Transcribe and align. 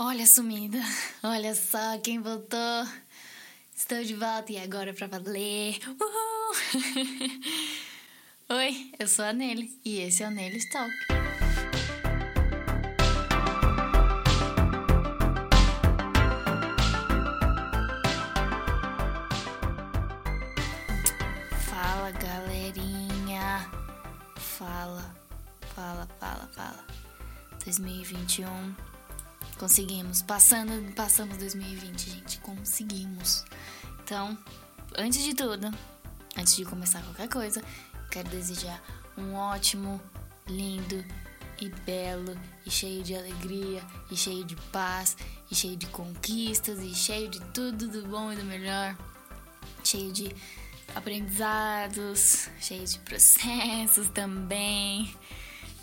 Olha 0.00 0.26
sumida, 0.26 0.78
olha 1.24 1.56
só 1.56 1.98
quem 1.98 2.22
voltou. 2.22 2.86
Estou 3.74 4.04
de 4.04 4.14
volta 4.14 4.52
e 4.52 4.56
agora 4.56 4.94
pra 4.94 5.08
valer. 5.08 5.76
Uhul! 5.88 6.54
Oi, 8.56 8.92
eu 8.96 9.08
sou 9.08 9.24
a 9.24 9.32
Nelly 9.32 9.76
e 9.84 9.98
esse 9.98 10.22
é 10.22 10.28
o 10.28 10.30
Nelly 10.30 10.60
Talk. 10.68 10.92
Fala 21.68 22.12
galerinha, 22.12 23.68
fala, 24.36 25.12
fala, 25.74 26.06
fala, 26.20 26.48
fala. 26.54 26.86
2021 27.64 28.87
Conseguimos. 29.58 30.22
Passando, 30.22 30.92
passamos 30.94 31.36
2020, 31.36 32.10
gente. 32.10 32.38
Conseguimos. 32.38 33.44
Então, 34.02 34.38
antes 34.96 35.22
de 35.22 35.34
tudo, 35.34 35.70
antes 36.36 36.56
de 36.56 36.64
começar 36.64 37.02
qualquer 37.02 37.28
coisa, 37.28 37.62
quero 38.10 38.28
desejar 38.28 38.80
um 39.16 39.34
ótimo, 39.34 40.00
lindo 40.46 41.04
e 41.60 41.68
belo 41.68 42.38
e 42.64 42.70
cheio 42.70 43.02
de 43.02 43.14
alegria 43.16 43.82
e 44.10 44.16
cheio 44.16 44.44
de 44.44 44.54
paz 44.70 45.16
e 45.50 45.54
cheio 45.54 45.76
de 45.76 45.86
conquistas 45.86 46.78
e 46.78 46.94
cheio 46.94 47.28
de 47.28 47.40
tudo 47.46 47.88
do 47.88 48.06
bom 48.06 48.32
e 48.32 48.36
do 48.36 48.44
melhor, 48.44 48.96
cheio 49.82 50.12
de 50.12 50.34
aprendizados, 50.94 52.48
cheio 52.60 52.86
de 52.86 52.98
processos 53.00 54.08
também. 54.10 55.12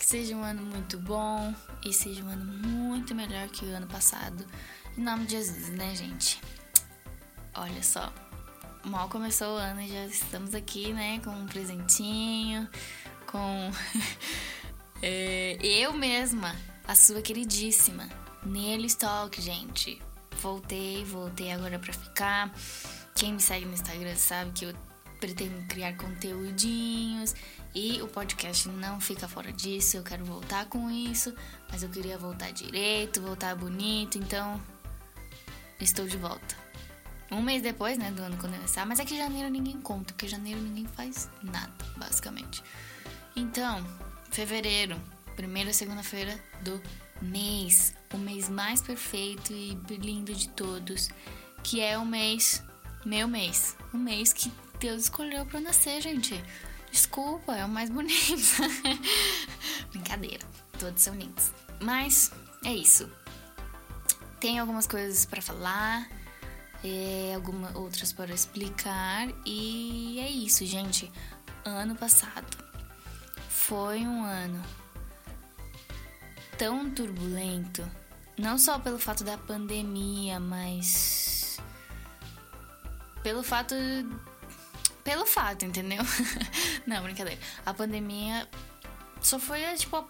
Que 0.05 0.09
seja 0.09 0.35
um 0.35 0.43
ano 0.43 0.61
muito 0.61 0.99
bom 0.99 1.51
e 1.83 1.91
seja 1.91 2.23
um 2.23 2.29
ano 2.29 2.45
muito 2.45 3.15
melhor 3.15 3.49
que 3.49 3.65
o 3.65 3.75
ano 3.75 3.87
passado. 3.87 4.45
Em 4.95 5.01
nome 5.01 5.25
de 5.25 5.31
Jesus, 5.31 5.69
né, 5.69 5.95
gente? 5.95 6.39
Olha 7.55 7.81
só. 7.81 8.13
Mal 8.83 9.09
começou 9.09 9.55
o 9.55 9.57
ano 9.57 9.81
e 9.81 9.87
já 9.87 10.05
estamos 10.05 10.53
aqui, 10.53 10.93
né, 10.93 11.19
com 11.23 11.31
um 11.31 11.47
presentinho, 11.47 12.69
com 13.25 13.71
é, 15.01 15.57
eu 15.63 15.91
mesma, 15.93 16.55
a 16.87 16.93
sua 16.93 17.19
queridíssima, 17.19 18.07
Nelly 18.45 18.85
Stalk, 18.85 19.41
gente. 19.41 19.99
Voltei, 20.39 21.03
voltei 21.03 21.51
agora 21.51 21.79
pra 21.79 21.91
ficar. 21.91 22.53
Quem 23.15 23.33
me 23.33 23.41
segue 23.41 23.65
no 23.65 23.73
Instagram 23.73 24.15
sabe 24.15 24.51
que 24.51 24.65
eu 24.65 24.75
pretendo 25.19 25.65
criar 25.67 25.97
conteúdinhos 25.97 27.33
e 27.75 28.01
o 28.01 28.07
podcast 28.07 28.69
não 28.69 29.01
fica 29.01 29.27
fora 29.27 29.51
disso. 29.51 29.97
Eu 29.97 30.03
quero 30.03 30.23
voltar 30.23 30.65
com 30.67 30.89
isso, 30.89 31.35
mas 31.69 31.83
eu 31.83 31.89
queria 31.89 32.17
voltar 32.17 32.51
direito, 32.51 33.21
voltar 33.21 33.53
bonito, 33.55 34.17
então 34.17 34.59
estou 35.79 36.07
de 36.07 36.15
volta. 36.15 36.55
Um 37.29 37.41
mês 37.41 37.61
depois, 37.61 37.97
né, 37.97 38.11
do 38.11 38.23
ano 38.23 38.37
começar, 38.37 38.85
mas 38.85 38.99
é 38.99 39.05
que 39.05 39.17
janeiro 39.17 39.49
ninguém 39.49 39.81
conta, 39.81 40.13
porque 40.13 40.27
janeiro 40.27 40.61
ninguém 40.61 40.87
faz 40.87 41.29
nada, 41.43 41.73
basicamente. 41.97 42.63
Então, 43.35 43.85
fevereiro, 44.31 44.99
primeira 45.35 45.73
segunda-feira 45.73 46.39
do 46.61 46.81
mês, 47.21 47.93
o 48.13 48.17
mês 48.17 48.47
mais 48.47 48.81
perfeito 48.81 49.51
e 49.51 49.75
lindo 49.89 50.33
de 50.33 50.47
todos, 50.49 51.09
que 51.61 51.81
é 51.81 51.97
o 51.97 52.05
mês, 52.05 52.63
meu 53.05 53.27
mês, 53.27 53.75
o 53.93 53.97
mês 53.97 54.31
que 54.31 54.51
Deus 54.79 55.03
escolheu 55.03 55.45
para 55.45 55.59
nascer, 55.59 56.01
gente. 56.01 56.41
Desculpa, 56.95 57.53
é 57.53 57.65
o 57.65 57.67
mais 57.67 57.89
bonito. 57.89 58.39
Brincadeira, 59.91 60.47
todos 60.79 61.01
são 61.01 61.13
lindos. 61.13 61.51
Mas 61.81 62.31
é 62.63 62.73
isso. 62.73 63.11
Tem 64.39 64.59
algumas 64.59 64.87
coisas 64.87 65.25
para 65.25 65.41
falar, 65.41 66.09
é, 66.81 67.33
algumas 67.35 67.75
outras 67.75 68.13
para 68.13 68.33
explicar 68.33 69.27
e 69.45 70.21
é 70.21 70.29
isso, 70.29 70.65
gente. 70.65 71.11
Ano 71.65 71.97
passado 71.97 72.47
foi 73.49 73.99
um 73.99 74.23
ano 74.23 74.63
tão 76.57 76.89
turbulento, 76.89 77.85
não 78.37 78.57
só 78.57 78.79
pelo 78.79 78.97
fato 78.97 79.25
da 79.25 79.37
pandemia, 79.37 80.39
mas 80.39 81.59
pelo 83.21 83.43
fato 83.43 83.75
pelo 85.05 85.25
fato, 85.25 85.63
entendeu? 85.63 86.03
Não, 86.85 87.01
brincadeira. 87.03 87.39
A 87.63 87.73
pandemia 87.73 88.49
só 89.21 89.37
foi, 89.37 89.61
tipo, 89.75 89.95
a, 89.95 90.05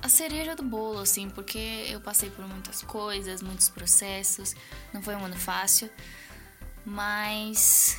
a 0.00 0.08
cereja 0.08 0.54
do 0.54 0.62
bolo, 0.62 1.00
assim, 1.00 1.28
porque 1.28 1.84
eu 1.90 2.00
passei 2.00 2.30
por 2.30 2.46
muitas 2.46 2.80
coisas, 2.82 3.42
muitos 3.42 3.68
processos. 3.68 4.54
Não 4.94 5.02
foi 5.02 5.16
um 5.16 5.24
ano 5.24 5.36
fácil. 5.36 5.90
Mas 6.84 7.98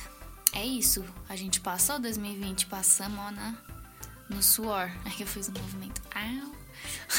é 0.54 0.64
isso. 0.64 1.04
A 1.28 1.36
gente 1.36 1.60
passou 1.60 2.00
2020, 2.00 2.64
passamos 2.66 3.18
ó, 3.18 3.30
na, 3.30 3.54
no 4.30 4.42
suor. 4.42 4.90
Aí 5.04 5.20
eu 5.20 5.26
fiz 5.26 5.50
um 5.50 5.52
movimento. 5.52 6.00
Au! 6.14 6.50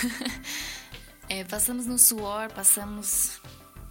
é, 1.30 1.44
passamos 1.44 1.86
no 1.86 2.00
suor, 2.00 2.52
passamos 2.52 3.40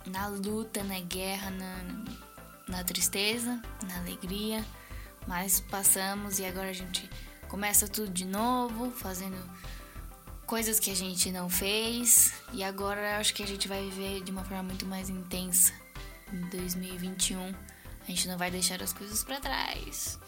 na 0.04 0.26
luta, 0.26 0.82
na 0.82 0.98
guerra, 0.98 1.50
na 1.50 2.27
na 2.68 2.84
tristeza, 2.84 3.60
na 3.86 3.98
alegria, 3.98 4.64
mas 5.26 5.60
passamos 5.60 6.38
e 6.38 6.44
agora 6.44 6.70
a 6.70 6.72
gente 6.72 7.08
começa 7.48 7.88
tudo 7.88 8.10
de 8.10 8.24
novo, 8.24 8.90
fazendo 8.90 9.36
coisas 10.46 10.78
que 10.78 10.90
a 10.90 10.96
gente 10.96 11.30
não 11.30 11.48
fez 11.50 12.32
e 12.52 12.62
agora 12.62 13.18
acho 13.18 13.34
que 13.34 13.42
a 13.42 13.46
gente 13.46 13.68
vai 13.68 13.82
viver 13.88 14.22
de 14.22 14.30
uma 14.30 14.44
forma 14.44 14.62
muito 14.62 14.86
mais 14.86 15.08
intensa 15.08 15.72
em 16.32 16.40
2021. 16.48 17.54
A 18.02 18.06
gente 18.06 18.28
não 18.28 18.38
vai 18.38 18.50
deixar 18.50 18.82
as 18.82 18.92
coisas 18.92 19.22
para 19.22 19.40
trás. 19.40 20.18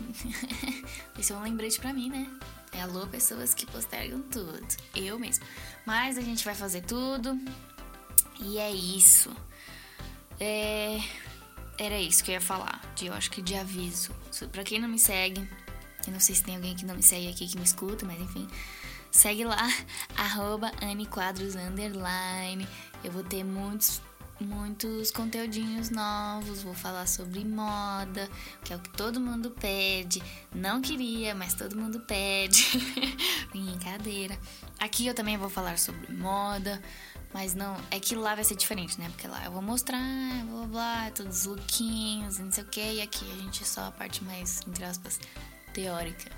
Esse 1.18 1.32
é 1.32 1.36
um 1.36 1.42
lembrete 1.42 1.78
para 1.78 1.92
mim, 1.92 2.08
né? 2.08 2.26
É 2.72 2.82
alô, 2.82 3.06
pessoas 3.06 3.54
que 3.54 3.66
postergam 3.66 4.22
tudo. 4.22 4.66
Eu 4.94 5.18
mesmo. 5.18 5.44
Mas 5.84 6.18
a 6.18 6.20
gente 6.20 6.44
vai 6.44 6.54
fazer 6.54 6.82
tudo. 6.82 7.38
E 8.40 8.58
é 8.58 8.70
isso. 8.70 9.34
É, 10.38 10.98
era 11.78 11.98
isso 12.00 12.24
que 12.24 12.30
eu 12.30 12.34
ia 12.34 12.40
falar, 12.40 12.80
de, 12.94 13.06
eu 13.06 13.14
acho 13.14 13.30
que 13.30 13.42
de 13.42 13.54
aviso. 13.54 14.10
Pra 14.50 14.64
quem 14.64 14.80
não 14.80 14.88
me 14.88 14.98
segue, 14.98 15.46
eu 16.06 16.12
não 16.12 16.20
sei 16.20 16.34
se 16.34 16.42
tem 16.42 16.56
alguém 16.56 16.74
que 16.74 16.86
não 16.86 16.94
me 16.94 17.02
segue 17.02 17.28
aqui 17.28 17.46
que 17.46 17.58
me 17.58 17.64
escuta, 17.64 18.06
mas 18.06 18.20
enfim, 18.20 18.48
segue 19.10 19.44
lá, 19.44 19.68
arroba 20.16 20.70
Underline. 20.80 22.66
Eu 23.04 23.12
vou 23.12 23.22
ter 23.22 23.44
muitos, 23.44 24.00
muitos 24.40 25.10
conteúdinhos 25.10 25.90
novos, 25.90 26.62
vou 26.62 26.74
falar 26.74 27.06
sobre 27.06 27.44
moda, 27.44 28.28
que 28.64 28.72
é 28.72 28.76
o 28.76 28.80
que 28.80 28.90
todo 28.90 29.20
mundo 29.20 29.50
pede. 29.50 30.22
Não 30.54 30.80
queria, 30.80 31.34
mas 31.34 31.54
todo 31.54 31.76
mundo 31.76 32.00
pede. 32.00 32.64
Brincadeira. 33.50 34.38
Aqui 34.78 35.06
eu 35.06 35.14
também 35.14 35.36
vou 35.36 35.48
falar 35.48 35.78
sobre 35.78 36.12
moda, 36.12 36.80
mas 37.36 37.54
não, 37.54 37.76
é 37.90 38.00
que 38.00 38.14
lá 38.14 38.34
vai 38.34 38.42
ser 38.42 38.56
diferente, 38.56 38.98
né? 38.98 39.10
Porque 39.10 39.28
lá 39.28 39.44
eu 39.44 39.52
vou 39.52 39.60
mostrar, 39.60 40.00
blá 40.46 40.66
blá, 40.66 41.10
todos 41.10 41.40
os 41.40 41.44
lookinhos, 41.44 42.38
não 42.38 42.50
sei 42.50 42.64
o 42.64 42.66
que, 42.66 42.94
e 42.94 43.02
aqui 43.02 43.30
a 43.30 43.42
gente 43.42 43.62
só 43.62 43.88
a 43.88 43.92
parte 43.92 44.24
mais, 44.24 44.62
entre 44.66 44.82
aspas, 44.82 45.20
teórica. 45.74 46.30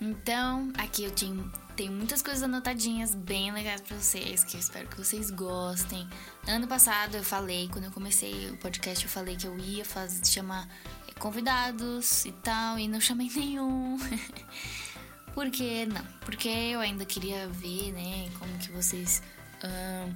Então, 0.00 0.72
aqui 0.78 1.02
eu 1.02 1.10
tenho, 1.10 1.50
tenho 1.74 1.90
muitas 1.90 2.22
coisas 2.22 2.44
anotadinhas 2.44 3.16
bem 3.16 3.50
legais 3.50 3.80
para 3.80 3.96
vocês, 3.96 4.44
que 4.44 4.56
eu 4.56 4.60
espero 4.60 4.86
que 4.86 4.96
vocês 4.96 5.28
gostem. 5.28 6.08
Ano 6.46 6.68
passado 6.68 7.16
eu 7.16 7.24
falei, 7.24 7.68
quando 7.72 7.86
eu 7.86 7.90
comecei 7.90 8.48
o 8.48 8.56
podcast, 8.58 9.04
eu 9.04 9.10
falei 9.10 9.34
que 9.34 9.48
eu 9.48 9.58
ia 9.58 9.84
fazer, 9.84 10.24
chamar 10.24 10.68
eh, 11.08 11.12
convidados 11.18 12.24
e 12.26 12.30
tal, 12.30 12.78
e 12.78 12.86
não 12.86 13.00
chamei 13.00 13.28
nenhum. 13.34 13.98
Por 15.34 15.50
que 15.50 15.84
não? 15.86 16.04
Porque 16.20 16.48
eu 16.48 16.78
ainda 16.78 17.04
queria 17.04 17.48
ver, 17.48 17.90
né, 17.90 18.30
como 18.38 18.56
que 18.58 18.70
vocês 18.70 19.20
uh, 19.64 20.14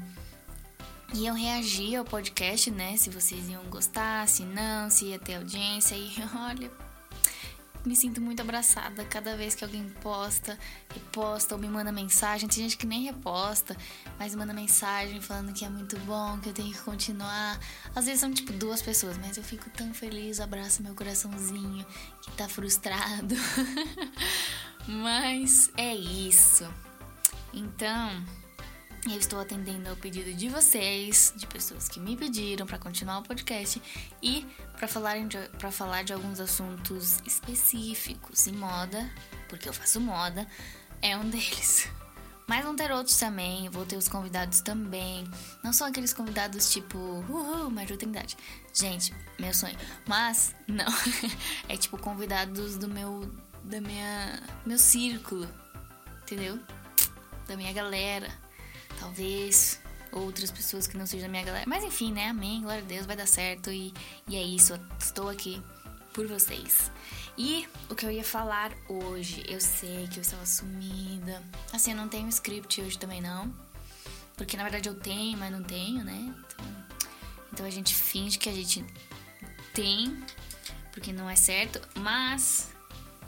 iam 1.15 1.37
reagir 1.37 1.97
ao 1.97 2.05
podcast, 2.05 2.71
né? 2.71 2.97
Se 2.97 3.11
vocês 3.11 3.49
iam 3.49 3.65
gostar, 3.65 4.29
se 4.29 4.43
não, 4.45 4.91
se 4.91 5.07
ia 5.07 5.19
ter 5.19 5.37
audiência. 5.37 5.95
E 5.95 6.13
olha, 6.37 6.71
me 7.87 7.95
sinto 7.95 8.21
muito 8.21 8.43
abraçada 8.43 9.05
cada 9.05 9.37
vez 9.37 9.55
que 9.55 9.65
alguém 9.65 9.89
posta, 10.03 10.59
reposta 10.93 11.55
ou 11.55 11.61
me 11.61 11.69
manda 11.69 11.93
mensagem. 11.93 12.49
Tem 12.49 12.65
gente 12.65 12.77
que 12.77 12.87
nem 12.87 13.05
reposta, 13.05 13.77
mas 14.19 14.35
manda 14.35 14.53
mensagem 14.53 15.21
falando 15.21 15.53
que 15.53 15.65
é 15.65 15.69
muito 15.69 15.97
bom, 16.01 16.39
que 16.41 16.49
eu 16.49 16.53
tenho 16.53 16.73
que 16.73 16.81
continuar. 16.81 17.59
Às 17.95 18.07
vezes 18.07 18.21
são 18.21 18.33
tipo 18.33 18.53
duas 18.53 18.83
pessoas, 18.83 19.17
mas 19.19 19.37
eu 19.37 19.45
fico 19.45 19.71
tão 19.71 19.95
feliz, 19.95 20.41
abraço 20.41 20.83
meu 20.83 20.95
coraçãozinho 20.95 21.87
que 22.23 22.31
tá 22.33 22.49
frustrado. 22.49 23.37
mas 24.89 25.71
é 25.77 25.95
isso. 25.95 26.69
Então, 27.55 28.25
eu 29.13 29.19
estou 29.19 29.41
atendendo 29.41 29.89
ao 29.89 29.97
pedido 29.97 30.33
de 30.35 30.49
vocês, 30.49 31.33
de 31.37 31.47
pessoas 31.47 31.89
que 31.89 32.01
me 32.01 32.17
pediram 32.17 32.67
para 32.67 32.79
continuar 32.79 33.19
o 33.19 33.23
podcast 33.23 33.81
e 34.23 34.47
para 34.77 34.89
falar, 34.89 35.19
de, 35.25 35.39
falar 35.71 36.03
de 36.03 36.13
alguns 36.13 36.41
assuntos 36.41 37.21
específicos. 37.25 38.47
E 38.47 38.53
moda, 38.53 39.11
porque 39.49 39.69
eu 39.69 39.73
faço 39.73 40.01
moda, 40.01 40.47
é 41.01 41.17
um 41.17 41.29
deles. 41.31 41.89
Mas 42.47 42.65
vão 42.65 42.77
ter 42.77 42.93
outros 42.93 43.17
também, 43.17 43.69
vou 43.69 43.85
ter 43.85 43.97
os 43.97 44.09
convidados 44.09 44.61
também. 44.61 45.29
Não 45.65 45.73
são 45.73 45.87
aqueles 45.87 46.13
convidados 46.13 46.71
tipo, 46.71 46.97
uhul, 46.99 47.71
Maria 47.71 47.97
Trindade. 47.97 48.37
Gente, 48.73 49.13
meu 49.39 49.53
sonho. 49.53 49.77
Mas, 50.07 50.55
não. 50.67 50.87
é 51.69 51.77
tipo 51.77 51.99
convidados 51.99 52.77
do 52.77 52.89
meu. 52.89 53.29
da 53.65 53.81
minha. 53.81 54.41
meu 54.65 54.79
círculo. 54.79 55.49
Entendeu? 56.23 56.59
Da 57.49 57.57
minha 57.57 57.73
galera. 57.73 58.46
Talvez 58.99 59.81
outras 60.13 60.51
pessoas 60.51 60.87
que 60.87 60.97
não 60.97 61.07
sejam 61.07 61.27
da 61.27 61.31
minha 61.31 61.45
galera. 61.45 61.65
Mas 61.67 61.85
enfim, 61.85 62.13
né? 62.13 62.29
Amém. 62.29 62.63
Glória 62.63 62.83
a 62.83 62.87
Deus, 62.87 63.07
vai 63.07 63.17
dar 63.17 63.27
certo. 63.27 63.71
E, 63.71 63.93
e 64.29 64.37
é 64.37 64.43
isso. 64.43 64.79
Estou 64.99 65.29
aqui 65.29 65.63
por 66.13 66.27
vocês. 66.27 66.91
E 67.37 67.69
o 67.91 67.95
que 67.95 68.07
eu 68.07 68.11
ia 68.11 68.25
falar 68.25 68.73
hoje, 68.89 69.45
eu 69.47 69.61
sei 69.61 70.09
que 70.09 70.19
eu 70.19 70.23
estava 70.23 70.47
sumida. 70.47 71.43
Assim, 71.73 71.91
eu 71.91 71.97
não 71.97 72.09
tenho 72.09 72.29
script 72.29 72.81
hoje 72.81 72.99
também 72.99 73.21
não. 73.21 73.53
Porque 74.37 74.57
na 74.57 74.63
verdade 74.63 74.89
eu 74.89 74.95
tenho, 74.95 75.37
mas 75.37 75.53
não 75.53 75.63
tenho, 75.63 76.03
né? 76.03 76.35
Então, 76.47 76.87
então 77.53 77.67
a 77.67 77.71
gente 77.71 77.95
finge 77.95 78.39
que 78.39 78.49
a 78.49 78.53
gente 78.53 78.85
tem, 79.75 80.17
porque 80.93 81.13
não 81.13 81.29
é 81.29 81.37
certo. 81.37 81.81
Mas 81.99 82.71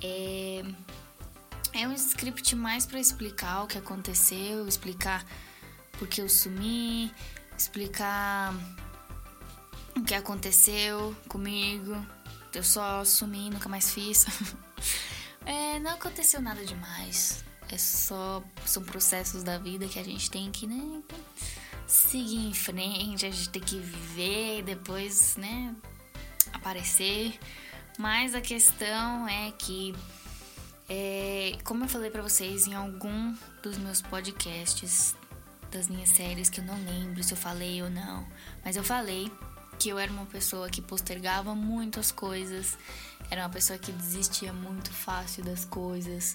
é, 0.02 0.62
é 1.74 1.86
um 1.86 1.92
script 1.92 2.56
mais 2.56 2.86
para 2.86 2.98
explicar 2.98 3.64
o 3.64 3.66
que 3.66 3.76
aconteceu, 3.76 4.66
explicar 4.66 5.24
porque 5.98 6.20
eu 6.20 6.28
sumi, 6.28 7.12
explicar 7.56 8.54
o 9.96 10.02
que 10.02 10.14
aconteceu 10.14 11.14
comigo 11.28 11.96
eu 12.54 12.64
só 12.64 13.04
sumi, 13.04 13.50
nunca 13.50 13.68
mais 13.68 13.92
fiz. 13.92 14.26
é, 15.44 15.78
não 15.80 15.92
aconteceu 15.92 16.40
nada 16.40 16.64
demais. 16.64 17.44
É 17.70 17.76
só. 17.76 18.42
São 18.64 18.82
processos 18.82 19.42
da 19.42 19.58
vida 19.58 19.86
que 19.86 19.98
a 19.98 20.02
gente 20.02 20.30
tem 20.30 20.50
que, 20.50 20.66
né? 20.66 21.02
Seguir 21.86 22.48
em 22.48 22.54
frente, 22.54 23.26
a 23.26 23.30
gente 23.30 23.48
tem 23.50 23.62
que 23.62 23.78
viver 23.78 24.58
e 24.58 24.62
depois, 24.62 25.36
né? 25.36 25.74
Aparecer. 26.52 27.38
Mas 27.98 28.34
a 28.34 28.40
questão 28.40 29.28
é 29.28 29.52
que. 29.52 29.94
É, 30.88 31.58
como 31.64 31.84
eu 31.84 31.88
falei 31.88 32.10
para 32.10 32.22
vocês 32.22 32.66
em 32.66 32.72
algum 32.72 33.34
dos 33.62 33.76
meus 33.76 34.00
podcasts, 34.00 35.14
das 35.70 35.88
minhas 35.88 36.08
séries, 36.10 36.48
que 36.48 36.60
eu 36.60 36.64
não 36.64 36.76
lembro 36.84 37.22
se 37.22 37.32
eu 37.32 37.36
falei 37.36 37.82
ou 37.82 37.90
não, 37.90 38.26
mas 38.64 38.76
eu 38.76 38.84
falei 38.84 39.30
que 39.78 39.88
eu 39.88 39.98
era 39.98 40.10
uma 40.10 40.26
pessoa 40.26 40.68
que 40.68 40.82
postergava 40.82 41.54
muito 41.54 42.00
as 42.00 42.10
coisas, 42.10 42.76
era 43.30 43.42
uma 43.42 43.50
pessoa 43.50 43.78
que 43.78 43.92
desistia 43.92 44.52
muito 44.52 44.90
fácil 44.90 45.44
das 45.44 45.64
coisas. 45.64 46.34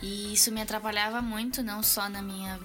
E 0.00 0.32
isso 0.32 0.50
me 0.50 0.62
atrapalhava 0.62 1.20
muito, 1.20 1.62
não 1.62 1.82
só 1.82 2.08
na 2.08 2.22
minha, 2.22 2.58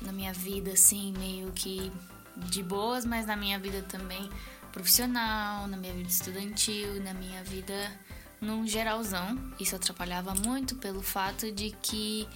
na 0.00 0.10
minha 0.10 0.32
vida, 0.32 0.72
assim, 0.72 1.12
meio 1.18 1.52
que 1.52 1.92
de 2.36 2.62
boas, 2.62 3.04
mas 3.04 3.26
na 3.26 3.36
minha 3.36 3.58
vida 3.58 3.82
também 3.82 4.28
profissional, 4.72 5.66
na 5.66 5.76
minha 5.76 5.92
vida 5.92 6.08
estudantil, 6.08 7.02
na 7.02 7.12
minha 7.12 7.44
vida 7.44 7.92
num 8.40 8.66
geralzão. 8.66 9.38
Isso 9.60 9.76
atrapalhava 9.76 10.34
muito 10.34 10.74
pelo 10.76 11.02
fato 11.02 11.52
de 11.52 11.70
que 11.82 12.26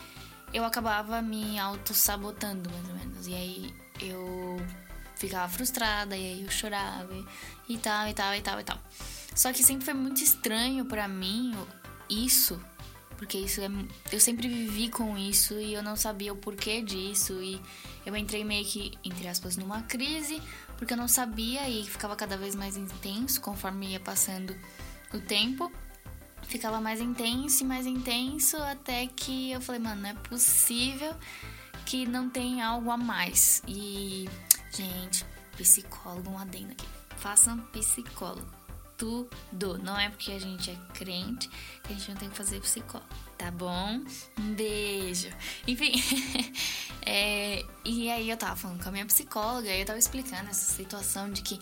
eu 0.52 0.64
acabava 0.64 1.20
me 1.20 1.58
auto-sabotando, 1.58 2.70
mais 2.70 2.88
ou 2.88 2.94
menos. 2.94 3.26
E 3.26 3.34
aí 3.34 3.74
eu 4.00 4.56
ficava 5.16 5.48
frustrada, 5.48 6.16
e 6.16 6.24
aí 6.24 6.42
eu 6.42 6.50
chorava 6.50 7.12
e 7.68 7.78
tal, 7.78 8.08
e 8.08 8.14
tal, 8.14 8.34
e 8.34 8.42
tal, 8.42 8.60
e 8.60 8.64
tal. 8.64 8.78
Só 9.34 9.52
que 9.52 9.62
sempre 9.62 9.84
foi 9.84 9.94
muito 9.94 10.22
estranho 10.22 10.84
para 10.84 11.06
mim 11.06 11.54
isso, 12.08 12.60
porque 13.18 13.38
isso 13.38 13.60
é, 13.60 13.68
eu 14.12 14.20
sempre 14.20 14.48
vivi 14.48 14.88
com 14.88 15.16
isso 15.16 15.54
e 15.54 15.74
eu 15.74 15.82
não 15.82 15.96
sabia 15.96 16.32
o 16.32 16.36
porquê 16.36 16.80
disso 16.80 17.42
e 17.42 17.60
eu 18.04 18.16
entrei 18.16 18.44
meio 18.44 18.64
que 18.64 18.92
entre 19.04 19.26
aspas 19.28 19.56
numa 19.56 19.82
crise, 19.82 20.40
porque 20.78 20.94
eu 20.94 20.96
não 20.96 21.08
sabia 21.08 21.68
e 21.68 21.84
ficava 21.84 22.14
cada 22.16 22.36
vez 22.36 22.54
mais 22.54 22.76
intenso 22.76 23.40
conforme 23.40 23.88
ia 23.88 24.00
passando 24.00 24.54
o 25.12 25.18
tempo. 25.18 25.70
Ficava 26.48 26.80
mais 26.80 27.00
intenso 27.00 27.64
e 27.64 27.66
mais 27.66 27.86
intenso 27.86 28.56
até 28.58 29.06
que 29.06 29.50
eu 29.52 29.60
falei, 29.60 29.80
mano, 29.80 30.02
não 30.02 30.10
é 30.10 30.14
possível 30.14 31.14
que 31.84 32.06
não 32.06 32.28
tem 32.30 32.62
algo 32.62 32.90
a 32.90 32.96
mais. 32.96 33.62
E 33.66 34.28
Gente, 34.76 35.24
psicólogo, 35.56 36.28
um 36.28 36.38
adendo 36.38 36.72
aqui. 36.72 36.86
Façam 37.16 37.58
psicólogo. 37.72 38.46
Tudo. 38.98 39.78
Não 39.78 39.98
é 39.98 40.10
porque 40.10 40.32
a 40.32 40.38
gente 40.38 40.70
é 40.70 40.76
crente 40.92 41.48
que 41.82 41.94
a 41.94 41.96
gente 41.96 42.10
não 42.10 42.16
tem 42.18 42.28
que 42.28 42.36
fazer 42.36 42.60
psicólogo. 42.60 43.08
Tá 43.38 43.50
bom? 43.50 44.02
Um 44.38 44.54
beijo. 44.54 45.30
Enfim. 45.66 45.92
é, 47.00 47.64
e 47.86 48.10
aí 48.10 48.28
eu 48.28 48.36
tava 48.36 48.54
falando 48.54 48.82
com 48.82 48.88
a 48.90 48.92
minha 48.92 49.06
psicóloga 49.06 49.70
e 49.70 49.80
eu 49.80 49.86
tava 49.86 49.98
explicando 49.98 50.50
essa 50.50 50.74
situação 50.74 51.30
de 51.30 51.40
que 51.40 51.58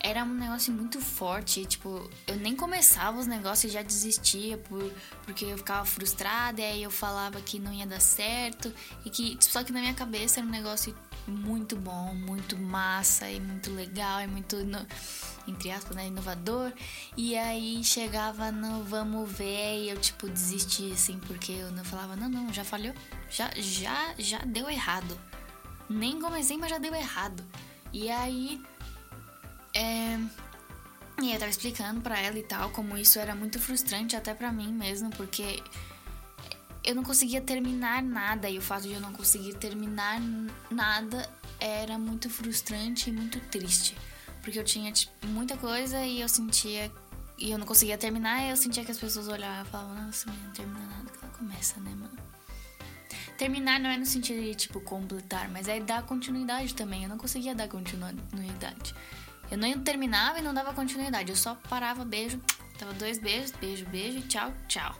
era 0.00 0.22
um 0.24 0.34
negócio 0.34 0.72
muito 0.72 1.00
forte. 1.00 1.64
Tipo, 1.64 2.08
eu 2.26 2.36
nem 2.36 2.54
começava 2.54 3.18
os 3.18 3.26
negócios 3.26 3.70
e 3.70 3.74
já 3.74 3.82
desistia 3.82 4.56
por, 4.58 4.92
porque 5.24 5.44
eu 5.44 5.58
ficava 5.58 5.84
frustrada. 5.84 6.60
E 6.60 6.64
aí 6.64 6.82
eu 6.82 6.90
falava 6.90 7.40
que 7.40 7.58
não 7.58 7.72
ia 7.72 7.86
dar 7.86 8.00
certo. 8.00 8.72
E 9.04 9.10
que, 9.10 9.36
só 9.40 9.62
que 9.64 9.72
na 9.72 9.80
minha 9.80 9.94
cabeça 9.94 10.40
era 10.40 10.46
um 10.46 10.50
negócio 10.50 10.94
muito 11.26 11.76
bom, 11.76 12.14
muito 12.14 12.56
massa 12.56 13.28
e 13.28 13.40
muito 13.40 13.70
legal 13.72 14.20
e 14.20 14.26
muito, 14.26 14.56
entre 15.46 15.70
aspas, 15.70 15.96
né, 15.96 16.06
inovador. 16.06 16.72
E 17.16 17.36
aí 17.36 17.82
chegava 17.82 18.52
no 18.52 18.84
vamos 18.84 19.30
ver 19.32 19.84
e 19.84 19.90
eu, 19.90 19.98
tipo, 19.98 20.28
desistia, 20.28 20.94
assim, 20.94 21.18
porque 21.26 21.52
eu 21.52 21.72
não 21.72 21.84
falava, 21.84 22.14
não, 22.14 22.28
não, 22.28 22.52
já 22.52 22.64
falhou, 22.64 22.94
já, 23.30 23.50
já, 23.56 24.14
já 24.18 24.38
deu 24.38 24.70
errado. 24.70 25.18
Nem 25.88 26.20
comecei, 26.20 26.56
mas 26.56 26.70
já 26.70 26.78
deu 26.78 26.94
errado. 26.94 27.44
E 27.92 28.10
aí 28.10 28.60
é... 29.76 30.18
E 31.22 31.32
eu 31.32 31.38
tava 31.38 31.50
explicando 31.50 32.00
para 32.00 32.18
ela 32.20 32.38
e 32.38 32.42
tal 32.42 32.70
como 32.70 32.96
isso 32.96 33.18
era 33.18 33.34
muito 33.34 33.58
frustrante 33.58 34.14
até 34.14 34.34
para 34.34 34.52
mim 34.52 34.72
mesmo, 34.72 35.08
porque 35.10 35.62
eu 36.84 36.94
não 36.94 37.02
conseguia 37.02 37.40
terminar 37.40 38.02
nada 38.02 38.50
e 38.50 38.58
o 38.58 38.62
fato 38.62 38.82
de 38.82 38.92
eu 38.92 39.00
não 39.00 39.12
conseguir 39.12 39.54
terminar 39.54 40.20
nada 40.70 41.28
era 41.58 41.98
muito 41.98 42.28
frustrante 42.28 43.08
e 43.08 43.12
muito 43.12 43.40
triste, 43.48 43.96
porque 44.42 44.58
eu 44.58 44.64
tinha 44.64 44.92
tipo, 44.92 45.26
muita 45.26 45.56
coisa 45.56 46.04
e 46.04 46.20
eu 46.20 46.28
sentia 46.28 46.92
e 47.38 47.50
eu 47.50 47.58
não 47.58 47.66
conseguia 47.66 47.98
terminar, 47.98 48.42
e 48.42 48.50
eu 48.50 48.56
sentia 48.56 48.84
que 48.84 48.90
as 48.90 48.98
pessoas 48.98 49.28
olhavam 49.28 49.62
e 49.62 49.70
falavam, 49.70 50.06
nossa, 50.06 50.30
não 50.30 50.50
termina 50.52 50.86
nada 50.86 51.10
que 51.10 51.18
ela 51.22 51.32
começa, 51.34 51.78
né, 51.80 51.90
mano? 51.90 52.18
Terminar 53.36 53.78
não 53.78 53.90
é 53.90 53.98
no 53.98 54.06
sentido 54.06 54.40
de, 54.40 54.54
tipo, 54.54 54.80
completar, 54.80 55.48
mas 55.50 55.68
é 55.68 55.78
dar 55.78 56.02
continuidade 56.02 56.74
também. 56.74 57.02
Eu 57.02 57.10
não 57.10 57.18
conseguia 57.18 57.54
dar 57.54 57.68
continuidade. 57.68 58.94
Eu 59.50 59.58
não 59.58 59.80
terminava 59.82 60.38
e 60.38 60.42
não 60.42 60.52
dava 60.52 60.72
continuidade. 60.72 61.30
Eu 61.30 61.36
só 61.36 61.54
parava, 61.68 62.04
beijo, 62.04 62.40
dava 62.78 62.92
dois 62.94 63.18
beijos, 63.18 63.52
beijo, 63.52 63.86
beijo, 63.86 64.20
tchau, 64.22 64.52
tchau. 64.68 64.94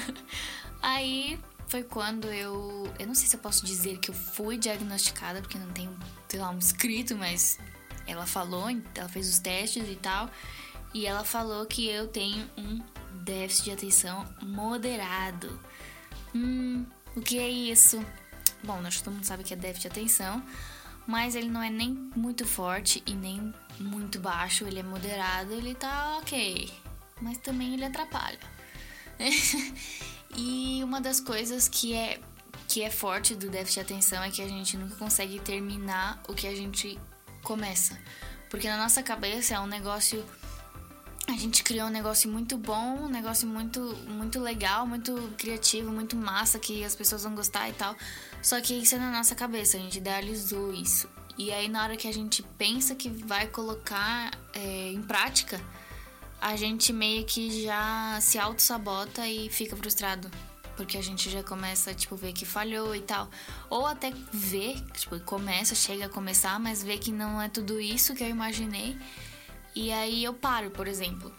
Aí 0.82 1.38
foi 1.68 1.82
quando 1.82 2.26
eu. 2.26 2.92
Eu 2.98 3.06
não 3.06 3.14
sei 3.14 3.26
se 3.28 3.36
eu 3.36 3.40
posso 3.40 3.64
dizer 3.64 3.98
que 3.98 4.10
eu 4.10 4.14
fui 4.14 4.58
diagnosticada, 4.58 5.40
porque 5.40 5.58
não 5.58 5.70
tem, 5.72 5.88
sei 6.28 6.40
lá, 6.40 6.50
um 6.50 6.58
escrito, 6.58 7.16
mas 7.16 7.58
ela 8.06 8.26
falou, 8.26 8.66
ela 8.94 9.08
fez 9.08 9.28
os 9.28 9.38
testes 9.38 9.88
e 9.88 9.96
tal. 9.96 10.28
E 10.92 11.06
ela 11.06 11.24
falou 11.24 11.64
que 11.64 11.88
eu 11.88 12.08
tenho 12.08 12.48
um 12.58 12.80
déficit 13.22 13.64
de 13.64 13.70
atenção 13.70 14.26
moderado. 14.42 15.58
Hum, 16.34 16.84
o 17.16 17.20
que 17.20 17.38
é 17.38 17.48
isso? 17.48 18.04
Bom, 18.62 18.80
nós 18.80 19.00
todo 19.00 19.14
mundo 19.14 19.24
sabe 19.24 19.42
que 19.42 19.54
é 19.54 19.56
déficit 19.56 19.82
de 19.82 19.88
atenção, 19.88 20.42
mas 21.06 21.34
ele 21.34 21.48
não 21.48 21.62
é 21.62 21.70
nem 21.70 22.10
muito 22.14 22.46
forte 22.46 23.02
e 23.06 23.14
nem 23.14 23.52
muito 23.78 24.18
baixo, 24.18 24.64
ele 24.64 24.80
é 24.80 24.82
moderado, 24.82 25.52
ele 25.52 25.74
tá 25.74 26.18
ok, 26.18 26.70
mas 27.20 27.38
também 27.38 27.74
ele 27.74 27.84
atrapalha. 27.84 28.38
e 30.36 30.80
uma 30.82 31.00
das 31.00 31.20
coisas 31.20 31.68
que 31.68 31.94
é 31.94 32.20
que 32.68 32.82
é 32.82 32.90
forte 32.90 33.34
do 33.34 33.50
déficit 33.50 33.74
de 33.74 33.80
atenção 33.80 34.22
é 34.22 34.30
que 34.30 34.40
a 34.40 34.48
gente 34.48 34.78
nunca 34.78 34.96
consegue 34.96 35.38
terminar 35.40 36.22
o 36.26 36.32
que 36.32 36.46
a 36.46 36.54
gente 36.54 36.98
começa. 37.42 37.98
Porque 38.48 38.66
na 38.66 38.78
nossa 38.78 39.02
cabeça 39.02 39.54
é 39.54 39.60
um 39.60 39.66
negócio 39.66 40.24
a 41.28 41.32
gente 41.32 41.62
criou 41.62 41.86
um 41.86 41.90
negócio 41.90 42.30
muito 42.30 42.58
bom, 42.58 43.04
um 43.04 43.08
negócio 43.08 43.46
muito, 43.46 43.80
muito 44.08 44.40
legal, 44.40 44.86
muito 44.86 45.14
criativo, 45.38 45.90
muito 45.90 46.16
massa, 46.16 46.58
que 46.58 46.84
as 46.84 46.94
pessoas 46.94 47.22
vão 47.22 47.34
gostar 47.34 47.68
e 47.68 47.72
tal. 47.72 47.94
Só 48.42 48.60
que 48.60 48.74
isso 48.74 48.96
é 48.96 48.98
na 48.98 49.12
nossa 49.12 49.34
cabeça, 49.34 49.76
a 49.76 49.80
gente 49.80 49.98
idealizou 49.98 50.72
isso. 50.74 51.08
E 51.38 51.52
aí, 51.52 51.68
na 51.68 51.82
hora 51.82 51.96
que 51.96 52.08
a 52.08 52.12
gente 52.12 52.42
pensa 52.58 52.94
que 52.94 53.08
vai 53.08 53.46
colocar 53.46 54.30
é, 54.52 54.90
em 54.90 55.00
prática, 55.02 55.60
a 56.40 56.56
gente 56.56 56.92
meio 56.92 57.24
que 57.24 57.62
já 57.62 58.18
se 58.20 58.38
auto-sabota 58.38 59.26
e 59.26 59.48
fica 59.48 59.76
frustrado. 59.76 60.28
Porque 60.76 60.98
a 60.98 61.02
gente 61.02 61.30
já 61.30 61.42
começa, 61.42 61.94
tipo, 61.94 62.16
ver 62.16 62.32
que 62.32 62.44
falhou 62.44 62.96
e 62.96 63.00
tal. 63.00 63.30
Ou 63.70 63.86
até 63.86 64.12
ver, 64.32 64.80
tipo, 64.92 65.18
começa, 65.20 65.74
chega 65.74 66.06
a 66.06 66.08
começar, 66.08 66.58
mas 66.58 66.82
vê 66.82 66.98
que 66.98 67.12
não 67.12 67.40
é 67.40 67.48
tudo 67.48 67.80
isso 67.80 68.14
que 68.14 68.24
eu 68.24 68.28
imaginei. 68.28 68.98
E 69.74 69.92
aí 69.92 70.24
eu 70.24 70.34
paro, 70.34 70.70
por 70.70 70.88
exemplo. 70.88 71.32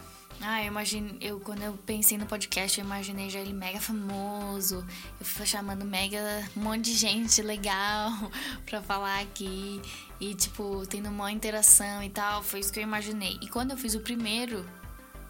Ah, 0.46 0.62
eu 0.62 0.68
imagino, 0.68 1.18
eu 1.22 1.40
quando 1.40 1.62
eu 1.62 1.74
pensei 1.86 2.18
no 2.18 2.26
podcast, 2.26 2.78
eu 2.78 2.86
imaginei 2.86 3.30
já 3.30 3.40
ele 3.40 3.54
mega 3.54 3.80
famoso. 3.80 4.86
Eu 5.18 5.26
fui 5.26 5.46
chamando 5.46 5.86
mega 5.86 6.20
um 6.58 6.62
monte 6.62 6.82
de 6.92 6.96
gente 6.96 7.42
legal 7.42 8.12
pra 8.66 8.82
falar 8.82 9.22
aqui. 9.22 9.82
E 10.20 10.36
tipo, 10.36 10.86
tendo 10.86 11.08
uma 11.08 11.32
interação 11.32 12.04
e 12.04 12.10
tal. 12.10 12.44
Foi 12.44 12.60
isso 12.60 12.74
que 12.74 12.80
eu 12.80 12.84
imaginei. 12.84 13.40
E 13.42 13.48
quando 13.48 13.72
eu 13.72 13.78
fiz 13.78 13.96
o 13.96 14.02
primeiro, 14.02 14.70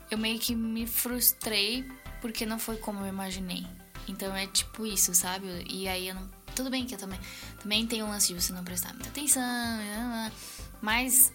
eu 0.10 0.18
meio 0.18 0.40
que 0.40 0.56
me 0.56 0.88
frustrei 0.88 1.88
porque 2.20 2.44
não 2.44 2.58
foi 2.58 2.78
como 2.78 3.02
eu 3.02 3.08
imaginei. 3.08 3.68
Então 4.08 4.36
é 4.36 4.48
tipo 4.48 4.84
isso, 4.84 5.14
sabe? 5.14 5.46
E 5.70 5.88
aí 5.88 6.08
eu 6.08 6.16
não. 6.16 6.28
Tudo 6.56 6.72
bem 6.72 6.86
que 6.86 6.96
eu 6.96 7.00
também. 7.00 7.20
Também 7.62 7.86
tem 7.86 8.02
um 8.02 8.10
lance 8.10 8.34
de 8.34 8.42
você 8.42 8.52
não 8.52 8.64
prestar 8.64 8.94
muita 8.94 9.10
atenção. 9.10 9.44
Mas. 10.82 11.32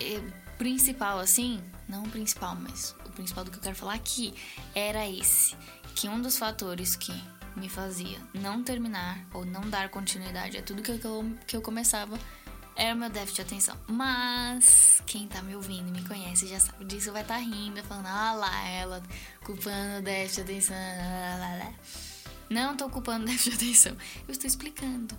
É, 0.00 0.18
principal, 0.56 1.18
assim. 1.18 1.62
Não 1.88 2.04
principal, 2.04 2.54
mas 2.54 2.94
principal 3.12 3.44
do 3.44 3.50
que 3.50 3.58
eu 3.58 3.62
quero 3.62 3.76
falar 3.76 3.94
aqui 3.94 4.34
era 4.74 5.08
esse. 5.08 5.56
Que 5.94 6.08
um 6.08 6.20
dos 6.20 6.36
fatores 6.36 6.96
que 6.96 7.12
me 7.56 7.68
fazia 7.68 8.18
não 8.32 8.62
terminar 8.62 9.26
ou 9.32 9.44
não 9.44 9.68
dar 9.68 9.88
continuidade 9.90 10.56
a 10.56 10.62
tudo 10.62 10.82
que 10.82 10.90
eu, 10.90 11.36
que 11.46 11.56
eu 11.56 11.62
começava 11.62 12.18
era 12.74 12.94
o 12.94 12.98
meu 12.98 13.10
déficit 13.10 13.36
de 13.36 13.42
atenção. 13.42 13.76
Mas 13.86 15.02
quem 15.06 15.28
tá 15.28 15.42
me 15.42 15.54
ouvindo 15.54 15.90
me 15.90 16.02
conhece 16.06 16.46
já 16.46 16.58
sabe 16.58 16.84
disso, 16.84 17.12
vai 17.12 17.22
estar 17.22 17.34
tá 17.34 17.40
rindo, 17.40 17.82
falando, 17.84 18.06
ah 18.06 18.32
lá, 18.32 18.68
ela 18.68 19.02
culpando 19.44 19.98
o 19.98 20.02
déficit 20.02 20.44
de 20.44 20.52
atenção. 20.52 20.76
Lá, 20.76 21.36
lá, 21.36 21.64
lá. 21.64 21.74
Não 22.48 22.76
tô 22.76 22.88
culpando 22.88 23.24
o 23.24 23.26
déficit 23.26 23.50
de 23.50 23.64
atenção. 23.64 23.96
Eu 24.26 24.32
estou 24.32 24.46
explicando 24.46 25.16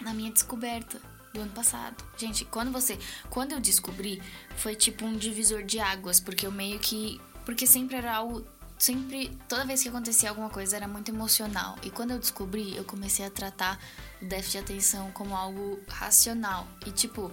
na 0.00 0.12
minha 0.12 0.30
descoberta 0.30 1.00
do 1.36 1.42
ano 1.42 1.52
passado. 1.52 1.96
Gente, 2.16 2.44
quando 2.44 2.72
você. 2.72 2.98
Quando 3.30 3.52
eu 3.52 3.60
descobri, 3.60 4.22
foi 4.56 4.74
tipo 4.74 5.04
um 5.04 5.16
divisor 5.16 5.62
de 5.62 5.78
águas, 5.78 6.20
porque 6.20 6.46
eu 6.46 6.52
meio 6.52 6.78
que. 6.78 7.20
Porque 7.44 7.66
sempre 7.66 7.96
era 7.96 8.14
algo. 8.14 8.44
Sempre. 8.78 9.36
Toda 9.48 9.64
vez 9.64 9.82
que 9.82 9.88
acontecia 9.88 10.28
alguma 10.28 10.50
coisa 10.50 10.76
era 10.76 10.88
muito 10.88 11.10
emocional. 11.10 11.76
E 11.82 11.90
quando 11.90 12.12
eu 12.12 12.18
descobri, 12.18 12.76
eu 12.76 12.84
comecei 12.84 13.24
a 13.24 13.30
tratar 13.30 13.78
o 14.20 14.24
déficit 14.24 14.52
de 14.52 14.58
atenção 14.58 15.10
como 15.12 15.36
algo 15.36 15.80
racional. 15.88 16.66
E 16.84 16.90
tipo, 16.90 17.30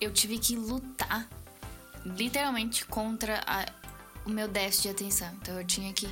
eu 0.00 0.12
tive 0.12 0.38
que 0.38 0.56
lutar 0.56 1.28
literalmente 2.04 2.84
contra 2.86 3.40
a, 3.46 3.66
o 4.24 4.30
meu 4.30 4.48
déficit 4.48 4.82
de 4.82 4.88
atenção. 4.90 5.28
Então 5.40 5.58
eu 5.58 5.66
tinha 5.66 5.92
que. 5.92 6.08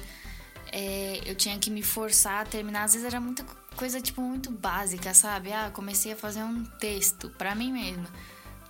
É, 0.72 1.20
eu 1.26 1.34
tinha 1.34 1.58
que 1.58 1.70
me 1.70 1.82
forçar 1.82 2.42
a 2.42 2.44
terminar. 2.44 2.84
Às 2.84 2.92
vezes 2.92 3.06
era 3.06 3.20
muita 3.20 3.44
coisa, 3.80 3.98
tipo, 3.98 4.20
muito 4.20 4.50
básica, 4.50 5.14
sabe? 5.14 5.54
Ah, 5.54 5.70
comecei 5.72 6.12
a 6.12 6.16
fazer 6.16 6.42
um 6.42 6.64
texto 6.78 7.30
para 7.30 7.54
mim 7.54 7.72
mesma. 7.72 8.06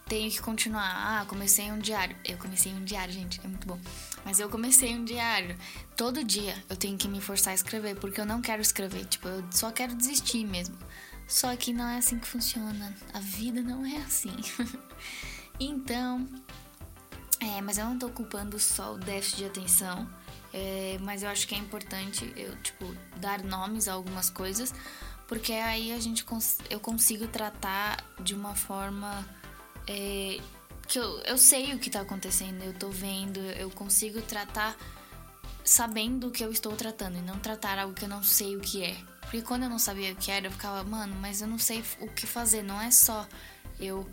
Tenho 0.06 0.30
que 0.30 0.40
continuar. 0.40 0.88
Ah, 0.88 1.26
comecei 1.26 1.72
um 1.72 1.80
diário. 1.80 2.16
Eu 2.24 2.38
comecei 2.38 2.72
um 2.72 2.84
diário, 2.84 3.12
gente, 3.12 3.40
é 3.44 3.48
muito 3.48 3.66
bom. 3.66 3.76
Mas 4.24 4.38
eu 4.38 4.48
comecei 4.48 4.94
um 4.94 5.04
diário. 5.04 5.56
Todo 5.96 6.22
dia 6.22 6.54
eu 6.68 6.76
tenho 6.76 6.96
que 6.96 7.08
me 7.08 7.20
forçar 7.20 7.50
a 7.50 7.54
escrever, 7.56 7.96
porque 7.96 8.20
eu 8.20 8.24
não 8.24 8.40
quero 8.40 8.62
escrever. 8.62 9.04
Tipo, 9.06 9.26
eu 9.26 9.44
só 9.50 9.72
quero 9.72 9.96
desistir 9.96 10.44
mesmo. 10.44 10.78
Só 11.26 11.56
que 11.56 11.72
não 11.72 11.88
é 11.88 11.98
assim 11.98 12.16
que 12.16 12.28
funciona. 12.28 12.96
A 13.12 13.18
vida 13.18 13.60
não 13.62 13.84
é 13.84 13.96
assim. 13.96 14.36
então. 15.58 16.24
É, 17.40 17.60
mas 17.60 17.78
eu 17.78 17.84
não 17.84 17.98
tô 17.98 18.10
culpando 18.10 18.60
só 18.60 18.94
o 18.94 18.98
déficit 18.98 19.38
de 19.38 19.44
atenção. 19.46 20.08
É, 20.52 20.98
mas 21.00 21.22
eu 21.22 21.28
acho 21.28 21.46
que 21.46 21.54
é 21.54 21.58
importante 21.58 22.32
eu, 22.36 22.56
tipo, 22.56 22.94
dar 23.16 23.42
nomes 23.42 23.86
a 23.86 23.92
algumas 23.92 24.28
coisas, 24.28 24.74
porque 25.28 25.52
aí 25.52 25.92
a 25.92 26.00
gente 26.00 26.24
cons 26.24 26.58
eu 26.68 26.80
consigo 26.80 27.28
tratar 27.28 28.04
de 28.18 28.34
uma 28.34 28.54
forma 28.56 29.24
é, 29.86 30.40
que 30.88 30.98
eu, 30.98 31.20
eu 31.20 31.38
sei 31.38 31.72
o 31.72 31.78
que 31.78 31.88
tá 31.88 32.00
acontecendo, 32.00 32.64
eu 32.64 32.72
tô 32.72 32.88
vendo, 32.88 33.38
eu 33.38 33.70
consigo 33.70 34.20
tratar 34.22 34.76
sabendo 35.62 36.28
o 36.28 36.30
que 36.32 36.44
eu 36.44 36.50
estou 36.50 36.72
tratando 36.74 37.18
e 37.18 37.22
não 37.22 37.38
tratar 37.38 37.78
algo 37.78 37.94
que 37.94 38.04
eu 38.04 38.08
não 38.08 38.22
sei 38.22 38.56
o 38.56 38.60
que 38.60 38.82
é. 38.82 38.96
Porque 39.20 39.42
quando 39.42 39.62
eu 39.62 39.70
não 39.70 39.78
sabia 39.78 40.12
o 40.12 40.16
que 40.16 40.32
era, 40.32 40.48
eu 40.48 40.50
ficava, 40.50 40.82
mano, 40.82 41.14
mas 41.20 41.40
eu 41.40 41.46
não 41.46 41.58
sei 41.58 41.84
o 42.00 42.08
que 42.08 42.26
fazer, 42.26 42.64
não 42.64 42.80
é 42.80 42.90
só 42.90 43.24
eu 43.78 44.04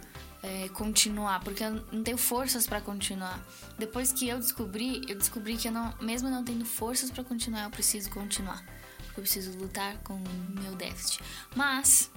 é, 0.48 0.70
continuar, 0.70 1.42
porque 1.42 1.63
eu 1.63 1.72
não 1.92 2.01
tenho 2.01 2.18
forças 2.18 2.66
para 2.66 2.80
continuar. 2.80 3.39
Depois 3.77 4.13
que 4.13 4.30
eu 4.30 4.39
descobri, 4.39 5.01
eu 5.08 5.18
descobri 5.18 5.58
que 5.58 5.68
eu 5.68 5.72
não, 5.72 5.94
mesmo 6.00 6.30
não 6.30 6.44
tendo 6.44 6.63
forças 6.63 7.12
para 7.12 7.24
continuar, 7.24 7.66
eu 7.66 7.70
preciso 7.70 8.10
continuar. 8.10 8.63
Eu 9.10 9.24
preciso 9.24 9.58
lutar 9.58 9.98
com 10.04 10.13
o 10.13 10.62
meu 10.62 10.74
déficit. 10.75 11.22
Mas 11.56 12.10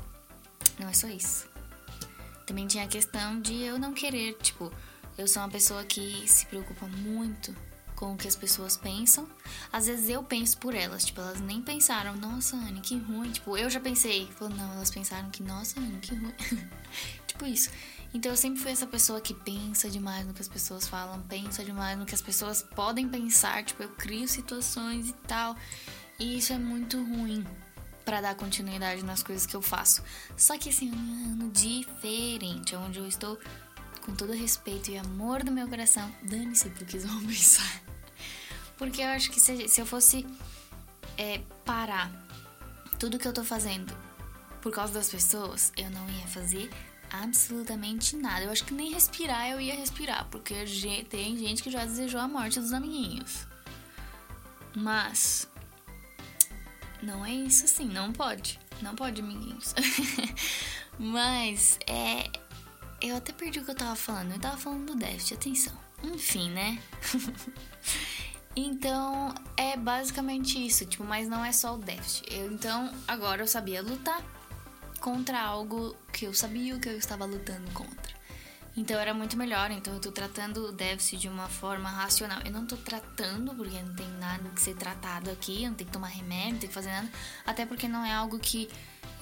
não 0.78 0.88
é 0.88 0.92
só 0.92 1.08
isso. 1.08 1.48
Também 2.46 2.66
tinha 2.66 2.84
a 2.84 2.88
questão 2.88 3.40
de 3.40 3.62
eu 3.62 3.78
não 3.78 3.92
querer, 3.92 4.34
tipo, 4.34 4.72
eu 5.18 5.26
sou 5.26 5.42
uma 5.42 5.48
pessoa 5.48 5.82
que 5.84 6.24
se 6.28 6.46
preocupa 6.46 6.86
muito 6.86 7.54
com 7.96 8.14
o 8.14 8.16
que 8.16 8.28
as 8.28 8.36
pessoas 8.36 8.76
pensam. 8.76 9.28
Às 9.72 9.86
vezes 9.86 10.08
eu 10.08 10.22
penso 10.22 10.56
por 10.58 10.74
elas, 10.74 11.04
tipo, 11.04 11.20
elas 11.20 11.40
nem 11.40 11.60
pensaram, 11.60 12.16
nossa, 12.16 12.56
Anne, 12.56 12.80
que 12.80 12.96
ruim. 12.96 13.30
Tipo, 13.30 13.56
eu 13.56 13.68
já 13.68 13.80
pensei, 13.80 14.26
falou, 14.38 14.54
não, 14.56 14.72
elas 14.72 14.90
pensaram 14.90 15.30
que, 15.30 15.42
nossa, 15.42 15.80
Anne, 15.80 15.98
que 16.00 16.14
ruim. 16.14 16.34
tipo 17.26 17.44
isso. 17.44 17.70
Então 18.12 18.32
eu 18.32 18.36
sempre 18.36 18.60
fui 18.60 18.72
essa 18.72 18.86
pessoa 18.86 19.20
que 19.20 19.32
pensa 19.32 19.88
demais 19.88 20.26
no 20.26 20.34
que 20.34 20.40
as 20.40 20.48
pessoas 20.48 20.88
falam, 20.88 21.20
pensa 21.22 21.64
demais 21.64 21.96
no 21.96 22.04
que 22.04 22.14
as 22.14 22.22
pessoas 22.22 22.62
podem 22.62 23.08
pensar, 23.08 23.62
tipo, 23.64 23.82
eu 23.82 23.88
crio 23.90 24.26
situações 24.26 25.08
e 25.08 25.12
tal. 25.28 25.56
E 26.18 26.36
isso 26.38 26.52
é 26.52 26.58
muito 26.58 27.02
ruim 27.02 27.46
para 28.04 28.20
dar 28.20 28.34
continuidade 28.34 29.04
nas 29.04 29.22
coisas 29.22 29.46
que 29.46 29.54
eu 29.54 29.62
faço. 29.62 30.02
Só 30.36 30.58
que 30.58 30.70
assim, 30.70 30.90
um 30.90 31.32
ano 31.32 31.50
diferente, 31.50 32.74
onde 32.74 32.98
eu 32.98 33.06
estou 33.06 33.38
com 34.04 34.14
todo 34.14 34.32
respeito 34.32 34.90
e 34.90 34.98
amor 34.98 35.44
do 35.44 35.52
meu 35.52 35.68
coração, 35.68 36.12
dane-se 36.22 36.68
pro 36.70 36.84
que 36.84 36.98
vão 36.98 37.20
pensar. 37.24 37.82
Porque 38.76 39.02
eu 39.02 39.08
acho 39.08 39.30
que 39.30 39.38
se, 39.38 39.68
se 39.68 39.80
eu 39.80 39.86
fosse 39.86 40.26
é, 41.16 41.40
parar 41.64 42.10
tudo 42.98 43.18
que 43.18 43.28
eu 43.28 43.32
tô 43.32 43.44
fazendo 43.44 43.96
por 44.60 44.72
causa 44.72 44.92
das 44.92 45.08
pessoas, 45.08 45.72
eu 45.76 45.88
não 45.90 46.08
ia 46.10 46.26
fazer 46.26 46.70
absolutamente 47.10 48.16
nada. 48.16 48.44
Eu 48.44 48.50
acho 48.50 48.64
que 48.64 48.74
nem 48.74 48.92
respirar 48.92 49.48
eu 49.48 49.60
ia 49.60 49.74
respirar, 49.74 50.26
porque 50.30 50.54
tem 51.08 51.36
gente 51.36 51.62
que 51.62 51.70
já 51.70 51.84
desejou 51.84 52.20
a 52.20 52.28
morte 52.28 52.60
dos 52.60 52.72
amiguinhos. 52.72 53.46
Mas 54.76 55.48
não 57.02 57.24
é 57.24 57.32
isso 57.32 57.64
assim, 57.64 57.86
não 57.86 58.12
pode. 58.12 58.58
Não 58.82 58.94
pode, 58.94 59.20
amiguinhos. 59.20 59.74
Mas 60.98 61.78
é. 61.86 62.30
Eu 63.00 63.16
até 63.16 63.32
perdi 63.32 63.60
o 63.60 63.64
que 63.64 63.70
eu 63.70 63.74
tava 63.74 63.96
falando. 63.96 64.32
Eu 64.32 64.38
tava 64.38 64.58
falando 64.58 64.92
do 64.92 64.94
déficit, 64.94 65.34
atenção. 65.34 65.72
Enfim, 66.02 66.50
né? 66.50 66.82
então 68.54 69.34
é 69.56 69.76
basicamente 69.76 70.64
isso, 70.64 70.84
tipo, 70.84 71.04
mas 71.04 71.28
não 71.28 71.44
é 71.44 71.52
só 71.52 71.74
o 71.74 71.78
déficit. 71.78 72.26
Eu, 72.30 72.52
então 72.52 72.92
agora 73.08 73.42
eu 73.42 73.46
sabia 73.46 73.82
lutar 73.82 74.22
contra 75.00 75.40
algo 75.40 75.96
que 76.12 76.26
eu 76.26 76.34
sabia 76.34 76.78
que 76.78 76.88
eu 76.88 76.98
estava 76.98 77.24
lutando 77.24 77.70
contra. 77.72 78.20
Então 78.76 78.98
era 78.98 79.12
muito 79.12 79.36
melhor. 79.36 79.70
Então 79.70 79.94
eu 79.94 80.00
tô 80.00 80.12
tratando 80.12 80.68
o 80.68 80.72
déficit 80.72 81.22
de 81.22 81.28
uma 81.28 81.48
forma 81.48 81.90
racional. 81.90 82.40
Eu 82.44 82.52
não 82.52 82.66
tô 82.66 82.76
tratando 82.76 83.54
porque 83.54 83.80
não 83.80 83.94
tem 83.94 84.08
nada 84.18 84.48
que 84.50 84.60
ser 84.60 84.74
tratado 84.76 85.30
aqui, 85.30 85.66
não 85.66 85.74
tem 85.74 85.86
que 85.86 85.92
tomar 85.92 86.08
remédio, 86.08 86.52
não 86.52 86.58
tem 86.58 86.68
que 86.68 86.74
fazer 86.74 86.90
nada. 86.90 87.10
Até 87.44 87.66
porque 87.66 87.88
não 87.88 88.04
é 88.04 88.12
algo 88.12 88.38
que 88.38 88.68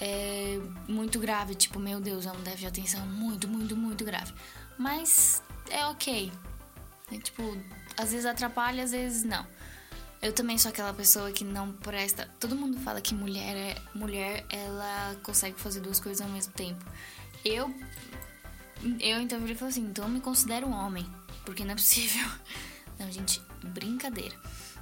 é 0.00 0.60
muito 0.86 1.18
grave, 1.18 1.54
tipo, 1.54 1.80
meu 1.80 2.00
Deus, 2.00 2.26
é 2.26 2.30
um 2.30 2.40
déficit 2.40 2.60
de 2.60 2.66
atenção 2.66 3.06
muito, 3.06 3.48
muito, 3.48 3.76
muito 3.76 4.04
grave. 4.04 4.32
Mas 4.78 5.42
é 5.70 5.84
ok. 5.86 6.30
É, 7.10 7.18
tipo, 7.18 7.42
às 7.96 8.10
vezes 8.10 8.26
atrapalha, 8.26 8.84
às 8.84 8.92
vezes 8.92 9.24
não. 9.24 9.44
Eu 10.20 10.32
também 10.32 10.58
sou 10.58 10.70
aquela 10.70 10.92
pessoa 10.92 11.30
que 11.30 11.44
não 11.44 11.72
presta. 11.72 12.28
Todo 12.40 12.56
mundo 12.56 12.78
fala 12.80 13.00
que 13.00 13.14
mulher 13.14 13.56
é 13.56 13.76
mulher, 13.94 14.44
ela 14.50 15.16
consegue 15.22 15.58
fazer 15.60 15.80
duas 15.80 16.00
coisas 16.00 16.20
ao 16.20 16.32
mesmo 16.32 16.52
tempo. 16.52 16.84
Eu 17.44 17.72
eu 19.00 19.20
então 19.20 19.38
eu 19.38 19.56
falei 19.56 19.72
assim, 19.72 19.82
então 19.82 20.04
eu 20.04 20.10
me 20.10 20.20
considero 20.20 20.68
homem, 20.70 21.06
porque 21.44 21.64
não 21.64 21.72
é 21.72 21.74
possível. 21.74 22.26
Não, 22.98 23.08
gente, 23.12 23.40
brincadeira. 23.62 24.34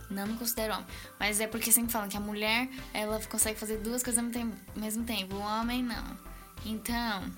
Não 0.08 0.26
me 0.26 0.38
considero 0.38 0.72
homem. 0.72 0.86
Mas 1.20 1.38
é 1.38 1.46
porque 1.46 1.70
sempre 1.70 1.92
falam 1.92 2.08
que 2.08 2.16
a 2.16 2.20
mulher, 2.20 2.66
ela 2.94 3.20
consegue 3.26 3.60
fazer 3.60 3.76
duas 3.76 4.02
coisas 4.02 4.24
ao 4.24 4.30
mesmo 4.74 5.04
tempo. 5.04 5.36
O 5.36 5.40
homem, 5.40 5.82
não. 5.82 6.16
Então, 6.64 7.30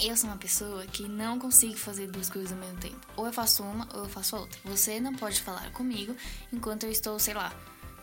eu 0.00 0.16
sou 0.16 0.28
uma 0.28 0.36
pessoa 0.36 0.84
que 0.86 1.08
não 1.08 1.38
consigo 1.38 1.76
fazer 1.76 2.08
duas 2.08 2.28
coisas 2.28 2.52
ao 2.52 2.58
mesmo 2.58 2.78
tempo. 2.78 3.00
Ou 3.16 3.26
eu 3.26 3.32
faço 3.32 3.62
uma 3.62 3.88
ou 3.94 4.04
eu 4.04 4.08
faço 4.08 4.36
outra. 4.36 4.58
Você 4.64 5.00
não 5.00 5.14
pode 5.14 5.40
falar 5.40 5.70
comigo 5.72 6.16
enquanto 6.52 6.84
eu 6.84 6.90
estou, 6.90 7.18
sei 7.18 7.34
lá, 7.34 7.52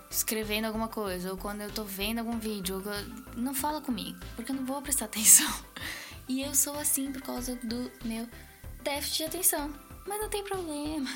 escrevendo 0.09 0.65
alguma 0.65 0.87
coisa, 0.87 1.31
ou 1.31 1.37
quando 1.37 1.61
eu 1.61 1.69
estou 1.69 1.85
vendo 1.85 2.19
algum 2.19 2.37
vídeo. 2.37 2.81
Não 3.35 3.53
fala 3.53 3.81
comigo, 3.81 4.19
porque 4.35 4.51
eu 4.51 4.55
não 4.55 4.65
vou 4.65 4.81
prestar 4.81 5.05
atenção. 5.11 5.51
E 6.27 6.41
eu 6.41 6.55
sou 6.55 6.77
assim 6.77 7.11
por 7.11 7.21
causa 7.21 7.55
do 7.57 7.91
meu 8.03 8.27
déficit 8.83 9.17
de 9.17 9.23
atenção. 9.25 9.73
Mas 10.07 10.19
não 10.19 10.29
tem 10.29 10.43
problema. 10.43 11.09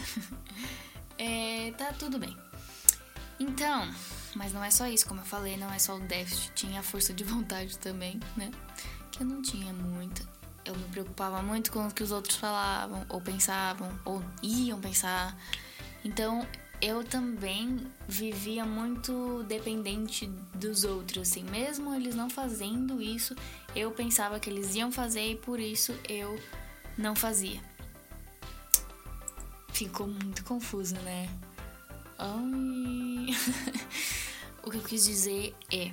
é, 1.17 1.71
tá 1.77 1.93
tudo 1.93 2.19
bem. 2.19 2.35
Então, 3.39 3.89
mas 4.35 4.53
não 4.53 4.63
é 4.63 4.71
só 4.71 4.87
isso, 4.87 5.05
como 5.05 5.21
eu 5.21 5.25
falei, 5.25 5.57
não 5.57 5.71
é 5.71 5.79
só 5.79 5.95
o 5.95 5.99
déficit, 5.99 6.51
tinha 6.53 6.79
a 6.79 6.83
força 6.83 7.13
de 7.13 7.23
vontade 7.23 7.77
também, 7.79 8.19
né? 8.35 8.51
Que 9.11 9.23
eu 9.23 9.27
não 9.27 9.41
tinha 9.41 9.73
muita 9.73 10.23
eu 10.65 10.75
me 10.75 10.83
preocupava 10.85 11.41
muito 11.41 11.71
com 11.71 11.87
o 11.87 11.91
que 11.91 12.03
os 12.03 12.11
outros 12.11 12.37
falavam, 12.37 13.05
ou 13.09 13.21
pensavam, 13.21 13.89
ou 14.03 14.23
iam 14.41 14.79
pensar. 14.79 15.37
Então 16.03 16.45
eu 16.81 17.03
também 17.03 17.79
vivia 18.07 18.65
muito 18.65 19.43
dependente 19.43 20.27
dos 20.53 20.83
outros, 20.83 21.29
assim, 21.29 21.43
mesmo 21.43 21.93
eles 21.93 22.15
não 22.15 22.29
fazendo 22.29 23.01
isso, 23.01 23.35
eu 23.75 23.91
pensava 23.91 24.39
que 24.39 24.49
eles 24.49 24.75
iam 24.75 24.91
fazer 24.91 25.31
e 25.31 25.35
por 25.35 25.59
isso 25.59 25.93
eu 26.09 26.39
não 26.97 27.15
fazia. 27.15 27.61
Ficou 29.71 30.07
muito 30.07 30.43
confuso, 30.43 30.95
né? 30.95 31.29
O 34.63 34.71
que 34.71 34.77
eu 34.77 34.81
quis 34.81 35.05
dizer 35.05 35.55
é 35.71 35.91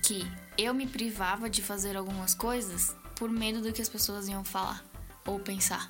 que 0.00 0.24
eu 0.56 0.72
me 0.72 0.86
privava 0.86 1.50
de 1.50 1.60
fazer 1.60 1.96
algumas 1.96 2.34
coisas 2.34 2.94
por 3.22 3.30
medo 3.30 3.60
do 3.60 3.72
que 3.72 3.80
as 3.80 3.88
pessoas 3.88 4.26
iam 4.26 4.42
falar 4.42 4.84
ou 5.24 5.38
pensar. 5.38 5.88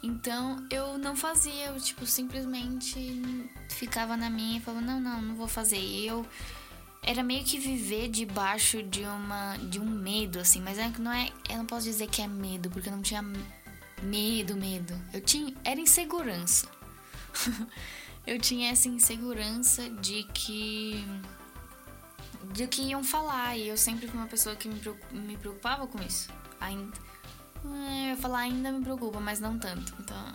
Então 0.00 0.64
eu 0.70 0.96
não 0.96 1.16
fazia, 1.16 1.66
eu 1.66 1.80
tipo 1.80 2.06
simplesmente 2.06 2.96
ficava 3.68 4.16
na 4.16 4.30
minha 4.30 4.58
e 4.58 4.60
falava: 4.60 4.86
"Não, 4.86 5.00
não, 5.00 5.20
não 5.20 5.34
vou 5.34 5.48
fazer". 5.48 5.80
E 5.80 6.06
eu 6.06 6.24
era 7.02 7.20
meio 7.24 7.42
que 7.42 7.58
viver 7.58 8.08
debaixo 8.08 8.80
de 8.80 9.02
uma 9.02 9.56
de 9.56 9.80
um 9.80 9.86
medo 9.86 10.38
assim, 10.38 10.60
mas 10.60 10.78
é 10.78 10.88
não 11.00 11.12
é, 11.12 11.32
eu 11.50 11.56
não 11.56 11.66
posso 11.66 11.84
dizer 11.84 12.06
que 12.06 12.22
é 12.22 12.28
medo, 12.28 12.70
porque 12.70 12.88
eu 12.88 12.92
não 12.92 13.02
tinha 13.02 13.24
medo, 14.00 14.54
medo. 14.56 14.94
Eu 15.12 15.20
tinha 15.20 15.52
era 15.64 15.80
insegurança. 15.80 16.68
eu 18.24 18.38
tinha 18.38 18.70
essa 18.70 18.88
insegurança 18.88 19.90
de 19.90 20.22
que 20.32 21.04
de 22.52 22.68
que 22.68 22.82
iam 22.82 23.02
falar 23.02 23.56
e 23.56 23.66
eu 23.66 23.76
sempre 23.76 24.06
fui 24.06 24.16
uma 24.16 24.28
pessoa 24.28 24.54
que 24.54 24.68
me 24.68 25.36
preocupava 25.36 25.84
com 25.88 26.00
isso. 26.00 26.38
Ainda 26.60 27.08
é, 27.64 28.04
eu 28.04 28.08
ia 28.10 28.16
falar 28.16 28.40
ainda 28.40 28.70
me 28.70 28.82
preocupa, 28.82 29.20
mas 29.20 29.40
não 29.40 29.58
tanto. 29.58 29.94
Então, 30.00 30.34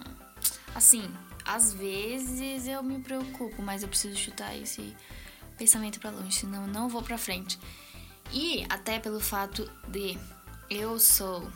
assim, 0.76 1.10
às 1.46 1.74
vezes 1.74 2.68
eu 2.68 2.84
me 2.84 3.00
preocupo, 3.00 3.62
mas 3.62 3.84
eu 3.84 3.90
preciso 3.90 4.18
chutar 4.18 4.56
esse 4.58 4.96
pensamento 5.58 6.00
para 6.00 6.10
longe, 6.10 6.34
senão 6.34 6.68
não 6.68 6.90
vou 6.90 7.02
para 7.02 7.18
frente. 7.18 7.60
E 8.32 8.66
até 8.70 9.00
pelo 9.00 9.20
fato 9.20 9.70
de 9.88 10.18
eu 10.70 11.00
sou 11.00 11.50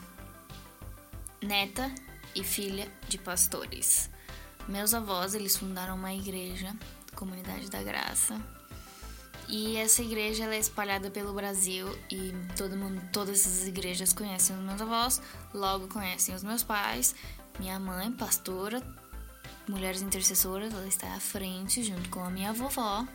neta 1.42 1.92
e 2.34 2.44
filha 2.44 2.90
de 3.08 3.18
pastores. 3.18 4.10
Meus 4.68 4.92
avós, 4.92 5.34
eles 5.34 5.56
fundaram 5.56 5.96
uma 5.96 6.12
igreja, 6.12 6.74
Comunidade 7.14 7.70
da 7.70 7.82
Graça, 7.82 8.40
e 9.48 9.76
essa 9.76 10.02
igreja 10.02 10.44
é 10.44 10.58
espalhada 10.58 11.10
pelo 11.10 11.32
Brasil 11.32 11.88
e 12.10 12.34
todo 12.56 12.76
mundo, 12.76 13.02
todas 13.12 13.40
essas 13.40 13.66
igrejas 13.66 14.12
conhecem 14.12 14.54
os 14.56 14.62
meus 14.62 14.80
avós, 14.80 15.22
logo 15.54 15.88
conhecem 15.88 16.34
os 16.34 16.44
meus 16.44 16.62
pais, 16.62 17.14
minha 17.58 17.78
mãe, 17.80 18.12
pastora, 18.12 18.82
mulheres 19.68 20.02
intercessoras, 20.02 20.72
ela 20.72 20.86
está 20.86 21.14
à 21.14 21.20
frente 21.20 21.82
junto 21.82 22.08
com 22.10 22.20
a 22.20 22.30
minha 22.30 22.52
vovó. 22.52 23.06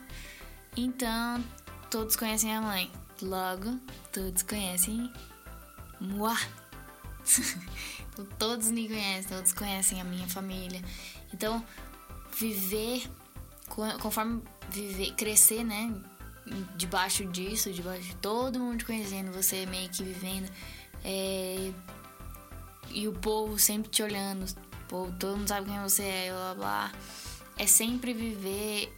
Então, 0.76 1.42
todos 1.90 2.16
conhecem 2.16 2.54
a 2.54 2.60
mãe. 2.60 2.90
Logo, 3.22 3.78
todos 4.12 4.42
conhecem 4.42 5.12
Mua. 6.00 6.36
todos 8.38 8.70
me 8.70 8.88
conhecem, 8.88 9.36
todos 9.36 9.52
conhecem 9.52 10.00
a 10.00 10.04
minha 10.04 10.28
família. 10.28 10.82
Então, 11.32 11.64
viver 12.36 13.08
conforme 14.00 14.42
viver, 14.68 15.12
crescer, 15.14 15.64
né, 15.64 15.92
debaixo 16.76 17.24
disso, 17.24 17.72
debaixo 17.72 18.02
de 18.02 18.16
todo 18.16 18.58
mundo 18.58 18.84
conhecendo 18.84 19.32
você, 19.32 19.66
meio 19.66 19.88
que 19.88 20.02
vivendo. 20.02 20.50
É, 21.04 21.72
e 22.90 23.08
o 23.08 23.12
povo 23.12 23.58
sempre 23.58 23.90
te 23.90 24.02
olhando, 24.02 24.44
o 24.44 24.86
povo, 24.88 25.12
todo 25.18 25.36
mundo 25.36 25.48
sabe 25.48 25.70
quem 25.70 25.80
você 25.80 26.02
é, 26.02 26.30
blá 26.30 26.54
blá. 26.54 26.92
É 27.56 27.66
sempre 27.66 28.12
viver 28.12 28.92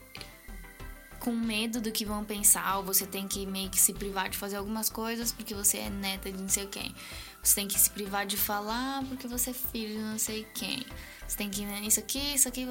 com 1.20 1.32
medo 1.32 1.80
do 1.80 1.90
que 1.90 2.04
vão 2.04 2.24
pensar, 2.24 2.76
ou 2.78 2.84
você 2.84 3.06
tem 3.06 3.26
que 3.26 3.44
meio 3.46 3.68
que 3.68 3.80
se 3.80 3.92
privar 3.92 4.28
de 4.28 4.38
fazer 4.38 4.56
algumas 4.56 4.88
coisas 4.88 5.32
porque 5.32 5.54
você 5.54 5.78
é 5.78 5.90
neta 5.90 6.30
de 6.30 6.40
não 6.40 6.48
sei 6.48 6.66
quem. 6.66 6.94
Você 7.42 7.56
tem 7.56 7.68
que 7.68 7.78
se 7.78 7.90
privar 7.90 8.26
de 8.26 8.36
falar 8.36 9.04
porque 9.04 9.26
você 9.28 9.50
é 9.50 9.52
filho 9.52 9.96
de 9.96 10.02
não 10.02 10.18
sei 10.18 10.46
quem. 10.54 10.86
Você 11.26 11.36
tem 11.36 11.50
que. 11.50 11.62
Isso 11.84 12.00
aqui, 12.00 12.34
isso 12.34 12.48
aqui. 12.48 12.66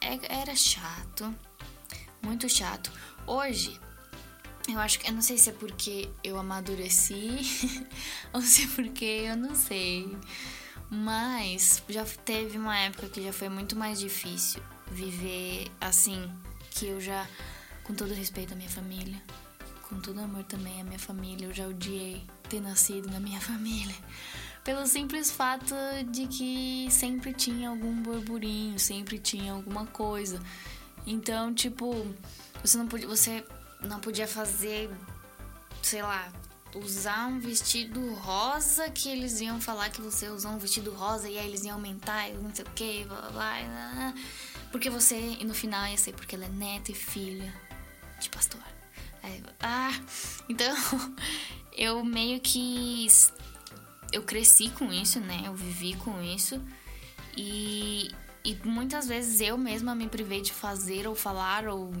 É, 0.00 0.14
é, 0.14 0.40
era 0.40 0.54
chato. 0.56 1.34
Muito 2.22 2.48
chato. 2.48 2.90
Hoje, 3.26 3.80
eu 4.68 4.78
acho 4.78 4.98
que. 4.98 5.08
Eu 5.08 5.14
não 5.14 5.22
sei 5.22 5.38
se 5.38 5.50
é 5.50 5.52
porque 5.52 6.10
eu 6.22 6.38
amadureci 6.38 7.38
ou 8.32 8.42
se 8.42 8.64
é 8.64 8.66
porque 8.68 9.04
eu 9.04 9.36
não 9.36 9.54
sei. 9.54 10.16
Mas 10.90 11.82
já 11.88 12.04
teve 12.04 12.58
uma 12.58 12.78
época 12.78 13.08
que 13.08 13.22
já 13.22 13.32
foi 13.32 13.48
muito 13.48 13.74
mais 13.74 13.98
difícil 13.98 14.62
viver 14.90 15.70
assim. 15.80 16.30
Que 16.70 16.86
eu 16.86 17.00
já, 17.00 17.26
com 17.84 17.94
todo 17.94 18.12
respeito 18.12 18.52
à 18.52 18.56
minha 18.56 18.68
família, 18.68 19.22
com 19.88 20.00
todo 20.00 20.20
amor 20.20 20.44
também 20.44 20.80
à 20.80 20.84
minha 20.84 20.98
família, 20.98 21.46
eu 21.46 21.54
já 21.54 21.66
odiei 21.66 22.26
ter 22.48 22.60
nascido 22.60 23.10
na 23.10 23.20
minha 23.20 23.40
família. 23.42 23.94
Pelo 24.62 24.86
simples 24.86 25.30
fato 25.30 25.74
de 26.10 26.26
que 26.26 26.88
sempre 26.90 27.32
tinha 27.32 27.68
algum 27.68 28.02
burburinho, 28.02 28.78
sempre 28.78 29.18
tinha 29.18 29.52
alguma 29.52 29.86
coisa. 29.86 30.40
Então, 31.06 31.54
tipo, 31.54 32.06
você 32.64 32.78
não 32.78 32.88
podia, 32.88 33.06
você 33.06 33.44
não 33.82 34.00
podia 34.00 34.26
fazer, 34.26 34.90
sei 35.82 36.02
lá, 36.02 36.32
usar 36.74 37.26
um 37.26 37.38
vestido 37.38 38.14
rosa 38.14 38.88
que 38.90 39.08
eles 39.08 39.38
iam 39.40 39.60
falar 39.60 39.90
que 39.90 40.00
você 40.00 40.28
usou 40.28 40.52
um 40.52 40.58
vestido 40.58 40.90
rosa 40.92 41.28
e 41.28 41.38
aí 41.38 41.46
eles 41.46 41.62
iam 41.64 41.74
aumentar 41.74 42.28
e 42.30 42.32
não 42.32 42.52
sei 42.54 42.64
o 42.64 42.70
que, 42.70 43.04
blá, 43.04 43.20
blá, 43.20 43.30
blá, 43.30 44.14
porque 44.72 44.88
você, 44.88 45.36
e 45.38 45.44
no 45.44 45.52
final 45.52 45.86
ia 45.86 45.98
ser 45.98 46.14
porque 46.14 46.34
ela 46.34 46.46
é 46.46 46.48
neta 46.48 46.90
e 46.90 46.94
filha 46.94 47.54
de 48.18 48.30
pastor. 48.30 48.60
Aí, 49.22 49.42
ah, 49.60 49.92
então 50.48 50.74
eu 51.76 52.02
meio 52.02 52.40
que 52.40 53.06
eu 54.10 54.22
cresci 54.22 54.70
com 54.70 54.90
isso, 54.90 55.20
né? 55.20 55.42
Eu 55.44 55.54
vivi 55.54 55.94
com 55.96 56.22
isso 56.22 56.60
e, 57.36 58.10
e 58.42 58.54
muitas 58.64 59.06
vezes 59.06 59.40
eu 59.40 59.58
mesma 59.58 59.94
me 59.94 60.08
privei 60.08 60.40
de 60.40 60.52
fazer 60.52 61.06
ou 61.06 61.14
falar 61.14 61.68
ou 61.68 61.92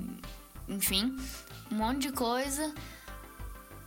enfim, 0.68 1.16
um 1.70 1.76
monte 1.76 2.08
de 2.08 2.12
coisa 2.12 2.74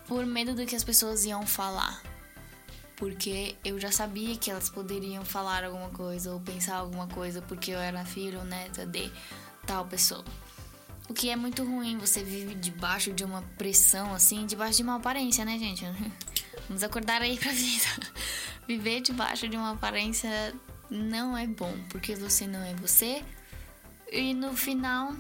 por 0.08 0.26
medo 0.26 0.56
do 0.56 0.66
que 0.66 0.76
as 0.76 0.84
pessoas 0.84 1.26
iam 1.26 1.46
falar. 1.46 2.02
Porque 2.96 3.56
eu 3.64 3.80
já 3.80 3.92
sabia 3.92 4.36
que 4.38 4.50
elas 4.50 4.70
poderiam 4.70 5.24
falar 5.24 5.64
alguma 5.64 5.90
coisa 5.90 6.32
ou 6.34 6.40
pensar 6.40 6.78
alguma 6.78 7.08
coisa 7.08 7.42
porque 7.42 7.72
eu 7.72 7.80
era 7.80 8.04
filho 8.06 8.40
ou 8.40 8.46
neta 8.46 8.86
de 8.86 9.12
tal 9.66 9.86
pessoa. 9.86 10.26
O 11.08 11.14
que 11.14 11.30
é 11.30 11.36
muito 11.36 11.64
ruim, 11.64 11.98
você 11.98 12.24
vive 12.24 12.56
debaixo 12.56 13.14
de 13.14 13.24
uma 13.24 13.42
pressão 13.58 14.14
assim, 14.14 14.46
debaixo 14.46 14.78
de 14.78 14.84
uma 14.84 14.96
aparência, 14.96 15.46
né, 15.46 15.58
gente? 15.58 15.86
Vamos 16.68 16.84
acordar 16.84 17.22
aí 17.22 17.38
pra 17.38 17.52
vida. 17.52 17.86
Viver 18.68 19.02
debaixo 19.02 19.48
de 19.48 19.56
uma 19.56 19.72
aparência 19.72 20.54
não 20.90 21.38
é 21.38 21.48
bom, 21.48 21.74
porque 21.90 22.16
você 22.16 22.46
não 22.46 22.62
é 22.62 22.74
você. 22.76 23.24
E 24.12 24.34
no 24.34 24.56
final 24.56 25.14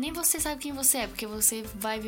nem 0.00 0.12
você 0.12 0.40
sabe 0.40 0.62
quem 0.62 0.72
você 0.72 0.98
é, 0.98 1.06
porque 1.06 1.26
você 1.26 1.62
vai 1.74 2.00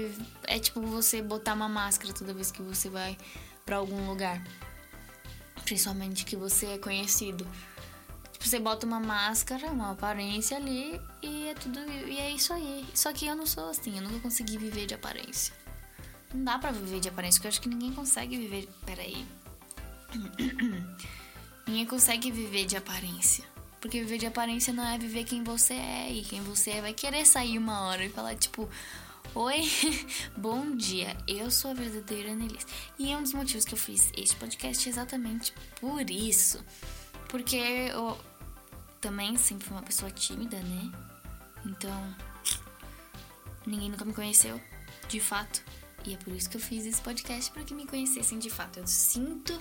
é 0.45 0.59
tipo 0.59 0.81
você 0.81 1.21
botar 1.21 1.53
uma 1.53 1.69
máscara 1.69 2.15
toda 2.15 2.33
vez 2.33 2.51
que 2.51 2.63
você 2.63 2.89
vai 2.89 3.19
para 3.67 3.77
algum 3.77 4.07
lugar. 4.09 4.43
Principalmente 5.65 6.25
que 6.25 6.35
você 6.35 6.67
é 6.67 6.79
conhecido. 6.79 7.47
Tipo, 8.33 8.49
você 8.49 8.59
bota 8.59 8.87
uma 8.87 8.99
máscara, 8.99 9.71
uma 9.71 9.93
aparência 9.93 10.57
ali 10.57 10.99
e 11.23 11.49
é 11.49 11.55
tudo 11.55 11.79
e 12.09 12.19
é 12.19 12.31
isso 12.31 12.55
aí. 12.55 12.87
Só 12.95 13.13
que 13.13 13.27
eu 13.27 13.37
não 13.37 13.47
sou 13.47 13.69
assim, 13.69 13.95
eu 13.97 14.03
nunca 14.03 14.21
consegui 14.21 14.57
viver 14.57 14.87
de 14.87 14.95
aparência. 14.95 15.55
Não 16.33 16.45
dá 16.45 16.59
para 16.59 16.73
viver 16.73 16.99
de 16.99 17.11
aparência, 17.11 17.39
porque 17.39 17.49
eu 17.49 17.51
acho 17.51 17.61
que 17.61 17.69
ninguém 17.69 17.93
consegue 17.93 18.39
viver, 18.39 18.69
peraí. 18.87 19.27
ninguém 21.69 21.85
consegue 21.85 22.31
viver 22.31 22.65
de 22.65 22.75
aparência. 22.75 23.52
Porque 23.83 24.01
viver 24.01 24.17
de 24.17 24.27
aparência 24.27 24.73
não 24.73 24.87
é 24.87 24.97
viver 24.97 25.25
quem 25.25 25.43
você 25.43 25.75
é. 25.75 26.11
E 26.13 26.23
quem 26.23 26.41
você 26.41 26.71
é 26.71 26.81
vai 26.81 26.95
querer 26.95 27.27
sair 27.27 27.59
uma 27.59 27.81
hora 27.83 28.05
e 28.05 28.09
falar, 28.09 28.37
tipo, 28.37 28.69
Oi, 29.35 29.63
bom 30.37 30.77
dia, 30.77 31.17
eu 31.27 31.51
sou 31.51 31.73
a 31.73 31.75
verdadeira 31.75 32.31
Annelise. 32.31 32.67
E 32.99 33.11
é 33.11 33.17
um 33.17 33.23
dos 33.23 33.33
motivos 33.33 33.65
que 33.65 33.75
eu 33.75 33.79
fiz 33.79 34.13
este 34.17 34.37
podcast 34.37 34.89
exatamente 34.89 35.53
por 35.81 36.09
isso. 36.09 36.65
Porque 37.29 37.57
eu 37.57 38.17
também 39.01 39.37
sempre 39.37 39.67
fui 39.67 39.77
uma 39.77 39.83
pessoa 39.83 40.11
tímida, 40.13 40.59
né? 40.59 40.93
Então, 41.67 42.17
ninguém 43.67 43.91
nunca 43.91 44.05
me 44.05 44.13
conheceu, 44.13 44.61
de 45.09 45.19
fato. 45.19 45.61
E 46.05 46.15
é 46.15 46.17
por 46.19 46.33
isso 46.33 46.49
que 46.49 46.57
eu 46.57 46.61
fiz 46.61 46.87
esse 46.87 47.01
podcast 47.01 47.51
para 47.51 47.65
que 47.65 47.75
me 47.75 47.87
conhecessem 47.87 48.39
de 48.39 48.51
fato. 48.51 48.79
Eu 48.79 48.87
sinto 48.87 49.59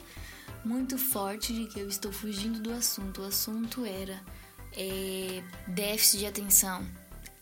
muito 0.63 0.97
forte 0.97 1.54
de 1.54 1.65
que 1.65 1.80
eu 1.80 1.88
estou 1.88 2.12
fugindo 2.12 2.60
do 2.60 2.71
assunto. 2.71 3.21
O 3.21 3.26
assunto 3.26 3.86
era 3.86 4.21
é, 4.74 5.43
déficit 5.67 6.19
de 6.19 6.26
atenção 6.28 6.86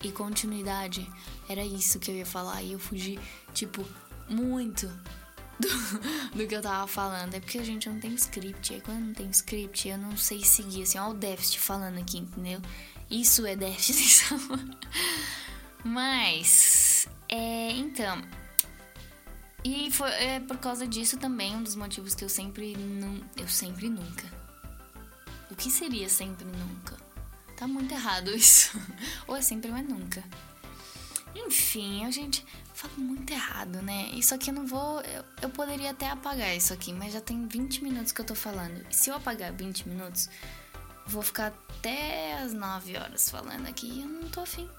e 0.03 0.11
continuidade. 0.11 1.09
Era 1.47 1.63
isso 1.63 1.99
que 1.99 2.11
eu 2.11 2.15
ia 2.15 2.25
falar 2.25 2.61
e 2.63 2.73
eu 2.73 2.79
fugi, 2.79 3.19
tipo, 3.53 3.85
muito 4.29 4.87
do, 5.59 6.37
do 6.37 6.47
que 6.47 6.55
eu 6.55 6.61
tava 6.61 6.87
falando. 6.87 7.33
É 7.33 7.39
porque 7.39 7.57
a 7.59 7.63
gente 7.63 7.89
não 7.89 7.99
tem 7.99 8.13
script. 8.15 8.73
Aí 8.73 8.81
quando 8.81 9.07
não 9.07 9.13
tem 9.13 9.29
script, 9.29 9.87
eu 9.87 9.97
não 9.97 10.15
sei 10.15 10.43
seguir. 10.43 10.83
Assim, 10.83 10.97
ó, 10.97 11.09
o 11.09 11.13
déficit 11.13 11.59
falando 11.59 11.99
aqui, 11.99 12.19
entendeu? 12.19 12.61
Isso 13.09 13.45
é 13.45 13.55
déficit 13.55 13.93
de 13.93 14.35
atenção. 14.35 14.69
Mas, 15.83 17.07
é, 17.27 17.71
então. 17.71 18.21
E 19.63 19.91
foi 19.91 20.09
é, 20.11 20.39
por 20.39 20.57
causa 20.57 20.87
disso 20.87 21.17
também 21.17 21.55
um 21.55 21.63
dos 21.63 21.75
motivos 21.75 22.15
que 22.15 22.23
eu 22.23 22.29
sempre. 22.29 22.75
Não, 22.77 23.19
eu 23.35 23.47
sempre 23.47 23.89
nunca. 23.89 24.25
O 25.51 25.55
que 25.55 25.69
seria 25.69 26.07
sempre 26.07 26.45
nunca? 26.45 26.95
Tá 27.57 27.67
muito 27.67 27.91
errado 27.93 28.31
isso. 28.31 28.79
Ou 29.27 29.35
é 29.35 29.41
sempre, 29.41 29.69
mas 29.69 29.87
nunca. 29.87 30.23
Enfim, 31.35 32.05
a 32.05 32.11
gente 32.11 32.45
fala 32.73 32.93
muito 32.97 33.31
errado, 33.31 33.81
né? 33.81 34.09
Isso 34.13 34.33
aqui 34.33 34.49
eu 34.49 34.53
não 34.53 34.65
vou. 34.65 35.01
Eu, 35.01 35.25
eu, 35.41 35.49
poderia 35.49 35.91
até 35.91 36.09
apagar 36.09 36.55
isso 36.55 36.73
aqui, 36.73 36.93
mas 36.93 37.13
já 37.13 37.21
tem 37.21 37.47
20 37.47 37.83
minutos 37.83 38.11
que 38.11 38.21
eu 38.21 38.25
tô 38.25 38.35
falando. 38.35 38.85
E 38.89 38.95
se 38.95 39.09
eu 39.09 39.15
apagar 39.15 39.51
20 39.51 39.89
minutos, 39.89 40.29
vou 41.05 41.21
ficar 41.21 41.47
até 41.47 42.39
as 42.41 42.53
9 42.53 42.97
horas 42.97 43.29
falando 43.29 43.67
aqui 43.67 44.01
eu 44.01 44.07
não 44.07 44.29
tô 44.29 44.41
afim. 44.41 44.69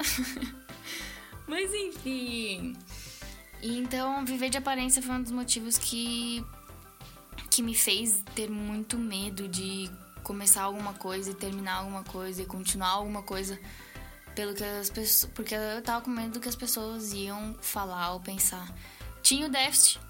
mas 1.46 1.72
enfim. 1.74 2.76
Então, 3.62 4.25
viver 4.25 4.49
de 4.49 4.57
aparência 4.57 5.03
foi 5.03 5.14
um 5.14 5.23
dos 5.23 5.33
motivos 5.33 5.77
que. 5.77 6.44
que 7.51 7.62
me 7.62 7.75
fez 7.75 8.23
ter 8.35 8.49
muito 8.49 8.99
medo 8.99 9.49
de 9.49 9.90
começar 10.23 10.62
alguma 10.62 10.94
coisa 10.94 11.31
e 11.31 11.35
terminar 11.35 11.77
alguma 11.77 12.05
coisa 12.05 12.42
e 12.42 12.46
continuar 12.46 12.90
alguma 12.90 13.23
coisa 13.23 13.59
pelo 14.35 14.55
que 14.55 14.62
as 14.62 14.88
pessoas, 14.88 15.31
porque 15.35 15.55
eu 15.55 15.83
tava 15.83 16.05
com 16.05 16.11
medo 16.11 16.35
do 16.35 16.40
que 16.40 16.49
as 16.49 16.55
pessoas 16.55 17.12
iam 17.12 17.55
falar 17.61 18.12
ou 18.12 18.20
pensar. 18.20 18.73
Tinha 19.23 19.46
o 19.46 19.51
déficit, 19.51 20.01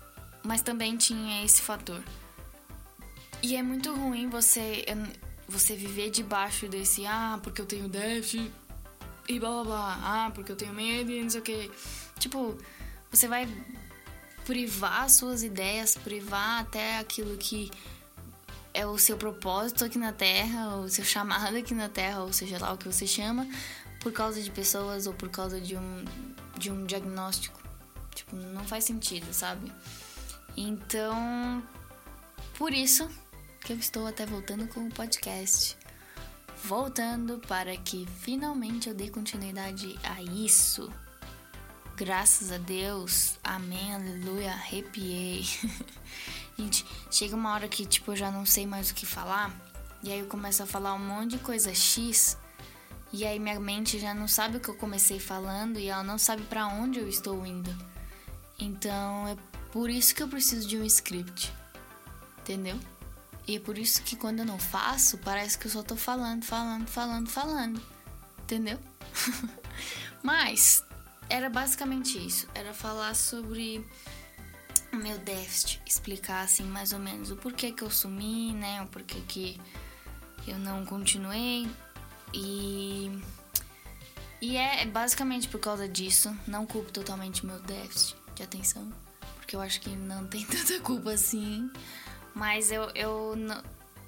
mas 0.42 0.62
também 0.62 0.96
tinha 0.96 1.44
esse 1.44 1.62
fator. 1.62 2.02
E 3.42 3.56
é 3.56 3.62
muito 3.62 3.94
ruim 3.94 4.28
você 4.28 4.84
você 5.48 5.74
viver 5.74 6.10
debaixo 6.10 6.68
desse 6.68 7.04
ah, 7.06 7.40
porque 7.42 7.60
eu 7.60 7.66
tenho 7.66 7.88
déficit 7.88 8.52
e 9.28 9.40
blá 9.40 9.50
blá 9.50 9.64
blá, 9.64 10.00
ah, 10.02 10.30
porque 10.32 10.52
eu 10.52 10.56
tenho 10.56 10.72
medo 10.72 11.10
e 11.10 11.22
não 11.22 11.30
sei 11.30 11.40
o 11.40 11.42
que. 11.42 11.70
Tipo, 12.18 12.56
você 13.10 13.26
vai 13.26 13.48
privar 14.44 15.08
suas 15.10 15.42
ideias, 15.42 15.96
privar 15.96 16.60
até 16.60 16.98
aquilo 16.98 17.36
que 17.36 17.70
é 18.72 18.86
o 18.86 18.96
seu 18.98 19.16
propósito 19.16 19.84
aqui 19.84 19.98
na 19.98 20.12
Terra, 20.12 20.76
o 20.76 20.88
seu 20.88 21.04
chamado 21.04 21.56
aqui 21.56 21.74
na 21.74 21.88
Terra, 21.88 22.22
ou 22.22 22.32
seja 22.32 22.58
lá 22.58 22.72
o 22.72 22.78
que 22.78 22.86
você 22.86 23.06
chama, 23.06 23.46
por 24.00 24.12
causa 24.12 24.40
de 24.40 24.50
pessoas 24.50 25.06
ou 25.06 25.14
por 25.14 25.28
causa 25.28 25.60
de 25.60 25.76
um, 25.76 26.04
de 26.58 26.70
um 26.70 26.84
diagnóstico. 26.86 27.60
Tipo, 28.14 28.36
não 28.36 28.64
faz 28.64 28.84
sentido, 28.84 29.32
sabe? 29.32 29.72
Então, 30.56 31.62
por 32.56 32.72
isso 32.72 33.08
que 33.60 33.72
eu 33.72 33.78
estou 33.78 34.06
até 34.06 34.24
voltando 34.24 34.66
com 34.68 34.86
o 34.86 34.90
podcast. 34.90 35.76
Voltando 36.64 37.38
para 37.46 37.76
que 37.76 38.06
finalmente 38.20 38.88
eu 38.88 38.94
dê 38.94 39.08
continuidade 39.08 39.98
a 40.02 40.22
isso. 40.22 40.92
Graças 42.00 42.50
a 42.50 42.56
Deus, 42.56 43.38
amém, 43.44 43.94
aleluia, 43.94 44.52
arrepiei. 44.52 45.44
Gente, 46.58 46.82
chega 47.10 47.36
uma 47.36 47.52
hora 47.52 47.68
que, 47.68 47.84
tipo, 47.84 48.12
eu 48.12 48.16
já 48.16 48.30
não 48.30 48.46
sei 48.46 48.66
mais 48.66 48.90
o 48.90 48.94
que 48.94 49.04
falar. 49.04 49.54
E 50.02 50.10
aí 50.10 50.20
eu 50.20 50.26
começo 50.26 50.62
a 50.62 50.66
falar 50.66 50.94
um 50.94 50.98
monte 50.98 51.32
de 51.32 51.38
coisa 51.40 51.74
X 51.74 52.38
e 53.12 53.26
aí 53.26 53.38
minha 53.38 53.60
mente 53.60 53.98
já 53.98 54.14
não 54.14 54.26
sabe 54.26 54.56
o 54.56 54.60
que 54.60 54.70
eu 54.70 54.76
comecei 54.76 55.20
falando 55.20 55.78
e 55.78 55.88
ela 55.88 56.02
não 56.02 56.16
sabe 56.16 56.42
para 56.44 56.68
onde 56.68 56.98
eu 56.98 57.06
estou 57.06 57.44
indo. 57.44 57.70
Então 58.58 59.28
é 59.28 59.36
por 59.70 59.90
isso 59.90 60.14
que 60.14 60.22
eu 60.22 60.28
preciso 60.28 60.66
de 60.66 60.78
um 60.78 60.84
script. 60.84 61.52
Entendeu? 62.38 62.80
E 63.46 63.56
é 63.56 63.60
por 63.60 63.76
isso 63.76 64.00
que 64.00 64.16
quando 64.16 64.38
eu 64.38 64.46
não 64.46 64.58
faço, 64.58 65.18
parece 65.18 65.58
que 65.58 65.66
eu 65.66 65.70
só 65.70 65.82
tô 65.82 65.96
falando, 65.96 66.46
falando, 66.46 66.86
falando, 66.86 67.28
falando. 67.28 67.82
Entendeu? 68.42 68.78
Mas 70.24 70.82
era 71.30 71.48
basicamente 71.48 72.18
isso. 72.18 72.46
Era 72.54 72.74
falar 72.74 73.14
sobre 73.14 73.86
o 74.92 74.96
meu 74.96 75.16
déficit, 75.18 75.80
explicar 75.86 76.42
assim 76.42 76.64
mais 76.64 76.92
ou 76.92 76.98
menos 76.98 77.30
o 77.30 77.36
porquê 77.36 77.70
que 77.72 77.82
eu 77.82 77.90
sumi, 77.90 78.52
né? 78.52 78.82
O 78.82 78.86
porquê 78.88 79.20
que 79.26 79.60
eu 80.46 80.58
não 80.58 80.84
continuei 80.84 81.68
e. 82.34 83.10
E 84.42 84.56
é 84.56 84.86
basicamente 84.86 85.48
por 85.48 85.60
causa 85.60 85.88
disso. 85.88 86.34
Não 86.46 86.66
culpo 86.66 86.90
totalmente 86.90 87.44
meu 87.46 87.60
déficit 87.60 88.16
de 88.34 88.42
atenção. 88.42 88.90
Porque 89.36 89.54
eu 89.54 89.60
acho 89.60 89.80
que 89.80 89.90
não 89.90 90.26
tem 90.26 90.44
tanta 90.46 90.80
culpa 90.80 91.12
assim. 91.12 91.70
Mas 92.34 92.70
eu. 92.70 92.90
eu 92.94 93.36
não, 93.36 93.62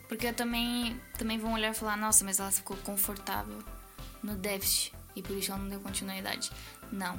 porque 0.08 0.26
eu 0.26 0.34
também, 0.34 1.00
também 1.16 1.38
vou 1.38 1.52
olhar 1.52 1.70
e 1.70 1.74
falar: 1.74 1.96
nossa, 1.96 2.24
mas 2.24 2.40
ela 2.40 2.50
ficou 2.50 2.76
confortável 2.78 3.62
no 4.22 4.34
déficit. 4.34 4.92
E 5.14 5.22
por 5.22 5.36
isso 5.36 5.52
ela 5.52 5.60
não 5.60 5.68
deu 5.68 5.80
continuidade. 5.80 6.50
Não. 6.92 7.18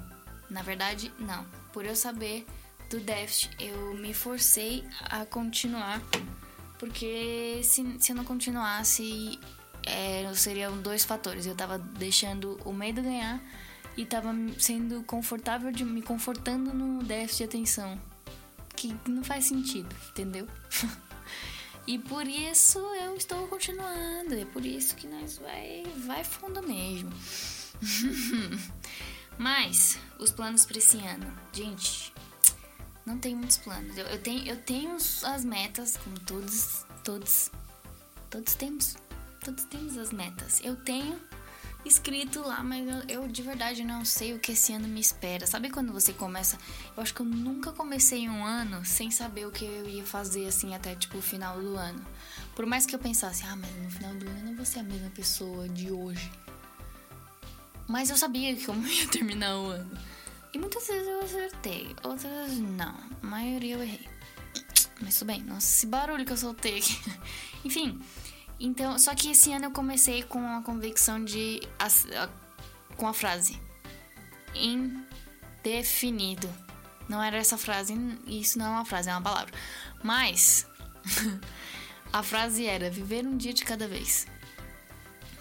Na 0.50 0.62
verdade, 0.62 1.12
não. 1.18 1.46
Por 1.74 1.84
eu 1.86 1.96
saber 1.96 2.46
do 2.90 3.00
déficit, 3.00 3.50
eu 3.60 3.96
me 3.96 4.14
forcei 4.14 4.84
a 5.02 5.26
continuar. 5.26 6.00
Porque 6.78 7.62
se, 7.64 7.98
se 8.00 8.12
eu 8.12 8.16
não 8.16 8.24
continuasse, 8.24 9.40
é, 9.86 10.32
seriam 10.36 10.80
dois 10.82 11.04
fatores. 11.04 11.46
Eu 11.46 11.56
tava 11.56 11.80
deixando 11.80 12.60
o 12.64 12.72
medo 12.72 13.02
ganhar 13.02 13.42
e 13.98 14.06
tava 14.06 14.34
sendo 14.60 15.04
confortável, 15.04 15.72
de, 15.72 15.84
me 15.84 16.02
confortando 16.02 16.74
no 16.74 17.04
déficit 17.04 17.38
de 17.38 17.44
atenção. 17.44 18.00
Que 18.76 18.96
não 19.08 19.24
faz 19.24 19.46
sentido, 19.46 19.96
entendeu? 20.10 20.48
e 21.88 21.98
por 21.98 22.28
isso 22.28 22.80
eu 22.80 23.16
estou 23.16 23.48
continuando. 23.48 24.34
É 24.36 24.46
por 24.46 24.66
isso 24.66 24.96
que 24.96 25.08
nós 25.08 25.38
vai, 25.38 25.84
vai 26.06 26.24
fundo 26.24 26.62
mesmo. 26.62 27.12
Mas, 29.38 29.98
os 30.20 30.32
planos 30.32 30.66
para 30.66 30.78
esse 30.78 30.98
ano. 30.98 31.32
Gente, 31.52 32.14
não 33.06 33.18
tem 33.18 33.36
muitos 33.36 33.58
planos. 33.58 33.98
Eu, 33.98 34.06
eu, 34.08 34.22
tenho, 34.22 34.48
eu 34.48 34.58
tenho 34.58 34.96
as 34.96 35.44
metas, 35.44 35.98
como 35.98 36.20
todos, 36.20 36.86
todos, 37.04 37.52
todos 38.30 38.54
temos 38.56 38.96
todos 39.44 39.66
temos 39.66 39.98
as 39.98 40.12
metas. 40.12 40.62
Eu 40.64 40.76
tenho 40.76 41.20
escrito 41.86 42.40
lá, 42.40 42.64
mas 42.64 42.88
eu, 42.88 43.22
eu, 43.22 43.28
de 43.28 43.42
verdade 43.42 43.84
não 43.84 44.06
sei 44.06 44.34
o 44.34 44.40
que 44.40 44.54
esse 44.54 44.74
ano 44.74 44.88
me 44.88 45.02
espera. 45.02 45.46
Sabe 45.46 45.70
quando 45.70 45.92
você 45.92 46.14
começa? 46.14 46.58
Eu 46.96 47.04
acho 47.04 47.14
que 47.14 47.20
eu 47.20 47.26
nunca 47.26 47.72
comecei 47.74 48.28
um 48.30 48.46
ano 48.46 48.86
sem 48.86 49.12
saber 49.12 49.46
o 49.46 49.52
que 49.52 49.66
eu 49.66 49.88
ia 49.88 50.06
fazer 50.06 50.48
assim 50.48 50.74
até 50.74 50.96
tipo 50.96 51.18
o 51.18 51.22
final 51.22 51.60
do 51.60 51.76
ano. 51.76 52.04
Por 52.56 52.66
mais 52.66 52.86
que 52.86 52.96
eu 52.96 53.00
pensasse, 53.00 53.44
ah, 53.46 53.56
mas 53.56 53.70
no 53.76 53.92
final 53.92 54.16
do 54.16 54.28
ano 54.28 54.40
eu 54.40 54.46
não 54.46 54.56
vou 54.56 54.66
ser 54.66 54.80
a 54.80 54.84
mesma 54.84 55.10
pessoa 55.10 55.68
de 55.68 55.92
hoje. 55.92 56.32
Mas 57.94 58.10
eu 58.10 58.18
sabia 58.18 58.56
que 58.56 58.68
eu 58.68 58.76
ia 58.90 59.08
terminar 59.08 59.56
o 59.56 59.68
ano. 59.68 60.00
E 60.52 60.58
muitas 60.58 60.88
vezes 60.88 61.08
eu 61.08 61.22
acertei, 61.22 61.96
outras 62.04 62.58
não. 62.58 62.96
A 63.22 63.26
maioria 63.26 63.76
eu 63.76 63.84
errei. 63.84 64.10
Mas 65.00 65.20
tudo 65.20 65.28
bem, 65.28 65.44
nossa, 65.44 65.68
esse 65.68 65.86
barulho 65.86 66.26
que 66.26 66.32
eu 66.32 66.38
soltei 66.38 66.80
aqui. 66.80 67.00
Enfim, 67.64 68.02
então, 68.60 68.98
só 68.98 69.14
que 69.14 69.30
esse 69.30 69.54
ano 69.54 69.66
eu 69.66 69.72
comecei 69.72 70.24
com 70.24 70.44
a 70.44 70.64
convicção 70.64 71.24
de. 71.24 71.62
Com 72.98 73.08
a 73.08 73.14
frase: 73.14 73.62
indefinido. 74.56 76.50
Não 77.08 77.22
era 77.22 77.38
essa 77.38 77.60
frase, 77.60 77.94
isso 78.26 78.58
não 78.58 78.66
é 78.66 78.70
uma 78.70 78.86
frase, 78.86 79.08
é 79.08 79.14
uma 79.14 79.22
palavra. 79.22 79.54
Mas 80.02 80.66
a 82.12 82.24
frase 82.24 82.66
era: 82.66 82.90
viver 82.90 83.24
um 83.24 83.38
dia 83.38 83.54
de 83.54 83.64
cada 83.64 83.88
vez. 83.88 84.26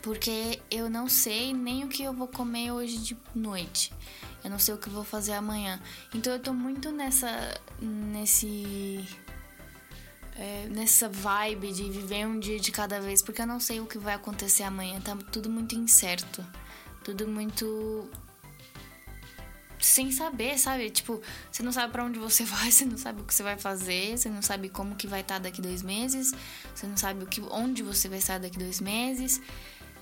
Porque 0.03 0.61
eu 0.71 0.91
não 0.91 1.09
sei 1.09 1.55
nem 1.55 1.85
o 1.85 1.89
que 1.89 2.03
eu 2.03 2.13
vou 2.13 2.27
comer 2.27 2.73
hoje 2.73 2.99
de 2.99 3.17
noite. 3.35 3.93
Eu 4.43 4.51
não 4.51 4.59
sei 4.59 4.75
o 4.75 4.79
que 4.79 4.89
eu 4.89 4.93
vou 4.93 5.05
fazer 5.05 5.33
amanhã. 5.33 5.81
Então 6.13 6.33
eu 6.33 6.41
tô 6.41 6.53
muito 6.53 6.91
nessa. 6.91 7.61
nesse 7.81 9.07
é, 10.37 10.67
nessa 10.71 11.09
vibe 11.09 11.73
de 11.73 11.91
viver 11.91 12.27
um 12.27 12.39
dia 12.39 12.59
de 12.59 12.73
cada 12.73 13.01
vez, 13.01 13.23
porque 13.23 13.43
eu 13.43 13.47
não 13.47 13.61
sei 13.61 13.81
o 13.81 13.87
que 13.87 13.99
vai 13.99 14.15
acontecer 14.15 14.63
amanhã, 14.63 15.01
tá 15.01 15.17
tudo 15.31 15.51
muito 15.51 15.75
incerto, 15.75 16.45
tudo 17.05 17.29
muito 17.29 18.09
sem 19.79 20.13
saber, 20.13 20.59
sabe? 20.59 20.91
Tipo, 20.91 21.21
você 21.51 21.63
não 21.63 21.73
sabe 21.73 21.93
para 21.93 22.05
onde 22.05 22.19
você 22.19 22.45
vai, 22.47 22.71
você 22.71 22.85
não 22.85 22.97
sabe 22.97 23.21
o 23.21 23.25
que 23.25 23.35
você 23.35 23.43
vai 23.43 23.59
fazer, 23.59 24.17
você 24.17 24.29
não 24.29 24.43
sabe 24.43 24.69
como 24.69 24.95
que 24.95 25.07
vai 25.07 25.21
estar 25.21 25.35
tá 25.35 25.41
daqui 25.41 25.61
dois 25.61 25.83
meses, 25.83 26.33
você 26.75 26.87
não 26.87 26.97
sabe 26.97 27.25
o 27.25 27.27
que, 27.27 27.41
onde 27.51 27.83
você 27.83 28.09
vai 28.09 28.19
estar 28.19 28.39
daqui 28.39 28.59
dois 28.59 28.81
meses. 28.81 29.41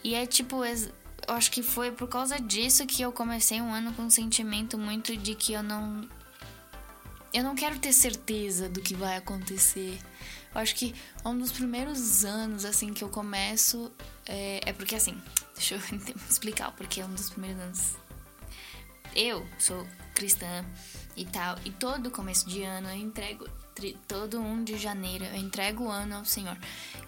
E 0.03 0.15
é 0.15 0.27
tipo, 0.27 0.65
eu 0.65 1.35
acho 1.35 1.51
que 1.51 1.63
foi 1.63 1.93
por 1.93 2.09
causa 2.09 2.39
disso 2.41 2.87
que 2.87 3.03
eu 3.03 3.13
comecei 3.13 3.61
um 3.61 3.73
ano 3.73 3.93
com 3.93 4.03
um 4.03 4.11
sentimento 4.11 4.79
muito 4.79 5.17
de 5.17 5.35
que 5.35 5.53
eu 5.53 5.63
não 5.63 6.09
eu 7.33 7.45
não 7.45 7.55
quero 7.55 7.79
ter 7.79 7.93
certeza 7.93 8.69
do 8.69 8.81
que 8.81 8.95
vai 8.95 9.17
acontecer. 9.17 9.99
Eu 10.53 10.61
acho 10.61 10.75
que 10.75 10.95
um 11.25 11.39
dos 11.39 11.53
primeiros 11.53 12.25
anos, 12.25 12.65
assim, 12.65 12.93
que 12.93 13.05
eu 13.05 13.09
começo. 13.09 13.91
É, 14.27 14.61
é 14.67 14.73
porque, 14.73 14.97
assim, 14.97 15.21
deixa 15.55 15.77
eu 15.77 15.81
explicar 16.29 16.73
porque 16.73 17.01
é 17.01 17.05
um 17.05 17.15
dos 17.15 17.31
primeiros 17.31 17.61
anos. 17.63 17.97
Eu 19.15 19.47
sou 19.59 19.87
cristã 20.15 20.65
e 21.17 21.25
tal, 21.25 21.57
e 21.65 21.71
todo 21.71 22.11
começo 22.11 22.49
de 22.49 22.63
ano 22.63 22.89
eu 22.89 22.97
entrego. 22.97 23.49
Todo 24.07 24.39
1 24.39 24.65
de 24.65 24.77
janeiro 24.77 25.25
eu 25.25 25.37
entrego 25.37 25.85
o 25.85 25.91
ano 25.91 26.17
ao 26.17 26.25
Senhor. 26.25 26.57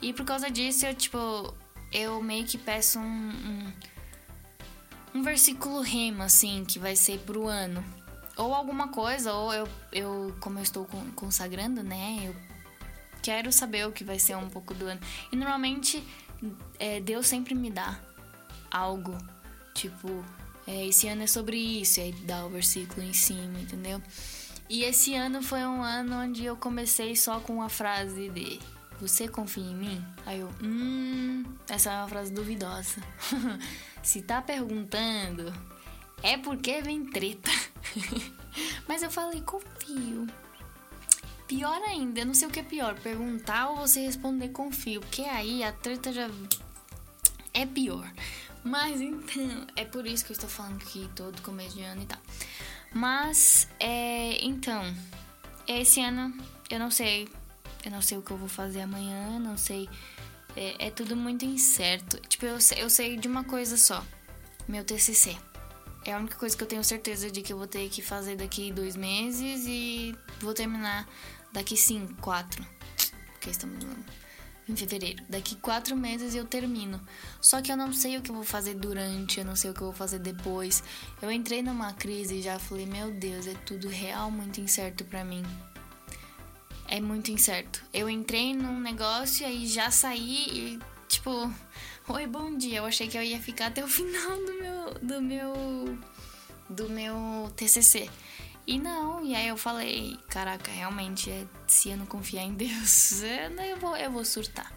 E 0.00 0.12
por 0.12 0.24
causa 0.24 0.50
disso, 0.50 0.86
eu, 0.86 0.94
tipo, 0.94 1.54
eu 1.92 2.22
meio 2.22 2.44
que 2.44 2.58
peço 2.58 2.98
um, 2.98 3.02
um 3.02 3.72
um 5.14 5.22
versículo 5.22 5.80
rema, 5.80 6.24
assim, 6.24 6.64
que 6.64 6.78
vai 6.78 6.96
ser 6.96 7.18
pro 7.20 7.46
ano. 7.46 7.84
Ou 8.36 8.54
alguma 8.54 8.88
coisa, 8.88 9.32
ou 9.34 9.52
eu, 9.52 9.68
eu 9.92 10.34
como 10.40 10.58
eu 10.58 10.62
estou 10.62 10.88
consagrando, 11.14 11.82
né? 11.82 12.18
Eu 12.22 12.34
quero 13.20 13.52
saber 13.52 13.86
o 13.86 13.92
que 13.92 14.04
vai 14.04 14.18
ser 14.18 14.36
um 14.36 14.48
pouco 14.48 14.72
do 14.72 14.86
ano. 14.86 15.00
E 15.30 15.36
normalmente 15.36 16.02
é, 16.78 16.98
Deus 17.00 17.26
sempre 17.26 17.54
me 17.54 17.70
dá 17.70 18.00
algo. 18.70 19.16
Tipo, 19.74 20.24
é, 20.66 20.86
esse 20.86 21.08
ano 21.08 21.22
é 21.22 21.26
sobre 21.26 21.58
isso, 21.58 22.00
e 22.00 22.04
aí 22.04 22.12
dá 22.12 22.44
o 22.46 22.50
versículo 22.50 23.02
em 23.02 23.12
cima, 23.12 23.58
entendeu? 23.60 24.02
E 24.68 24.84
esse 24.84 25.14
ano 25.14 25.42
foi 25.42 25.60
um 25.66 25.82
ano 25.82 26.16
onde 26.16 26.44
eu 26.44 26.56
comecei 26.56 27.14
só 27.14 27.40
com 27.40 27.62
a 27.62 27.68
frase 27.68 28.30
de 28.30 28.58
Você 29.02 29.26
confia 29.26 29.64
em 29.64 29.74
mim? 29.74 30.04
Aí 30.24 30.38
eu, 30.38 30.48
hum, 30.62 31.42
essa 31.68 31.90
é 31.90 31.96
uma 31.98 32.08
frase 32.08 32.32
duvidosa. 32.32 33.02
Se 34.00 34.22
tá 34.22 34.40
perguntando, 34.40 35.52
é 36.22 36.38
porque 36.38 36.80
vem 36.80 37.04
treta. 37.06 37.50
Mas 38.86 39.02
eu 39.02 39.10
falei, 39.10 39.40
confio. 39.40 40.28
Pior 41.48 41.82
ainda, 41.82 42.20
eu 42.20 42.26
não 42.26 42.32
sei 42.32 42.46
o 42.46 42.50
que 42.52 42.60
é 42.60 42.62
pior, 42.62 42.94
perguntar 43.00 43.70
ou 43.70 43.78
você 43.78 44.02
responder 44.02 44.50
confio, 44.50 45.00
porque 45.00 45.22
aí 45.22 45.64
a 45.64 45.72
treta 45.72 46.12
já 46.12 46.30
é 47.52 47.66
pior. 47.66 48.08
Mas 48.62 49.00
então, 49.00 49.66
é 49.74 49.84
por 49.84 50.06
isso 50.06 50.24
que 50.24 50.30
eu 50.30 50.34
estou 50.34 50.48
falando 50.48 50.78
que 50.78 51.08
todo 51.16 51.42
começo 51.42 51.74
de 51.74 51.82
ano 51.82 52.02
e 52.02 52.06
tal. 52.06 52.20
Mas, 52.94 53.66
é, 53.80 54.38
então, 54.44 54.80
esse 55.66 56.00
ano 56.00 56.32
eu 56.70 56.78
não 56.78 56.90
sei. 56.92 57.28
Eu 57.84 57.90
não 57.90 58.02
sei 58.02 58.18
o 58.18 58.22
que 58.22 58.30
eu 58.30 58.36
vou 58.36 58.48
fazer 58.48 58.80
amanhã, 58.80 59.38
não 59.38 59.56
sei. 59.56 59.88
É, 60.56 60.86
é 60.86 60.90
tudo 60.90 61.16
muito 61.16 61.44
incerto. 61.44 62.20
Tipo, 62.28 62.46
eu, 62.46 62.58
eu 62.76 62.90
sei 62.90 63.16
de 63.16 63.28
uma 63.28 63.44
coisa 63.44 63.76
só: 63.76 64.04
meu 64.68 64.84
TCC. 64.84 65.36
É 66.04 66.12
a 66.12 66.18
única 66.18 66.36
coisa 66.36 66.56
que 66.56 66.62
eu 66.62 66.66
tenho 66.66 66.82
certeza 66.82 67.30
de 67.30 67.42
que 67.42 67.52
eu 67.52 67.58
vou 67.58 67.66
ter 67.66 67.88
que 67.88 68.02
fazer 68.02 68.36
daqui 68.36 68.72
dois 68.72 68.96
meses 68.96 69.64
e 69.68 70.16
vou 70.40 70.52
terminar 70.52 71.08
daqui 71.52 71.76
cinco, 71.76 72.12
quatro. 72.20 72.66
Porque 73.32 73.50
estamos 73.50 73.84
em 74.68 74.76
fevereiro. 74.76 75.22
Daqui 75.28 75.54
quatro 75.56 75.96
meses 75.96 76.34
eu 76.34 76.44
termino. 76.44 77.00
Só 77.40 77.62
que 77.62 77.70
eu 77.70 77.76
não 77.76 77.92
sei 77.92 78.16
o 78.16 78.22
que 78.22 78.30
eu 78.30 78.34
vou 78.34 78.44
fazer 78.44 78.74
durante, 78.74 79.38
eu 79.38 79.44
não 79.44 79.54
sei 79.54 79.70
o 79.70 79.74
que 79.74 79.80
eu 79.80 79.86
vou 79.86 79.94
fazer 79.94 80.18
depois. 80.18 80.82
Eu 81.20 81.30
entrei 81.30 81.62
numa 81.62 81.92
crise 81.92 82.36
e 82.36 82.42
já 82.42 82.58
falei, 82.58 82.86
meu 82.86 83.12
Deus, 83.12 83.46
é 83.46 83.54
tudo 83.66 83.88
real 83.88 84.30
muito 84.30 84.60
incerto 84.60 85.04
para 85.04 85.24
mim. 85.24 85.44
É 86.92 87.00
muito 87.00 87.30
incerto. 87.30 87.82
Eu 87.90 88.10
entrei 88.10 88.52
num 88.52 88.78
negócio 88.78 89.48
e 89.48 89.66
já 89.66 89.90
saí 89.90 90.46
e 90.50 90.78
tipo, 91.08 91.50
oi, 92.06 92.26
bom 92.26 92.54
dia. 92.54 92.80
Eu 92.80 92.84
achei 92.84 93.08
que 93.08 93.16
eu 93.16 93.22
ia 93.22 93.40
ficar 93.40 93.68
até 93.68 93.82
o 93.82 93.88
final 93.88 94.36
do 94.36 94.52
meu 94.60 94.94
do 95.00 95.22
meu 95.22 95.98
do 96.68 96.90
meu 96.90 97.50
TCC. 97.56 98.10
E 98.66 98.78
não, 98.78 99.24
e 99.24 99.34
aí 99.34 99.48
eu 99.48 99.56
falei, 99.56 100.18
caraca, 100.28 100.70
realmente, 100.70 101.30
é, 101.30 101.46
se 101.66 101.88
eu 101.88 101.96
não 101.96 102.04
confiar 102.04 102.42
em 102.42 102.52
Deus, 102.52 103.22
eu 103.70 103.78
vou, 103.80 103.96
eu 103.96 104.12
vou 104.12 104.24
surtar. 104.26 104.70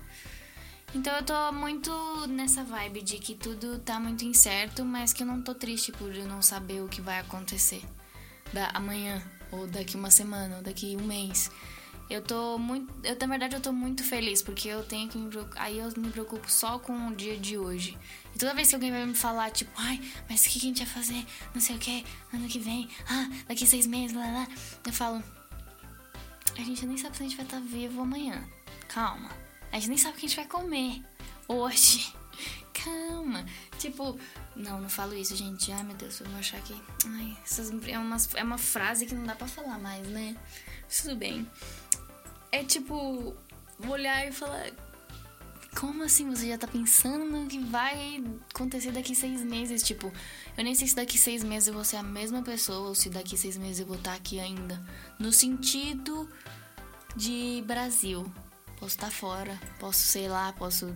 Então 0.93 1.13
eu 1.17 1.23
tô 1.23 1.51
muito 1.51 1.91
nessa 2.29 2.63
vibe 2.63 3.01
de 3.01 3.17
que 3.17 3.35
tudo 3.35 3.77
tá 3.79 3.99
muito 3.99 4.23
incerto, 4.23 4.85
mas 4.85 5.11
que 5.11 5.23
eu 5.23 5.27
não 5.27 5.41
tô 5.41 5.53
triste 5.53 5.91
por 5.91 6.13
não 6.13 6.41
saber 6.41 6.81
o 6.81 6.87
que 6.87 7.01
vai 7.01 7.19
acontecer 7.19 7.83
da 8.53 8.69
amanhã, 8.69 9.21
ou 9.51 9.67
daqui 9.67 9.97
uma 9.97 10.09
semana, 10.09 10.55
ou 10.55 10.63
daqui 10.63 10.95
um 10.95 11.05
mês. 11.05 11.51
Eu 12.09 12.21
tô 12.21 12.57
muito. 12.59 12.93
Eu, 13.03 13.17
na 13.19 13.27
verdade, 13.27 13.55
eu 13.55 13.61
tô 13.61 13.71
muito 13.71 14.03
feliz, 14.03 14.41
porque 14.41 14.67
eu 14.67 14.83
tenho 14.83 15.09
que 15.09 15.17
me. 15.17 15.29
Aí 15.55 15.79
eu 15.79 15.91
me 15.97 16.11
preocupo 16.11 16.49
só 16.51 16.77
com 16.77 17.07
o 17.07 17.15
dia 17.15 17.37
de 17.37 17.57
hoje. 17.57 17.97
E 18.35 18.37
toda 18.37 18.53
vez 18.53 18.69
que 18.69 18.75
alguém 18.75 18.91
vai 18.91 19.05
me 19.05 19.15
falar, 19.15 19.49
tipo, 19.49 19.71
ai, 19.75 19.99
mas 20.29 20.45
o 20.45 20.49
que 20.49 20.59
a 20.59 20.61
gente 20.61 20.83
vai 20.83 20.93
fazer? 20.93 21.25
Não 21.53 21.61
sei 21.61 21.75
o 21.75 21.79
que, 21.79 22.05
ano 22.31 22.47
que 22.47 22.59
vem, 22.59 22.89
ah, 23.09 23.29
daqui 23.47 23.65
seis 23.65 23.87
meses, 23.87 24.15
lá, 24.15 24.25
lá. 24.25 24.47
Eu 24.85 24.93
falo, 24.93 25.23
a 26.55 26.61
gente 26.61 26.85
nem 26.85 26.97
sabe 26.97 27.17
se 27.17 27.23
a 27.23 27.25
gente 27.25 27.37
vai 27.37 27.45
estar 27.45 27.59
tá 27.59 27.63
vivo 27.65 28.01
amanhã. 28.01 28.47
Calma. 28.87 29.29
A 29.71 29.75
gente 29.75 29.89
nem 29.89 29.97
sabe 29.97 30.15
o 30.15 30.19
que 30.19 30.25
a 30.25 30.29
gente 30.29 30.37
vai 30.37 30.45
comer 30.45 31.01
hoje. 31.47 32.13
Calma. 32.71 33.45
Tipo, 33.79 34.19
não, 34.55 34.79
não 34.79 34.89
falo 34.89 35.15
isso, 35.15 35.35
gente. 35.35 35.71
Ai, 35.71 35.83
meu 35.83 35.95
Deus, 35.95 36.19
eu 36.19 36.27
vou 36.27 36.39
achar 36.39 36.61
que. 36.61 36.75
Ai, 37.07 37.35
essas, 37.43 37.71
é, 37.87 37.97
uma, 37.97 38.17
é 38.35 38.43
uma 38.43 38.57
frase 38.59 39.07
que 39.07 39.15
não 39.15 39.23
dá 39.23 39.33
pra 39.33 39.47
falar 39.47 39.79
mais, 39.79 40.07
né? 40.07 40.35
Tudo 40.87 41.15
bem 41.15 41.49
é 42.55 42.63
tipo 42.63 43.35
olhar 43.87 44.27
e 44.27 44.31
falar. 44.31 44.71
Como 45.79 46.03
assim 46.03 46.29
você 46.29 46.47
já 46.47 46.57
tá 46.57 46.67
pensando 46.67 47.25
no 47.25 47.47
que 47.47 47.59
vai 47.59 48.23
acontecer 48.53 48.91
daqui 48.91 49.13
seis 49.13 49.43
meses? 49.43 49.83
Tipo, 49.83 50.11
eu 50.57 50.63
nem 50.63 50.73
sei 50.73 50.87
se 50.87 50.95
daqui 50.95 51.17
seis 51.17 51.43
meses 51.43 51.67
eu 51.67 51.73
vou 51.73 51.83
ser 51.83 51.97
a 51.97 52.03
mesma 52.03 52.41
pessoa 52.41 52.87
ou 52.87 52.95
se 52.95 53.09
daqui 53.09 53.37
seis 53.37 53.57
meses 53.57 53.79
eu 53.79 53.85
vou 53.85 53.97
estar 53.97 54.11
tá 54.11 54.17
aqui 54.17 54.39
ainda. 54.39 54.81
No 55.19 55.33
sentido 55.33 56.29
de 57.15 57.63
Brasil. 57.65 58.31
Posso 58.79 58.95
estar 58.95 59.07
tá 59.07 59.11
fora, 59.11 59.59
posso, 59.79 59.99
sei 59.99 60.27
lá, 60.27 60.51
posso 60.53 60.93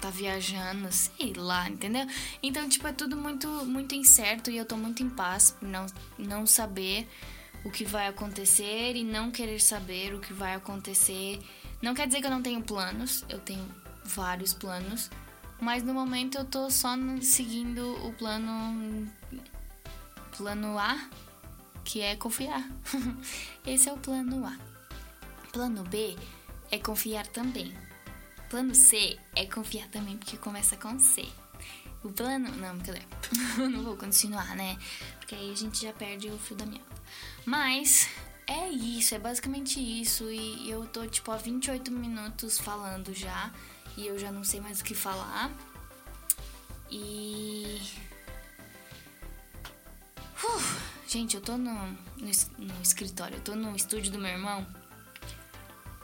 tá 0.00 0.10
viajando, 0.10 0.90
sei 0.92 1.32
lá, 1.34 1.68
entendeu? 1.68 2.06
Então, 2.42 2.68
tipo, 2.68 2.86
é 2.86 2.92
tudo 2.92 3.16
muito 3.16 3.48
muito 3.66 3.94
incerto 3.94 4.50
e 4.50 4.56
eu 4.56 4.64
tô 4.64 4.76
muito 4.76 5.02
em 5.02 5.10
paz 5.10 5.50
por 5.50 5.68
não, 5.68 5.86
não 6.18 6.46
saber 6.46 7.08
o 7.64 7.70
que 7.70 7.84
vai 7.84 8.06
acontecer 8.06 8.94
e 8.96 9.04
não 9.04 9.30
querer 9.30 9.60
saber 9.60 10.14
o 10.14 10.20
que 10.20 10.32
vai 10.32 10.54
acontecer. 10.54 11.40
Não 11.82 11.94
quer 11.94 12.06
dizer 12.06 12.20
que 12.20 12.26
eu 12.26 12.30
não 12.30 12.42
tenho 12.42 12.62
planos, 12.62 13.24
eu 13.28 13.38
tenho 13.38 13.66
vários 14.04 14.52
planos, 14.52 15.10
mas 15.60 15.82
no 15.82 15.92
momento 15.92 16.38
eu 16.38 16.44
tô 16.44 16.70
só 16.70 16.94
seguindo 17.20 17.94
o 18.06 18.12
plano 18.12 19.08
plano 20.36 20.78
A, 20.78 21.08
que 21.84 22.00
é 22.00 22.14
confiar. 22.14 22.64
Esse 23.66 23.88
é 23.88 23.92
o 23.92 23.98
plano 23.98 24.46
A. 24.46 24.56
Plano 25.52 25.82
B 25.84 26.16
é 26.70 26.78
confiar 26.78 27.26
também. 27.26 27.74
Plano 28.48 28.74
C 28.74 29.18
é 29.34 29.44
confiar 29.46 29.88
também 29.88 30.16
porque 30.16 30.36
começa 30.36 30.76
com 30.76 30.98
C. 30.98 31.26
O 32.04 32.12
plano. 32.12 32.50
Não, 32.56 32.78
cadê? 32.78 33.02
não 33.58 33.82
vou 33.82 33.96
continuar, 33.96 34.54
né? 34.54 34.78
Porque 35.18 35.34
aí 35.34 35.50
a 35.50 35.56
gente 35.56 35.82
já 35.82 35.92
perde 35.92 36.28
o 36.28 36.38
fio 36.38 36.56
da 36.56 36.64
minha. 36.64 36.82
Mas 37.48 38.10
é 38.46 38.68
isso, 38.68 39.14
é 39.14 39.18
basicamente 39.18 39.80
isso. 39.80 40.30
E 40.30 40.68
eu 40.68 40.86
tô 40.86 41.06
tipo 41.06 41.32
há 41.32 41.38
28 41.38 41.90
minutos 41.90 42.58
falando 42.58 43.14
já. 43.14 43.50
E 43.96 44.06
eu 44.06 44.18
já 44.18 44.30
não 44.30 44.44
sei 44.44 44.60
mais 44.60 44.80
o 44.82 44.84
que 44.84 44.94
falar. 44.94 45.50
E. 46.90 47.80
Uh, 50.44 50.80
gente, 51.06 51.36
eu 51.36 51.40
tô 51.40 51.56
no, 51.56 51.72
no, 51.72 52.30
no 52.58 52.82
escritório, 52.82 53.38
eu 53.38 53.40
tô 53.40 53.54
no 53.54 53.74
estúdio 53.74 54.12
do 54.12 54.18
meu 54.18 54.30
irmão. 54.30 54.66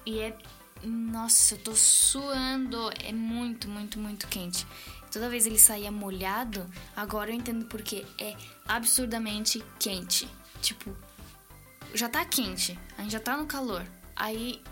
E 0.07 0.21
é. 0.21 0.39
Nossa, 0.83 1.57
eu 1.57 1.59
tô 1.59 1.77
suando. 1.77 2.91
É 3.05 3.13
muito, 3.13 3.69
muito, 3.69 3.99
muito 3.99 4.27
quente. 4.29 4.67
Toda 5.13 5.29
vez 5.29 5.45
ele 5.45 5.59
saía 5.59 5.93
molhado, 5.93 6.67
agora 6.97 7.31
eu 7.31 7.35
entendo 7.35 7.67
porque 7.67 8.07
é 8.19 8.35
absurdamente 8.67 9.63
quente. 9.79 10.27
Tipo, 10.63 10.97
já 11.95 12.09
tá 12.09 12.25
quente, 12.25 12.79
a 12.99 13.03
gente 13.03 13.13
já 13.13 13.21
tá 13.21 13.37
no 13.37 13.47
calor. 13.47 13.87
Aí 14.17 14.63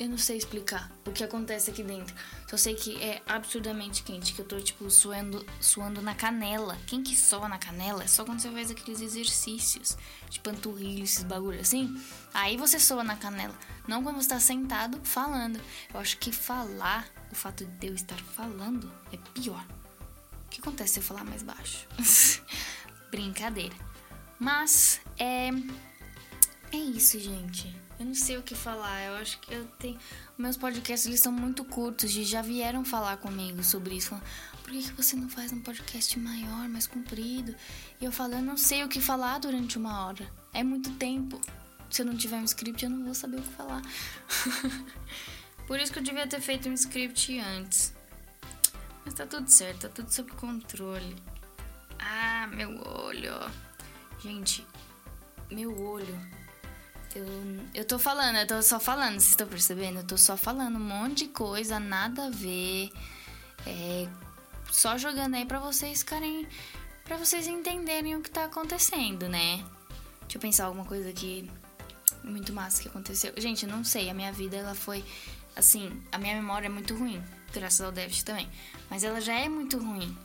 eu 0.00 0.08
não 0.08 0.16
sei 0.16 0.38
explicar 0.38 0.90
o 1.06 1.12
que 1.12 1.22
acontece 1.22 1.70
aqui 1.70 1.82
dentro. 1.82 2.14
Só 2.48 2.56
sei 2.56 2.74
que 2.74 2.96
é 3.02 3.20
absurdamente 3.26 4.02
quente, 4.02 4.32
que 4.32 4.40
eu 4.40 4.46
tô, 4.46 4.58
tipo, 4.58 4.90
suando, 4.90 5.44
suando 5.60 6.00
na 6.00 6.14
canela. 6.14 6.78
Quem 6.86 7.02
que 7.02 7.14
soa 7.14 7.46
na 7.46 7.58
canela 7.58 8.02
é 8.02 8.06
só 8.06 8.24
quando 8.24 8.40
você 8.40 8.50
faz 8.50 8.70
aqueles 8.70 9.02
exercícios 9.02 9.98
de 10.30 10.40
panturrilha, 10.40 11.04
esses 11.04 11.22
bagulho 11.22 11.60
assim. 11.60 11.94
Aí 12.32 12.56
você 12.56 12.80
soa 12.80 13.04
na 13.04 13.14
canela. 13.14 13.54
Não 13.86 14.02
quando 14.02 14.16
você 14.16 14.30
tá 14.30 14.40
sentado 14.40 14.98
falando. 15.04 15.60
Eu 15.92 16.00
acho 16.00 16.16
que 16.16 16.32
falar, 16.32 17.06
o 17.30 17.34
fato 17.34 17.66
de 17.66 17.88
eu 17.88 17.94
estar 17.94 18.18
falando, 18.18 18.90
é 19.12 19.18
pior. 19.34 19.64
O 20.46 20.48
que 20.48 20.60
acontece 20.60 20.94
se 20.94 21.00
eu 21.00 21.04
falar 21.04 21.24
mais 21.24 21.42
baixo? 21.42 21.86
Brincadeira. 23.12 23.89
Mas, 24.40 25.02
é. 25.18 25.50
É 26.72 26.76
isso, 26.76 27.18
gente. 27.20 27.76
Eu 27.98 28.06
não 28.06 28.14
sei 28.14 28.38
o 28.38 28.42
que 28.42 28.54
falar. 28.54 29.02
Eu 29.02 29.14
acho 29.16 29.38
que 29.40 29.52
eu 29.52 29.66
tenho. 29.78 29.98
Meus 30.38 30.56
podcasts 30.56 31.06
eles 31.06 31.20
são 31.20 31.30
muito 31.30 31.62
curtos 31.62 32.16
e 32.16 32.24
já 32.24 32.40
vieram 32.40 32.82
falar 32.82 33.18
comigo 33.18 33.62
sobre 33.62 33.96
isso. 33.96 34.18
Por 34.62 34.72
que, 34.72 34.82
que 34.82 34.92
você 34.92 35.14
não 35.14 35.28
faz 35.28 35.52
um 35.52 35.60
podcast 35.60 36.18
maior, 36.18 36.66
mais 36.70 36.86
comprido? 36.86 37.54
E 38.00 38.04
eu 38.04 38.10
falo, 38.10 38.34
eu 38.34 38.42
não 38.42 38.56
sei 38.56 38.82
o 38.82 38.88
que 38.88 39.00
falar 39.00 39.38
durante 39.38 39.76
uma 39.76 40.06
hora. 40.06 40.26
É 40.54 40.62
muito 40.62 40.90
tempo. 40.92 41.38
Se 41.90 42.00
eu 42.00 42.06
não 42.06 42.16
tiver 42.16 42.36
um 42.36 42.44
script, 42.44 42.82
eu 42.82 42.90
não 42.90 43.04
vou 43.04 43.14
saber 43.14 43.38
o 43.38 43.42
que 43.42 43.52
falar. 43.52 43.82
Por 45.66 45.78
isso 45.78 45.92
que 45.92 45.98
eu 45.98 46.02
devia 46.02 46.26
ter 46.26 46.40
feito 46.40 46.68
um 46.68 46.72
script 46.72 47.38
antes. 47.38 47.92
Mas 49.04 49.12
tá 49.12 49.26
tudo 49.26 49.50
certo, 49.50 49.82
tá 49.82 49.88
tudo 49.88 50.10
sob 50.10 50.30
controle. 50.32 51.16
Ah, 51.98 52.46
meu 52.46 52.80
olho. 52.80 53.34
Gente, 54.22 54.66
meu 55.50 55.78
olho. 55.80 56.20
Eu, 57.14 57.26
eu 57.74 57.84
tô 57.84 57.98
falando, 57.98 58.36
eu 58.36 58.46
tô 58.46 58.62
só 58.62 58.78
falando, 58.78 59.14
vocês 59.14 59.30
estão 59.30 59.46
percebendo? 59.46 60.00
Eu 60.00 60.06
tô 60.06 60.16
só 60.16 60.36
falando 60.36 60.76
um 60.76 60.80
monte 60.80 61.24
de 61.24 61.28
coisa, 61.28 61.80
nada 61.80 62.26
a 62.26 62.30
ver. 62.30 62.92
É, 63.66 64.06
só 64.70 64.96
jogando 64.96 65.34
aí 65.34 65.44
para 65.44 65.58
vocês 65.58 66.00
ficarem. 66.00 66.46
para 67.04 67.16
vocês 67.16 67.46
entenderem 67.46 68.14
o 68.14 68.20
que 68.20 68.30
tá 68.30 68.44
acontecendo, 68.44 69.28
né? 69.28 69.64
Deixa 70.22 70.36
eu 70.36 70.40
pensar 70.40 70.66
alguma 70.66 70.84
coisa 70.84 71.08
aqui 71.08 71.50
muito 72.22 72.52
massa 72.52 72.82
que 72.82 72.88
aconteceu. 72.88 73.32
Gente, 73.36 73.66
não 73.66 73.82
sei, 73.82 74.10
a 74.10 74.14
minha 74.14 74.32
vida 74.32 74.56
ela 74.56 74.74
foi 74.74 75.04
assim, 75.56 76.00
a 76.12 76.18
minha 76.18 76.34
memória 76.34 76.66
é 76.66 76.70
muito 76.70 76.94
ruim, 76.94 77.22
graças 77.52 77.80
ao 77.80 77.90
déficit 77.90 78.24
também, 78.24 78.48
mas 78.88 79.02
ela 79.02 79.20
já 79.20 79.34
é 79.34 79.48
muito 79.48 79.78
ruim. 79.78 80.16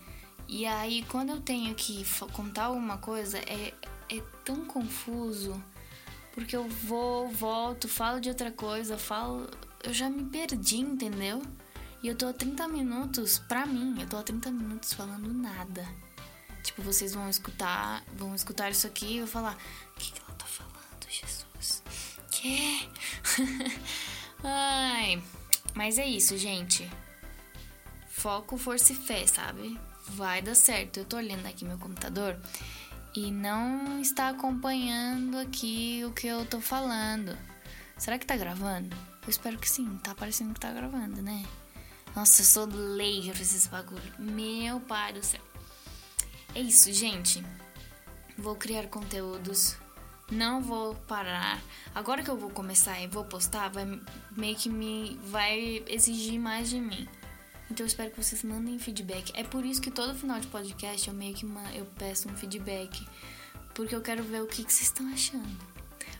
E 0.47 0.65
aí 0.65 1.03
quando 1.09 1.29
eu 1.29 1.41
tenho 1.41 1.73
que 1.75 2.05
contar 2.33 2.65
alguma 2.65 2.97
coisa 2.97 3.37
é 3.39 3.73
é 4.09 4.21
tão 4.43 4.65
confuso, 4.65 5.61
porque 6.33 6.55
eu 6.55 6.67
vou, 6.67 7.29
volto, 7.29 7.87
falo 7.87 8.19
de 8.19 8.29
outra 8.29 8.51
coisa, 8.51 8.97
falo, 8.97 9.49
eu 9.83 9.93
já 9.93 10.09
me 10.09 10.23
perdi, 10.25 10.77
entendeu? 10.77 11.41
E 12.03 12.07
eu 12.07 12.15
tô 12.15 12.27
há 12.27 12.33
30 12.33 12.67
minutos, 12.67 13.39
pra 13.39 13.65
mim, 13.65 13.99
eu 13.99 14.07
tô 14.07 14.17
há 14.17 14.23
30 14.23 14.51
minutos 14.51 14.93
falando 14.93 15.33
nada. 15.33 15.87
Tipo, 16.63 16.81
vocês 16.81 17.13
vão 17.13 17.29
escutar, 17.29 18.03
vão 18.15 18.35
escutar 18.35 18.69
isso 18.69 18.85
aqui 18.85 19.05
e 19.05 19.17
eu 19.17 19.27
falar, 19.27 19.57
o 19.95 19.99
que, 19.99 20.11
que 20.11 20.19
ela 20.19 20.33
tá 20.33 20.45
falando, 20.45 21.07
Jesus? 21.09 21.83
Que? 22.29 22.89
Ai, 24.43 25.23
mas 25.73 25.97
é 25.97 26.05
isso, 26.05 26.37
gente. 26.37 26.89
Foco, 28.09 28.57
força 28.57 28.93
e 28.93 28.95
fé, 28.95 29.25
sabe? 29.25 29.79
Vai 30.09 30.41
dar 30.41 30.55
certo. 30.55 30.97
Eu 30.97 31.05
tô 31.05 31.17
olhando 31.17 31.45
aqui 31.45 31.65
meu 31.65 31.77
computador 31.77 32.37
e 33.15 33.31
não 33.31 33.99
está 34.01 34.29
acompanhando 34.29 35.37
aqui 35.37 36.03
o 36.05 36.11
que 36.11 36.27
eu 36.27 36.45
tô 36.45 36.59
falando. 36.59 37.37
Será 37.97 38.19
que 38.19 38.25
tá 38.25 38.35
gravando? 38.35 38.95
Eu 39.23 39.29
espero 39.29 39.57
que 39.57 39.69
sim, 39.69 39.97
tá 40.03 40.13
parecendo 40.13 40.53
que 40.53 40.59
tá 40.59 40.71
gravando, 40.71 41.21
né? 41.21 41.45
Nossa, 42.15 42.41
eu 42.41 42.45
sou 42.45 42.65
leiga 42.65 43.31
pra 43.31 43.41
esses 43.41 43.67
bagulho. 43.67 44.13
Meu 44.19 44.79
pai 44.79 45.13
do 45.13 45.23
céu. 45.23 45.41
É 46.53 46.61
isso, 46.61 46.91
gente. 46.93 47.43
Vou 48.37 48.55
criar 48.55 48.87
conteúdos. 48.87 49.77
Não 50.31 50.61
vou 50.61 50.95
parar. 50.95 51.61
Agora 51.93 52.23
que 52.23 52.29
eu 52.29 52.37
vou 52.37 52.49
começar 52.49 52.99
e 53.01 53.07
vou 53.07 53.25
postar, 53.25 53.69
vai 53.69 54.01
meio 54.35 54.55
que 54.55 54.69
me 54.69 55.19
vai 55.25 55.83
exigir 55.87 56.39
mais 56.39 56.69
de 56.69 56.79
mim. 56.79 57.07
Então 57.69 57.83
eu 57.83 57.87
espero 57.87 58.11
que 58.11 58.21
vocês 58.21 58.43
mandem 58.43 58.77
feedback. 58.77 59.31
É 59.35 59.43
por 59.43 59.65
isso 59.65 59.81
que 59.81 59.91
todo 59.91 60.13
final 60.15 60.39
de 60.39 60.47
podcast 60.47 61.07
eu 61.07 61.13
meio 61.13 61.33
que 61.33 61.45
eu 61.73 61.85
peço 61.97 62.29
um 62.29 62.35
feedback. 62.35 63.07
Porque 63.73 63.95
eu 63.95 64.01
quero 64.01 64.23
ver 64.23 64.41
o 64.41 64.47
que, 64.47 64.63
que 64.63 64.71
vocês 64.71 64.87
estão 64.87 65.07
achando. 65.11 65.57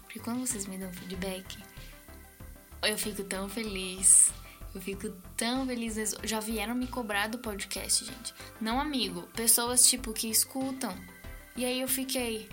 Porque 0.04 0.20
quando 0.20 0.40
vocês 0.40 0.66
me 0.66 0.78
dão 0.78 0.92
feedback, 0.92 1.58
eu 2.84 2.98
fico 2.98 3.24
tão 3.24 3.48
feliz. 3.48 4.32
Eu 4.74 4.82
fico 4.82 5.10
tão 5.38 5.66
feliz. 5.66 6.16
Já 6.24 6.40
vieram 6.40 6.76
me 6.76 6.88
cobrar 6.88 7.28
do 7.28 7.38
podcast, 7.38 8.06
gente. 8.06 8.34
Não 8.60 8.80
amigo, 8.80 9.22
pessoas 9.34 9.88
tipo 9.88 10.14
que 10.14 10.30
escutam. 10.30 10.96
E 11.56 11.64
aí 11.64 11.80
eu 11.80 11.88
fiquei. 11.88 12.50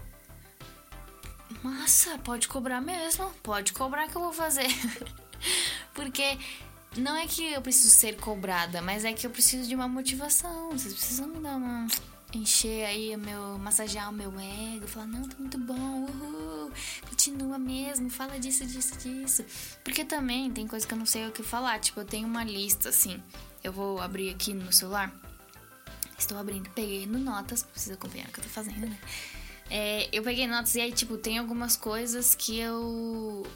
Massa, 1.62 2.18
pode 2.18 2.46
cobrar 2.46 2.80
mesmo. 2.80 3.30
Pode 3.42 3.72
cobrar 3.72 4.08
que 4.08 4.16
eu 4.16 4.22
vou 4.22 4.32
fazer. 4.32 4.68
Porque 5.94 6.38
não 6.96 7.16
é 7.16 7.26
que 7.26 7.52
eu 7.52 7.62
preciso 7.62 7.90
ser 7.90 8.16
cobrada, 8.16 8.82
mas 8.82 9.04
é 9.04 9.12
que 9.12 9.26
eu 9.26 9.30
preciso 9.30 9.68
de 9.68 9.74
uma 9.74 9.88
motivação. 9.88 10.70
Vocês 10.70 10.92
precisam 10.94 11.28
me 11.28 11.40
dar 11.40 11.56
uma. 11.56 11.86
encher 12.34 12.86
aí 12.86 13.14
o 13.14 13.18
meu. 13.18 13.58
massagear 13.58 14.10
o 14.10 14.12
meu 14.12 14.32
ego. 14.38 14.86
Falar, 14.86 15.06
não, 15.06 15.22
tá 15.28 15.36
muito 15.38 15.58
bom, 15.58 16.06
uhul 16.06 16.42
continua 17.22 17.58
mesmo, 17.58 18.10
fala 18.10 18.38
disso, 18.38 18.66
disso, 18.66 18.96
disso. 18.98 19.44
Porque 19.84 20.04
também 20.04 20.50
tem 20.50 20.66
coisa 20.66 20.86
que 20.86 20.92
eu 20.92 20.98
não 20.98 21.06
sei 21.06 21.26
o 21.26 21.32
que 21.32 21.42
falar. 21.42 21.78
Tipo, 21.78 22.00
eu 22.00 22.04
tenho 22.04 22.26
uma 22.26 22.42
lista 22.42 22.88
assim. 22.88 23.22
Eu 23.62 23.72
vou 23.72 24.00
abrir 24.00 24.30
aqui 24.30 24.52
no 24.52 24.62
meu 24.64 24.72
celular. 24.72 25.12
Estou 26.18 26.38
abrindo, 26.38 26.68
peguei 26.70 27.06
no 27.06 27.18
Notas, 27.18 27.62
precisa 27.62 27.94
acompanhar 27.94 28.28
o 28.28 28.32
que 28.32 28.40
eu 28.40 28.44
tô 28.44 28.50
fazendo, 28.50 28.86
né? 28.86 28.98
É, 29.70 30.08
eu 30.12 30.22
peguei 30.22 30.46
notas 30.46 30.74
e 30.74 30.80
aí, 30.80 30.92
tipo, 30.92 31.16
tem 31.16 31.38
algumas 31.38 31.76
coisas 31.76 32.34
que 32.34 32.58
eu 32.58 33.46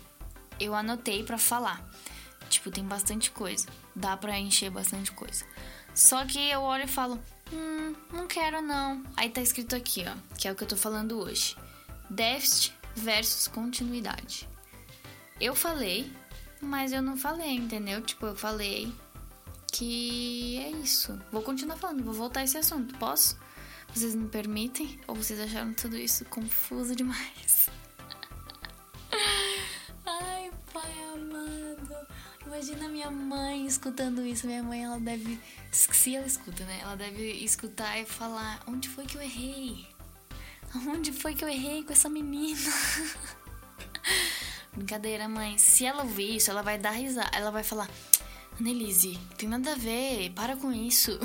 eu 0.59 0.75
anotei 0.75 1.23
para 1.23 1.37
falar. 1.37 1.87
Tipo, 2.49 2.71
tem 2.71 2.85
bastante 2.85 3.31
coisa. 3.31 3.67
Dá 3.95 4.17
pra 4.17 4.39
encher 4.39 4.71
bastante 4.71 5.13
coisa. 5.13 5.45
Só 5.95 6.25
que 6.27 6.39
eu 6.51 6.61
olho 6.61 6.85
e 6.85 6.89
falo, 6.89 7.19
hum, 7.53 7.95
não 8.13 8.27
quero 8.27 8.61
não. 8.61 9.03
Aí 9.17 9.31
tá 9.31 9.41
escrito 9.41 9.75
aqui, 9.75 10.05
ó, 10.07 10.15
que 10.37 10.47
é 10.47 10.53
o 10.53 10.55
que 10.55 10.65
eu 10.65 10.69
tô 10.69 10.77
falando 10.77 11.19
hoje. 11.19 11.57
Déficit 12.11 12.75
versus 12.95 13.49
continuidade. 13.49 14.49
Eu 15.41 15.55
falei, 15.55 16.13
mas 16.61 16.93
eu 16.93 17.03
não 17.03 17.17
falei, 17.17 17.53
entendeu? 17.55 18.01
Tipo, 18.03 18.27
eu 18.27 18.37
falei 18.37 18.93
que 19.73 20.59
é 20.59 20.71
isso. 20.71 21.19
Vou 21.31 21.43
continuar 21.43 21.77
falando, 21.77 22.03
vou 22.03 22.15
voltar 22.15 22.41
a 22.41 22.45
esse 22.45 22.57
assunto. 22.57 22.97
Posso? 22.99 23.39
Vocês 23.95 24.15
me 24.15 24.29
permitem? 24.29 24.99
Ou 25.07 25.15
vocês 25.15 25.41
acharam 25.41 25.73
tudo 25.75 25.97
isso 25.97 26.25
confuso 26.27 26.95
demais? 26.95 27.69
Ai, 30.05 30.51
pai 30.73 30.93
amado. 31.15 32.07
Imagina 32.47 32.89
minha 32.89 33.11
mãe 33.11 33.67
escutando 33.67 34.25
isso. 34.25 34.47
Minha 34.47 34.63
mãe, 34.63 34.85
ela 34.85 35.01
deve. 35.01 35.39
Se 35.73 36.15
ela 36.15 36.27
escuta, 36.27 36.65
né? 36.65 36.79
Ela 36.81 36.97
deve 36.97 37.33
escutar 37.33 37.99
e 37.99 38.07
falar: 38.07 38.63
Onde 38.67 38.89
foi 38.89 39.05
que 39.05 39.17
eu 39.17 39.23
errei? 39.23 39.87
Onde 40.89 41.13
foi 41.13 41.35
que 41.35 41.45
eu 41.45 41.49
errei 41.49 41.83
com 41.83 41.93
essa 41.93 42.09
menina? 42.09 42.61
Brincadeira, 44.73 45.29
mãe. 45.29 45.59
Se 45.59 45.85
ela 45.85 46.03
ouvir 46.03 46.37
isso, 46.37 46.51
ela 46.51 46.63
vai 46.63 46.79
dar 46.79 46.93
risada. 46.93 47.31
Ela 47.37 47.51
vai 47.51 47.65
falar: 47.65 47.91
Annelise, 48.61 49.19
tem 49.37 49.49
nada 49.49 49.73
a 49.73 49.77
ver, 49.77 50.31
para 50.31 50.57
com 50.57 50.73
isso. 50.73 51.19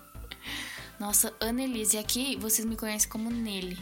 Nossa, 0.98 1.34
Annelise, 1.40 1.98
aqui 1.98 2.36
vocês 2.36 2.66
me 2.66 2.76
conhecem 2.76 3.08
como 3.08 3.30
Nele. 3.30 3.78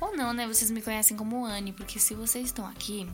Ou 0.00 0.16
não, 0.16 0.32
né? 0.32 0.46
Vocês 0.46 0.70
me 0.70 0.82
conhecem 0.82 1.16
como 1.16 1.44
Anne, 1.44 1.72
porque 1.72 1.98
se 1.98 2.14
vocês 2.14 2.46
estão 2.46 2.66
aqui, 2.66 3.08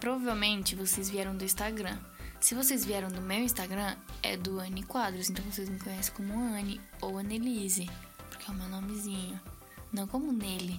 provavelmente 0.00 0.74
vocês 0.74 1.10
vieram 1.10 1.36
do 1.36 1.44
Instagram. 1.44 1.98
Se 2.44 2.54
vocês 2.54 2.84
vieram 2.84 3.08
do 3.08 3.22
meu 3.22 3.38
Instagram, 3.38 3.96
é 4.22 4.36
do 4.36 4.60
Anne 4.60 4.82
Quadros, 4.82 5.30
então 5.30 5.42
vocês 5.46 5.66
me 5.66 5.78
conhecem 5.78 6.12
como 6.12 6.38
Anne 6.38 6.78
ou 7.00 7.16
Annelise, 7.16 7.88
porque 8.28 8.50
é 8.50 8.52
o 8.52 8.54
meu 8.58 8.68
nomezinho. 8.68 9.40
Não 9.90 10.06
como 10.06 10.30
nele. 10.30 10.78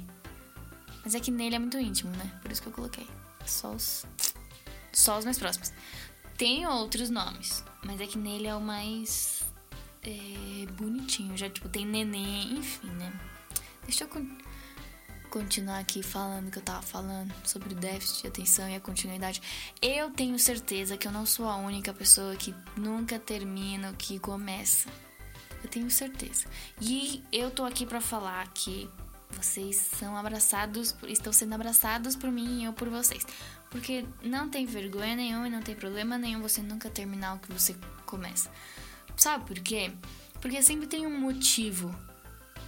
Mas 1.03 1.15
é 1.15 1.19
que 1.19 1.31
nele 1.31 1.55
é 1.55 1.59
muito 1.59 1.79
íntimo, 1.79 2.11
né? 2.17 2.39
Por 2.39 2.51
isso 2.51 2.61
que 2.61 2.67
eu 2.67 2.71
coloquei. 2.71 3.07
Só 3.47 3.71
os. 3.71 4.05
Só 4.93 5.17
os 5.17 5.25
mais 5.25 5.39
próximos. 5.39 5.73
Tem 6.37 6.67
outros 6.67 7.09
nomes, 7.09 7.63
mas 7.83 7.99
é 7.99 8.05
que 8.05 8.19
nele 8.19 8.45
é 8.45 8.53
o 8.53 8.61
mais. 8.61 9.41
É, 10.03 10.71
bonitinho. 10.73 11.35
Já, 11.35 11.49
tipo, 11.49 11.67
tem 11.67 11.83
neném, 11.83 12.59
enfim, 12.59 12.91
né? 12.91 13.11
Deixa 13.85 14.03
eu 14.03 14.07
continuar 15.35 15.79
aqui 15.79 16.01
falando 16.01 16.49
que 16.49 16.59
eu 16.59 16.63
tava 16.63 16.81
falando 16.81 17.29
sobre 17.43 17.73
o 17.73 17.75
déficit 17.75 18.21
de 18.21 18.27
atenção 18.29 18.69
e 18.69 18.75
a 18.75 18.79
continuidade. 18.79 19.41
Eu 19.81 20.09
tenho 20.09 20.39
certeza 20.39 20.95
que 20.95 21.05
eu 21.05 21.11
não 21.11 21.25
sou 21.25 21.45
a 21.49 21.57
única 21.57 21.93
pessoa 21.93 22.37
que 22.37 22.55
nunca 22.77 23.19
termina 23.19 23.91
o 23.91 23.95
que 23.95 24.17
começa. 24.17 24.87
Eu 25.61 25.69
tenho 25.69 25.91
certeza. 25.91 26.45
E 26.79 27.21
eu 27.33 27.51
tô 27.51 27.65
aqui 27.65 27.85
para 27.85 27.99
falar 27.99 28.47
que 28.53 28.89
vocês 29.31 29.75
são 29.75 30.15
abraçados, 30.15 30.95
estão 31.05 31.33
sendo 31.33 31.53
abraçados 31.53 32.15
por 32.15 32.31
mim 32.31 32.61
e 32.61 32.63
eu 32.63 32.71
por 32.71 32.87
vocês. 32.87 33.27
Porque 33.69 34.05
não 34.23 34.47
tem 34.47 34.65
vergonha 34.65 35.17
nenhuma 35.17 35.49
e 35.49 35.51
não 35.51 35.61
tem 35.61 35.75
problema 35.75 36.17
nenhum 36.17 36.41
você 36.41 36.61
nunca 36.61 36.89
terminar 36.89 37.35
o 37.35 37.39
que 37.39 37.51
você 37.51 37.75
começa. 38.05 38.49
Sabe 39.17 39.43
por 39.43 39.59
quê? 39.59 39.91
Porque 40.39 40.61
sempre 40.61 40.87
tem 40.87 41.05
um 41.05 41.19
motivo 41.19 41.93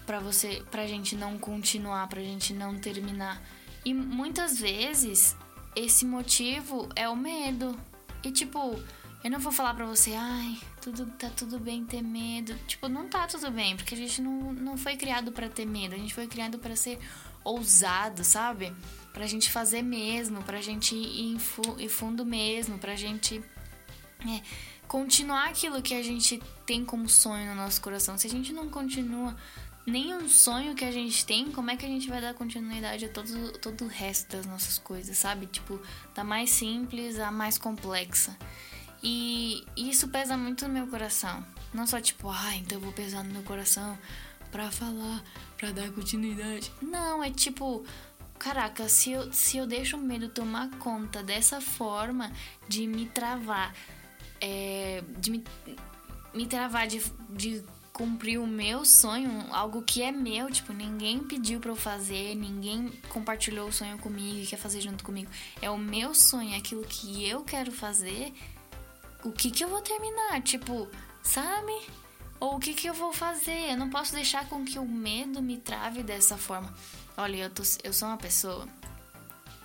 para 0.08 0.20
você, 0.22 0.64
pra 0.72 0.88
gente 0.88 1.16
não 1.18 1.38
continuar, 1.38 2.08
pra 2.08 2.22
gente 2.22 2.54
não 2.54 2.80
terminar. 2.80 3.44
E 3.84 3.94
muitas 3.94 4.58
vezes 4.58 5.36
esse 5.76 6.06
motivo 6.06 6.88
é 6.96 7.08
o 7.08 7.16
medo. 7.16 7.78
E 8.24 8.32
tipo, 8.32 8.80
eu 9.24 9.30
não 9.30 9.40
vou 9.40 9.52
falar 9.52 9.74
pra 9.74 9.86
você, 9.86 10.14
ai, 10.14 10.58
tudo 10.82 11.06
tá 11.18 11.30
tudo 11.30 11.60
bem 11.60 11.86
ter 11.86 12.02
medo. 12.02 12.56
Tipo, 12.66 12.88
não 12.88 13.10
tá 13.10 13.28
tudo 13.28 13.52
bem, 13.52 13.76
porque 13.76 13.94
a 13.94 13.98
gente 13.98 14.22
não, 14.22 14.54
não 14.54 14.78
foi 14.78 14.96
criado 14.96 15.32
para 15.34 15.50
ter 15.50 15.66
medo, 15.66 15.94
a 15.94 15.98
gente 15.98 16.14
foi 16.14 16.26
criado 16.26 16.58
para 16.58 16.76
ser 16.76 16.98
ousado, 17.44 18.24
sabe? 18.24 18.74
Pra 19.12 19.28
gente 19.28 19.52
fazer 19.52 19.82
mesmo, 19.82 20.42
pra 20.44 20.62
gente 20.62 20.96
ir 20.96 21.34
em, 21.34 21.38
fu 21.38 21.62
em 21.78 21.90
fundo 21.90 22.26
mesmo, 22.26 22.78
pra 22.78 22.96
gente 22.96 23.44
é, 24.22 24.42
continuar 24.88 25.50
aquilo 25.50 25.82
que 25.82 25.94
a 25.94 26.02
gente 26.02 26.42
tem 26.66 26.86
como 26.86 27.10
sonho 27.10 27.48
no 27.48 27.56
nosso 27.56 27.82
coração. 27.82 28.18
Se 28.18 28.26
a 28.28 28.30
gente 28.30 28.54
não 28.54 28.70
continua 28.70 29.36
nenhum 29.88 30.28
sonho 30.28 30.76
que 30.76 30.84
a 30.84 30.92
gente 30.92 31.26
tem, 31.26 31.50
como 31.50 31.72
é 31.72 31.78
que 31.78 31.86
a 31.86 31.90
gente 31.90 32.10
vai 32.10 32.20
dar 32.20 32.34
continuidade 32.34 33.06
a 33.06 33.10
todo, 33.10 33.58
todo 33.58 33.86
o 33.86 33.88
resto 33.88 34.36
das 34.36 34.46
nossas 34.46 34.78
coisas, 34.78 35.18
sabe? 35.18 35.48
Tipo, 35.48 35.82
da 36.14 36.26
mais 36.26 36.50
simples 36.50 37.18
à 37.18 37.32
mais 37.32 37.58
complexa. 37.58 38.38
E 39.02 39.64
isso 39.78 40.10
pesa 40.10 40.36
muito 40.36 40.68
no 40.68 40.74
meu 40.74 40.88
coração. 40.88 41.44
Não 41.74 41.88
só 41.88 42.02
tipo, 42.02 42.30
ah, 42.30 42.56
então 42.58 42.78
eu 42.78 42.82
vou 42.82 42.92
pesar 42.92 43.24
no 43.24 43.32
meu 43.32 43.44
coração 43.44 43.98
pra 44.52 44.70
falar, 44.70 45.24
pra 45.58 45.72
dar 45.72 45.90
continuidade. 45.92 46.70
Não, 46.82 47.24
é 47.24 47.32
tipo, 47.32 47.86
caraca, 48.38 48.90
se 48.90 49.12
eu, 49.12 49.32
se 49.32 49.56
eu 49.56 49.66
deixo 49.66 49.96
o 49.96 50.02
medo 50.02 50.28
tomar 50.28 50.70
conta 50.80 51.24
dessa 51.24 51.62
forma 51.62 52.30
de 52.68 52.86
me 52.88 53.06
travar, 53.06 53.74
é, 54.42 55.02
de 55.18 55.32
me, 55.32 55.44
me 56.34 56.46
travar 56.46 56.88
de, 56.88 57.02
de 57.30 57.64
cumprir 57.98 58.38
o 58.40 58.46
meu 58.46 58.86
sonho, 58.86 59.48
algo 59.52 59.82
que 59.82 60.04
é 60.04 60.12
meu, 60.12 60.52
tipo, 60.52 60.72
ninguém 60.72 61.24
pediu 61.24 61.60
para 61.60 61.72
eu 61.72 61.76
fazer, 61.76 62.36
ninguém 62.36 62.92
compartilhou 63.10 63.70
o 63.70 63.74
sonho 63.74 63.98
comigo 63.98 64.38
e 64.38 64.46
quer 64.46 64.58
fazer 64.58 64.82
junto 64.82 65.04
comigo. 65.04 65.32
É 65.60 65.68
o 65.72 65.80
meu 65.80 66.14
sonho, 66.14 66.54
é 66.54 66.58
aquilo 66.58 66.84
que 66.84 67.28
eu 67.28 67.42
quero 67.42 67.72
fazer. 67.72 68.32
O 69.24 69.32
que 69.32 69.50
que 69.50 69.64
eu 69.64 69.70
vou 69.70 69.82
terminar? 69.82 70.40
Tipo, 70.44 70.88
sabe? 71.24 71.74
Ou 72.40 72.58
o 72.58 72.60
que 72.60 72.76
que 72.76 72.86
eu 72.86 72.94
vou 72.94 73.12
fazer? 73.12 73.72
Eu 73.72 73.78
não 73.78 73.90
posso 73.90 74.14
deixar 74.14 74.48
com 74.48 74.64
que 74.64 74.78
o 74.78 74.86
medo 74.86 75.42
me 75.42 75.58
trave 75.58 76.04
dessa 76.04 76.38
forma. 76.38 76.72
Olha, 77.18 77.38
eu, 77.38 77.50
tô, 77.50 77.64
eu 77.84 77.92
sou 77.92 78.10
uma 78.10 78.18
pessoa. 78.18 78.68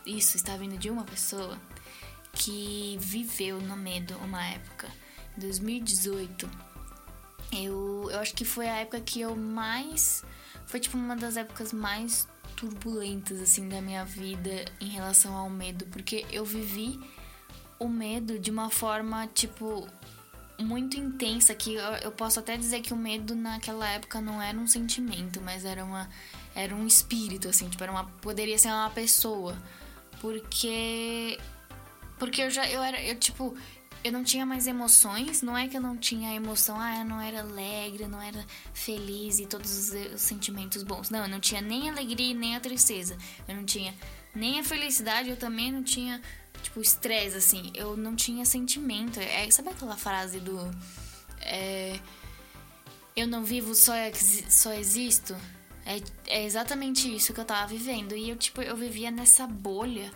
Isso 0.07 0.39
está 0.39 0.57
vindo 0.57 0.79
de 0.79 0.89
uma 0.89 1.05
pessoa 1.05 1.61
que 2.33 2.97
viveu 2.99 3.61
no 3.61 3.77
medo 3.77 4.17
uma 4.25 4.43
época. 4.43 4.89
Em 5.37 5.41
2018, 5.41 6.72
eu, 7.53 8.09
eu 8.11 8.19
acho 8.21 8.35
que 8.35 8.45
foi 8.45 8.69
a 8.69 8.77
época 8.79 9.01
que 9.01 9.21
eu 9.21 9.37
mais. 9.37 10.25
Foi 10.67 10.81
tipo 10.81 10.97
uma 10.97 11.15
das 11.15 11.37
épocas 11.37 11.73
mais 11.73 12.27
turbulentas 12.57 13.41
assim 13.41 13.69
da 13.69 13.81
minha 13.81 14.05
vida 14.05 14.65
em 14.81 14.89
relação 14.89 15.35
ao 15.35 15.51
medo, 15.51 15.87
porque 15.87 16.25
eu 16.31 16.45
vivi 16.45 16.99
o 17.79 17.89
medo 17.89 18.39
de 18.39 18.51
uma 18.51 18.71
forma 18.71 19.27
tipo 19.29 19.89
muito 20.61 20.97
intensa 20.97 21.55
que 21.55 21.75
eu, 21.75 21.83
eu 21.95 22.13
posso 22.13 22.39
até 22.39 22.57
dizer 22.57 22.81
que 22.81 22.93
o 22.93 22.97
medo 22.97 23.35
naquela 23.35 23.89
época 23.89 24.21
não 24.21 24.41
era 24.41 24.57
um 24.57 24.67
sentimento, 24.67 25.41
mas 25.41 25.65
era 25.65 25.85
uma 25.85 26.09
era 26.55 26.75
um 26.75 26.87
espírito 26.87 27.49
assim, 27.49 27.69
tipo, 27.69 27.83
era 27.83 27.91
uma 27.91 28.05
poderia 28.05 28.59
ser 28.59 28.69
uma 28.69 28.91
pessoa. 28.91 29.57
Porque 30.21 31.39
porque 32.19 32.43
eu 32.43 32.51
já 32.51 32.69
eu 32.69 32.83
era 32.83 33.03
eu 33.03 33.19
tipo 33.19 33.57
eu 34.05 34.11
não 34.11 34.25
tinha 34.25 34.45
mais 34.45 34.67
emoções, 34.67 35.43
não 35.43 35.57
é 35.57 35.69
que 35.69 35.77
eu 35.77 35.81
não 35.81 35.97
tinha 35.97 36.35
emoção, 36.35 36.79
ah, 36.79 36.99
eu 36.99 37.05
não 37.05 37.21
era 37.21 37.41
alegre, 37.41 38.05
eu 38.05 38.09
não 38.09 38.21
era 38.21 38.45
feliz 38.75 39.39
e 39.39 39.47
todos 39.47 39.71
os, 39.71 40.15
os 40.15 40.21
sentimentos 40.21 40.83
bons. 40.83 41.09
Não, 41.09 41.21
eu 41.21 41.29
não 41.29 41.39
tinha 41.39 41.61
nem 41.61 41.89
a 41.89 41.93
alegria 41.93 42.35
nem 42.35 42.57
a 42.57 42.61
tristeza. 42.61 43.17
Eu 43.47 43.55
não 43.55 43.65
tinha 43.65 43.95
nem 44.35 44.59
a 44.59 44.65
felicidade, 44.65 45.31
eu 45.31 45.37
também 45.37 45.71
não 45.71 45.85
tinha, 45.85 46.21
tipo, 46.63 46.81
estresse, 46.81 47.37
assim. 47.37 47.71
Eu 47.75 47.97
não 47.97 48.17
tinha 48.17 48.45
sentimento. 48.45 49.21
É, 49.21 49.49
sabe 49.51 49.69
aquela 49.69 49.97
frase 49.97 50.41
do. 50.41 50.59
É, 51.41 51.99
eu 53.15 53.27
não 53.29 53.45
vivo, 53.45 53.75
só, 53.75 53.93
só 54.49 54.73
existo? 54.73 55.37
É, 55.87 56.01
é 56.27 56.45
exatamente 56.45 57.15
isso 57.15 57.33
que 57.33 57.41
eu 57.41 57.45
tava 57.45 57.69
vivendo. 57.69 58.17
E 58.17 58.31
eu, 58.31 58.37
tipo, 58.37 58.63
eu 58.63 58.77
vivia 58.77 59.13
nessa 59.13 59.47
bolha 59.47 60.11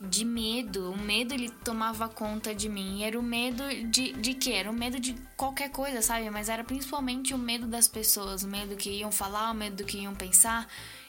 de 0.00 0.24
medo. 0.24 0.92
O 0.92 0.96
medo 0.96 1.34
ele 1.34 1.50
tomava 1.50 2.08
conta 2.08 2.54
de 2.54 2.68
mim. 2.68 3.02
Era 3.02 3.18
o 3.18 3.22
medo 3.22 3.62
de, 3.90 4.12
de 4.12 4.34
quê? 4.34 4.52
Era 4.52 4.70
o 4.70 4.74
medo 4.74 4.98
de 4.98 5.14
qualquer 5.36 5.70
coisa, 5.70 6.00
sabe? 6.00 6.30
Mas 6.30 6.48
era 6.48 6.64
principalmente 6.64 7.34
o 7.34 7.38
medo 7.38 7.66
das 7.66 7.86
pessoas, 7.86 8.42
o 8.42 8.48
medo 8.48 8.76
que 8.76 8.90
iam 8.90 9.12
falar, 9.12 9.50
o 9.50 9.54
medo 9.54 9.84
que 9.84 9.98
iam 9.98 10.14
pensar. 10.14 10.66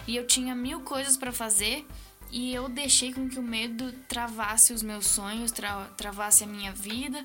E 0.08 0.16
eu 0.16 0.28
tinha 0.28 0.54
mil 0.54 0.82
coisas 0.82 1.16
para 1.16 1.32
fazer 1.32 1.86
e 2.32 2.54
eu 2.54 2.68
deixei 2.68 3.14
com 3.14 3.30
que 3.30 3.40
o 3.40 3.44
medo 3.44 3.92
travasse 4.08 4.74
os 4.74 4.82
meus 4.82 5.06
sonhos, 5.06 5.52
tra 5.52 5.86
travasse 5.98 6.44
a 6.44 6.48
minha 6.48 6.72
vida, 6.72 7.24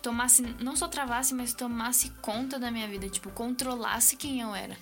tomasse, 0.00 0.42
não 0.60 0.76
só 0.76 0.88
travasse, 0.88 1.34
mas 1.34 1.52
tomasse 1.52 2.10
conta 2.22 2.58
da 2.58 2.70
minha 2.70 2.86
vida, 2.86 3.08
tipo, 3.08 3.30
controlasse 3.30 4.16
quem 4.16 4.40
eu 4.40 4.54
era. 4.54 4.76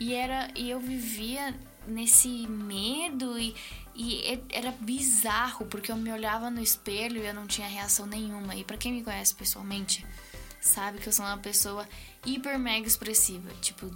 E 0.00 0.14
era 0.14 0.48
e 0.54 0.70
eu 0.70 0.80
vivia 0.80 1.54
nesse 1.88 2.46
medo 2.46 3.38
e, 3.38 3.54
e 3.94 4.40
era 4.50 4.70
bizarro, 4.72 5.66
porque 5.66 5.90
eu 5.90 5.96
me 5.96 6.12
olhava 6.12 6.50
no 6.50 6.60
espelho 6.60 7.22
e 7.22 7.26
eu 7.26 7.34
não 7.34 7.46
tinha 7.46 7.66
reação 7.66 8.06
nenhuma. 8.06 8.54
E 8.54 8.64
para 8.64 8.76
quem 8.76 8.92
me 8.92 9.02
conhece 9.02 9.34
pessoalmente, 9.34 10.06
sabe 10.60 10.98
que 10.98 11.08
eu 11.08 11.12
sou 11.12 11.24
uma 11.24 11.38
pessoa 11.38 11.88
hiper 12.24 12.58
mega 12.58 12.86
expressiva. 12.86 13.50
Tipo, 13.60 13.90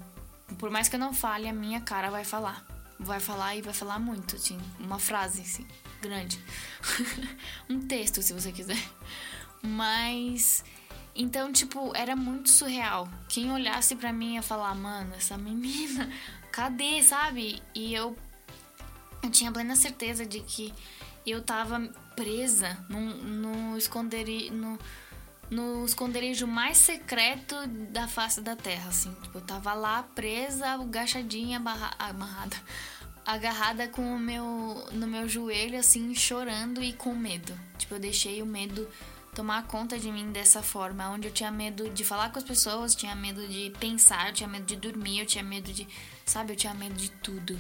por 0.59 0.71
mais 0.71 0.89
que 0.89 0.97
eu 0.97 1.01
não 1.01 1.15
fale, 1.15 1.49
a 1.49 1.53
minha 1.53 1.81
cara 1.81 2.11
vai 2.11 2.25
falar. 2.25 2.67
Vai 2.99 3.21
falar 3.21 3.57
e 3.57 3.63
vai 3.63 3.75
falar 3.75 3.99
muito, 3.99 4.37
assim, 4.37 4.59
uma 4.79 4.99
frase, 4.99 5.41
assim, 5.41 5.67
grande. 6.01 6.39
um 7.69 7.81
texto, 7.81 8.23
se 8.23 8.33
você 8.33 8.53
quiser. 8.53 8.79
Mas. 9.63 10.65
Então, 11.15 11.53
tipo, 11.53 11.95
era 11.95 12.17
muito 12.17 12.51
surreal. 12.51 13.09
Quem 13.29 13.53
olhasse 13.53 13.95
para 13.95 14.13
mim 14.13 14.35
ia 14.35 14.43
falar, 14.43 14.75
mano, 14.75 15.15
essa 15.15 15.37
menina 15.37 16.11
cadê, 16.51 17.03
sabe? 17.03 17.63
E 17.75 17.95
eu, 17.95 18.17
eu 19.23 19.31
tinha 19.31 19.53
plena 19.53 19.77
certeza 19.77 20.25
de 20.25 20.41
que 20.41 20.73
eu 21.27 21.43
tava 21.43 21.81
presa 22.17 22.79
no, 22.89 23.01
no, 23.01 23.79
esconderijo, 23.79 24.53
no, 24.55 24.79
no 25.51 25.85
esconderijo 25.85 26.47
mais 26.47 26.79
secreto 26.79 27.55
da 27.91 28.09
face 28.09 28.41
da 28.41 28.57
terra, 28.57 28.89
assim. 28.89 29.15
Tipo, 29.23 29.39
eu 29.39 29.43
tava 29.43 29.75
lá 29.75 30.03
presa, 30.03 30.69
agachadinha, 30.69 31.61
barra, 31.61 31.95
amarrada, 31.99 32.57
agarrada 33.25 33.87
com 33.87 34.15
o 34.15 34.19
meu, 34.19 34.89
no 34.93 35.07
meu 35.07 35.29
joelho, 35.29 35.79
assim, 35.79 36.15
chorando 36.15 36.83
e 36.83 36.95
com 36.95 37.15
medo. 37.15 37.59
Tipo, 37.77 37.97
eu 37.97 38.01
deixei 38.01 38.41
o 38.41 38.47
medo 38.47 38.89
tomar 39.35 39.67
conta 39.67 39.99
de 39.99 40.13
mim 40.13 40.31
dessa 40.31 40.63
forma, 40.63 41.09
onde 41.09 41.27
eu 41.27 41.33
tinha 41.33 41.51
medo 41.51 41.89
de 41.89 42.05
falar 42.05 42.31
com 42.31 42.39
as 42.39 42.45
pessoas, 42.45 42.95
tinha 42.95 43.15
medo 43.15 43.47
de 43.49 43.73
pensar, 43.81 44.29
eu 44.29 44.35
tinha 44.35 44.49
medo 44.49 44.67
de 44.67 44.77
dormir, 44.77 45.21
eu 45.21 45.27
tinha 45.27 45.43
medo 45.43 45.73
de, 45.73 45.89
sabe, 46.25 46.53
eu 46.53 46.57
tinha 46.57 46.75
medo 46.75 46.95
de 46.95 47.11
tudo. 47.11 47.59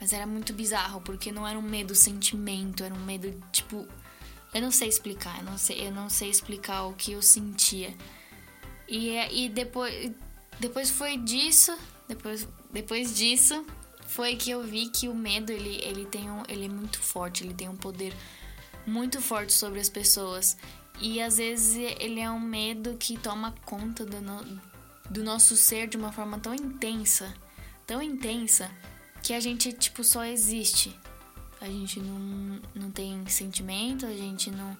Mas 0.00 0.12
era 0.12 0.26
muito 0.26 0.52
bizarro, 0.52 1.00
porque 1.00 1.32
não 1.32 1.46
era 1.46 1.58
um 1.58 1.62
medo 1.62 1.94
sentimento, 1.94 2.84
era 2.84 2.94
um 2.94 3.04
medo 3.04 3.34
tipo, 3.50 3.86
eu 4.52 4.62
não 4.62 4.70
sei 4.70 4.88
explicar, 4.88 5.38
eu 5.38 5.44
não 5.44 5.58
sei, 5.58 5.86
eu 5.86 5.90
não 5.90 6.08
sei 6.08 6.30
explicar 6.30 6.84
o 6.84 6.94
que 6.94 7.12
eu 7.12 7.22
sentia. 7.22 7.92
E 8.86 9.16
e 9.32 9.48
depois 9.48 10.12
depois 10.60 10.90
foi 10.90 11.16
disso, 11.16 11.76
depois 12.06 12.46
depois 12.70 13.16
disso 13.16 13.66
foi 14.06 14.36
que 14.36 14.50
eu 14.50 14.62
vi 14.62 14.90
que 14.90 15.08
o 15.08 15.14
medo 15.14 15.50
ele 15.50 15.82
ele 15.82 16.04
tem 16.04 16.30
um, 16.30 16.42
ele 16.48 16.66
é 16.66 16.68
muito 16.68 17.00
forte, 17.00 17.42
ele 17.42 17.54
tem 17.54 17.68
um 17.68 17.76
poder 17.76 18.14
muito 18.86 19.20
forte 19.20 19.52
sobre 19.52 19.80
as 19.80 19.88
pessoas 19.88 20.56
e 21.00 21.20
às 21.20 21.36
vezes 21.38 21.76
ele 21.98 22.20
é 22.20 22.30
um 22.30 22.40
medo 22.40 22.96
que 22.98 23.18
toma 23.18 23.54
conta 23.64 24.04
do, 24.04 24.20
no, 24.20 24.60
do 25.10 25.24
nosso 25.24 25.56
ser 25.56 25.88
de 25.88 25.96
uma 25.96 26.12
forma 26.12 26.38
tão 26.38 26.54
intensa, 26.54 27.34
tão 27.86 28.02
intensa, 28.02 28.70
que 29.22 29.32
a 29.32 29.40
gente, 29.40 29.72
tipo, 29.72 30.04
só 30.04 30.24
existe. 30.24 30.94
A 31.60 31.66
gente 31.66 31.98
não, 31.98 32.60
não 32.74 32.90
tem 32.90 33.26
sentimento, 33.26 34.04
a 34.04 34.12
gente 34.12 34.50
não. 34.50 34.76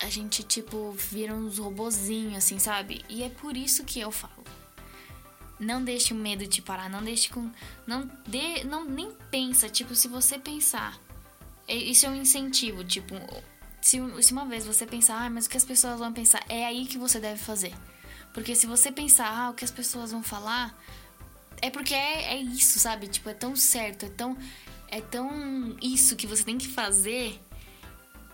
A 0.00 0.08
gente, 0.08 0.42
tipo, 0.42 0.92
vira 0.92 1.34
uns 1.34 1.58
robozinhos, 1.58 2.36
assim, 2.36 2.58
sabe? 2.58 3.04
E 3.08 3.22
é 3.24 3.28
por 3.28 3.56
isso 3.56 3.84
que 3.84 3.98
eu 3.98 4.12
falo. 4.12 4.44
Não 5.58 5.82
deixe 5.82 6.12
o 6.12 6.16
medo 6.16 6.46
te 6.46 6.62
parar, 6.62 6.88
não 6.88 7.02
deixe 7.02 7.28
com. 7.28 7.50
Não, 7.86 8.08
de, 8.26 8.62
não 8.64 8.84
nem 8.84 9.10
pensa, 9.30 9.68
tipo, 9.68 9.94
se 9.94 10.06
você 10.06 10.38
pensar. 10.38 11.00
É, 11.66 11.74
isso 11.74 12.06
é 12.06 12.08
um 12.08 12.14
incentivo, 12.14 12.84
tipo, 12.84 13.14
se, 13.86 14.00
se 14.20 14.32
uma 14.32 14.44
vez 14.44 14.66
você 14.66 14.84
pensar, 14.84 15.24
ah, 15.24 15.30
mas 15.30 15.46
o 15.46 15.48
que 15.48 15.56
as 15.56 15.64
pessoas 15.64 16.00
vão 16.00 16.12
pensar, 16.12 16.44
é 16.48 16.66
aí 16.66 16.86
que 16.86 16.98
você 16.98 17.20
deve 17.20 17.40
fazer. 17.40 17.72
Porque 18.34 18.52
se 18.56 18.66
você 18.66 18.90
pensar, 18.90 19.28
ah, 19.28 19.50
o 19.50 19.54
que 19.54 19.64
as 19.64 19.70
pessoas 19.70 20.10
vão 20.10 20.24
falar, 20.24 20.76
é 21.62 21.70
porque 21.70 21.94
é, 21.94 22.34
é 22.34 22.36
isso, 22.36 22.80
sabe? 22.80 23.06
Tipo, 23.06 23.28
é 23.28 23.34
tão 23.34 23.54
certo, 23.54 24.04
é 24.04 24.08
tão, 24.08 24.36
é 24.88 25.00
tão 25.00 25.76
isso 25.80 26.16
que 26.16 26.26
você 26.26 26.42
tem 26.42 26.58
que 26.58 26.66
fazer 26.66 27.40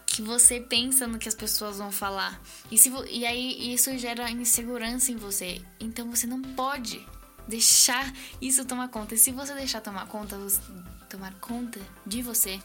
que 0.07 0.23
você 0.23 0.59
pensa 0.59 1.07
no 1.07 1.19
que 1.19 1.29
as 1.29 1.35
pessoas 1.35 1.77
vão 1.77 1.93
falar. 1.93 2.41
E, 2.71 2.79
se, 2.79 2.91
e 3.11 3.27
aí 3.27 3.75
isso 3.75 3.97
gera 3.99 4.31
insegurança 4.31 5.13
em 5.13 5.17
você. 5.17 5.63
Então 5.79 6.11
você 6.11 6.27
não 6.27 6.41
pode 6.41 7.07
deixar 7.47 8.11
isso 8.41 8.65
tomar 8.65 8.89
conta. 8.89 9.15
E 9.15 9.19
se 9.19 9.31
você 9.33 9.55
deixar 9.55 9.83
tomar 9.83 10.07
conta, 10.07 10.39
tomar 11.11 11.35
conta 11.41 11.79
de 12.07 12.23
você, 12.23 12.59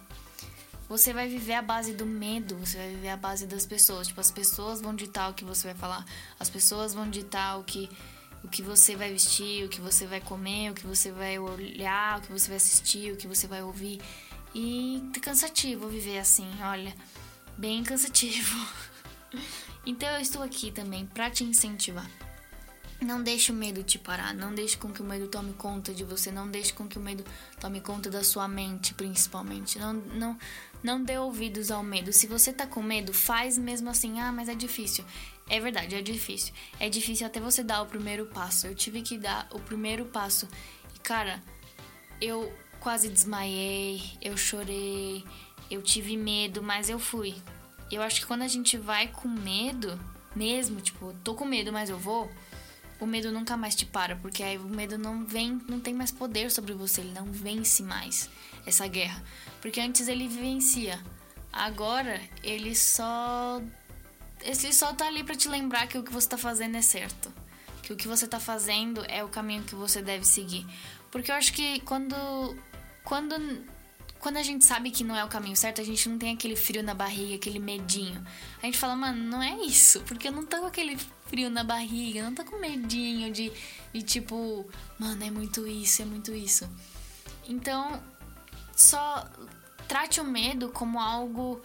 você 0.87 1.13
vai 1.13 1.27
viver 1.27 1.53
a 1.53 1.61
base 1.61 1.93
do 1.93 2.05
medo, 2.05 2.55
você 2.55 2.77
vai 2.77 2.89
viver 2.89 3.09
a 3.09 3.17
base 3.17 3.45
das 3.45 3.65
pessoas. 3.65 4.07
Tipo, 4.07 4.21
as 4.21 4.31
pessoas 4.31 4.81
vão 4.81 4.95
ditar 4.95 5.29
o 5.29 5.33
que 5.33 5.43
você 5.43 5.67
vai 5.67 5.75
falar, 5.75 6.05
as 6.39 6.49
pessoas 6.49 6.93
vão 6.93 7.09
ditar 7.09 7.59
o 7.59 7.63
que, 7.63 7.89
o 8.43 8.47
que 8.47 8.61
você 8.61 8.95
vai 8.95 9.11
vestir, 9.11 9.65
o 9.65 9.69
que 9.69 9.81
você 9.81 10.05
vai 10.05 10.21
comer, 10.21 10.71
o 10.71 10.73
que 10.73 10.87
você 10.87 11.11
vai 11.11 11.37
olhar, 11.37 12.19
o 12.19 12.21
que 12.21 12.31
você 12.31 12.47
vai 12.47 12.57
assistir, 12.57 13.11
o 13.11 13.17
que 13.17 13.27
você 13.27 13.47
vai 13.47 13.61
ouvir. 13.61 14.01
E 14.55 15.03
é 15.15 15.19
cansativo 15.19 15.89
viver 15.89 16.19
assim, 16.19 16.49
olha, 16.61 16.95
bem 17.57 17.83
cansativo. 17.83 18.57
então 19.85 20.09
eu 20.09 20.21
estou 20.21 20.41
aqui 20.41 20.71
também 20.71 21.05
para 21.05 21.29
te 21.29 21.43
incentivar. 21.43 22.09
Não 22.99 23.21
deixe 23.21 23.51
o 23.51 23.55
medo 23.55 23.83
te 23.83 23.99
parar, 23.99 24.33
não 24.33 24.55
deixe 24.55 24.75
com 24.75 24.91
que 24.91 25.01
o 25.01 25.05
medo 25.05 25.27
tome 25.27 25.53
conta 25.53 25.93
de 25.93 26.03
você, 26.03 26.31
não 26.31 26.49
deixe 26.49 26.73
com 26.73 26.87
que 26.87 26.97
o 26.97 27.01
medo 27.01 27.23
tome 27.59 27.79
conta 27.79 28.09
da 28.09 28.23
sua 28.23 28.47
mente, 28.47 28.95
principalmente. 28.95 29.77
Não, 29.77 29.93
não, 29.93 30.37
não 30.83 31.03
dê 31.03 31.17
ouvidos 31.17 31.71
ao 31.71 31.83
medo. 31.83 32.13
Se 32.13 32.27
você 32.27 32.53
tá 32.53 32.65
com 32.67 32.81
medo, 32.81 33.13
faz 33.13 33.57
mesmo 33.57 33.89
assim. 33.89 34.19
Ah, 34.19 34.31
mas 34.31 34.49
é 34.49 34.55
difícil. 34.55 35.03
É 35.49 35.59
verdade, 35.59 35.95
é 35.95 36.01
difícil. 36.01 36.53
É 36.79 36.89
difícil 36.89 37.25
até 37.25 37.39
você 37.39 37.63
dar 37.63 37.81
o 37.81 37.85
primeiro 37.85 38.25
passo. 38.27 38.67
Eu 38.67 38.75
tive 38.75 39.01
que 39.01 39.17
dar 39.17 39.47
o 39.51 39.59
primeiro 39.59 40.05
passo. 40.05 40.47
E 40.95 40.99
cara, 40.99 41.41
eu 42.21 42.51
quase 42.79 43.09
desmaiei, 43.09 44.01
eu 44.21 44.37
chorei, 44.37 45.23
eu 45.69 45.81
tive 45.81 46.15
medo, 46.15 46.61
mas 46.61 46.89
eu 46.89 46.99
fui. 46.99 47.35
Eu 47.91 48.01
acho 48.01 48.21
que 48.21 48.27
quando 48.27 48.41
a 48.41 48.47
gente 48.47 48.77
vai 48.77 49.07
com 49.07 49.27
medo, 49.27 49.99
mesmo, 50.35 50.81
tipo, 50.81 51.13
tô 51.23 51.33
com 51.33 51.45
medo, 51.45 51.71
mas 51.71 51.89
eu 51.89 51.97
vou 51.97 52.29
o 52.99 53.05
medo 53.05 53.31
nunca 53.31 53.55
mais 53.55 53.75
te 53.75 53.85
para, 53.85 54.15
porque 54.15 54.41
aí 54.41 54.57
o 54.57 54.63
medo 54.63 54.97
não 54.97 55.23
vem, 55.23 55.61
não 55.67 55.79
tem 55.79 55.93
mais 55.93 56.11
poder 56.11 56.49
sobre 56.49 56.73
você, 56.73 57.01
ele 57.01 57.13
não 57.13 57.25
vence 57.25 57.83
mais 57.83 58.29
essa 58.67 58.87
guerra. 58.87 59.23
Porque 59.61 59.79
antes 59.79 60.07
ele 60.07 60.27
vencia. 60.27 60.99
Agora 61.51 62.21
ele 62.43 62.75
só 62.75 63.61
ele 64.41 64.73
só 64.73 64.93
tá 64.93 65.07
ali 65.07 65.23
para 65.23 65.35
te 65.35 65.47
lembrar 65.47 65.87
que 65.87 65.97
o 65.97 66.03
que 66.03 66.11
você 66.11 66.27
tá 66.27 66.37
fazendo 66.37 66.75
é 66.77 66.81
certo. 66.81 67.33
Que 67.81 67.93
o 67.93 67.95
que 67.95 68.07
você 68.07 68.27
tá 68.27 68.39
fazendo 68.39 69.03
é 69.07 69.23
o 69.23 69.29
caminho 69.29 69.63
que 69.63 69.73
você 69.73 70.01
deve 70.01 70.25
seguir. 70.25 70.65
Porque 71.09 71.31
eu 71.31 71.35
acho 71.35 71.53
que 71.53 71.79
quando 71.81 72.15
quando 73.03 73.35
quando 74.19 74.37
a 74.37 74.43
gente 74.43 74.65
sabe 74.65 74.91
que 74.91 75.03
não 75.03 75.15
é 75.15 75.23
o 75.23 75.27
caminho 75.27 75.55
certo, 75.55 75.79
a 75.79 75.83
gente 75.83 76.09
não 76.09 76.17
tem 76.17 76.33
aquele 76.33 76.55
frio 76.55 76.83
na 76.83 76.93
barriga, 76.93 77.35
aquele 77.35 77.59
medinho. 77.59 78.25
A 78.61 78.65
gente 78.65 78.77
fala, 78.77 78.95
mano, 78.95 79.23
não 79.23 79.41
é 79.41 79.55
isso, 79.61 80.01
porque 80.01 80.27
eu 80.27 80.31
não 80.31 80.45
tô 80.45 80.59
com 80.59 80.65
aquele 80.65 80.97
frio 81.27 81.49
na 81.49 81.63
barriga, 81.63 82.23
não 82.23 82.33
tô 82.33 82.43
com 82.43 82.59
medinho 82.59 83.31
de, 83.31 83.51
de 83.93 84.01
tipo, 84.01 84.65
mano, 84.99 85.23
é 85.23 85.29
muito 85.29 85.67
isso, 85.67 86.01
é 86.01 86.05
muito 86.05 86.33
isso. 86.33 86.67
Então, 87.47 88.01
só 88.77 89.27
trate 89.87 90.21
o 90.21 90.23
medo 90.23 90.69
como 90.69 90.99
algo 90.99 91.59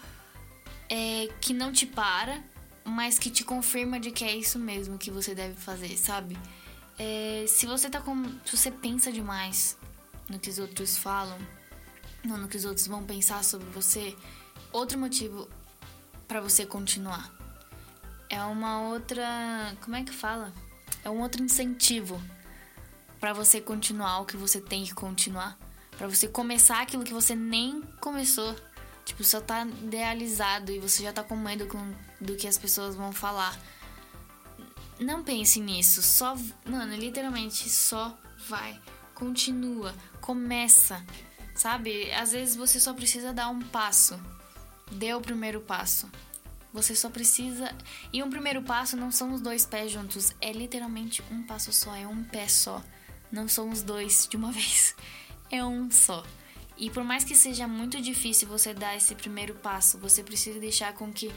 é, 0.88 1.28
que 1.40 1.52
não 1.52 1.70
te 1.70 1.86
para, 1.86 2.42
mas 2.84 3.18
que 3.18 3.30
te 3.30 3.44
confirma 3.44 4.00
de 4.00 4.10
que 4.10 4.24
é 4.24 4.34
isso 4.34 4.58
mesmo 4.58 4.98
que 4.98 5.10
você 5.10 5.34
deve 5.34 5.54
fazer, 5.54 5.96
sabe? 5.98 6.38
É, 6.98 7.44
se 7.46 7.66
você 7.66 7.90
tá 7.90 8.00
com. 8.00 8.24
Se 8.46 8.56
você 8.56 8.70
pensa 8.70 9.12
demais 9.12 9.78
no 10.28 10.38
que 10.38 10.48
os 10.48 10.58
outros 10.58 10.96
falam, 10.96 11.38
não 12.24 12.38
no 12.38 12.48
que 12.48 12.56
os 12.56 12.64
outros 12.64 12.86
vão 12.86 13.04
pensar 13.04 13.44
sobre 13.44 13.68
você, 13.70 14.16
outro 14.72 14.98
motivo 14.98 15.48
para 16.26 16.40
você 16.40 16.64
continuar. 16.64 17.30
É 18.30 18.42
uma 18.42 18.80
outra. 18.88 19.76
Como 19.82 19.96
é 19.96 20.02
que 20.02 20.12
fala? 20.12 20.52
É 21.04 21.10
um 21.10 21.20
outro 21.20 21.42
incentivo 21.42 22.20
para 23.20 23.32
você 23.32 23.60
continuar 23.60 24.20
o 24.20 24.24
que 24.24 24.36
você 24.36 24.60
tem 24.60 24.84
que 24.84 24.94
continuar. 24.94 25.58
Para 26.02 26.08
você 26.08 26.26
começar 26.26 26.82
aquilo 26.82 27.04
que 27.04 27.14
você 27.14 27.32
nem 27.32 27.80
começou. 28.00 28.56
Tipo, 29.04 29.22
só 29.22 29.40
tá 29.40 29.64
idealizado 29.64 30.72
e 30.72 30.80
você 30.80 31.04
já 31.04 31.12
tá 31.12 31.22
com 31.22 31.36
medo 31.36 31.68
com, 31.68 31.94
do 32.20 32.34
que 32.34 32.48
as 32.48 32.58
pessoas 32.58 32.96
vão 32.96 33.12
falar. 33.12 33.56
Não 34.98 35.22
pense 35.22 35.60
nisso. 35.60 36.02
Só. 36.02 36.36
Mano, 36.66 36.96
literalmente 36.96 37.70
só 37.70 38.18
vai. 38.48 38.80
Continua. 39.14 39.94
Começa. 40.20 41.06
Sabe? 41.54 42.10
Às 42.10 42.32
vezes 42.32 42.56
você 42.56 42.80
só 42.80 42.92
precisa 42.92 43.32
dar 43.32 43.48
um 43.48 43.60
passo. 43.60 44.20
Dê 44.90 45.14
o 45.14 45.20
primeiro 45.20 45.60
passo. 45.60 46.10
Você 46.72 46.96
só 46.96 47.10
precisa. 47.10 47.72
E 48.12 48.24
um 48.24 48.28
primeiro 48.28 48.60
passo 48.62 48.96
não 48.96 49.12
são 49.12 49.32
os 49.34 49.40
dois 49.40 49.64
pés 49.64 49.92
juntos, 49.92 50.34
é 50.40 50.50
literalmente 50.50 51.22
um 51.30 51.44
passo 51.44 51.72
só, 51.72 51.94
é 51.94 52.08
um 52.08 52.24
pé 52.24 52.48
só. 52.48 52.82
Não 53.30 53.46
são 53.46 53.70
os 53.70 53.84
dois 53.84 54.26
de 54.28 54.36
uma 54.36 54.50
vez, 54.52 54.96
é 55.52 55.64
um 55.64 55.90
só. 55.90 56.24
E 56.76 56.90
por 56.90 57.04
mais 57.04 57.22
que 57.22 57.36
seja 57.36 57.68
muito 57.68 58.00
difícil 58.00 58.48
você 58.48 58.74
dar 58.74 58.96
esse 58.96 59.14
primeiro 59.14 59.54
passo, 59.54 59.98
você 59.98 60.22
precisa 60.24 60.58
deixar 60.58 60.94
com 60.94 61.12
que 61.12 61.30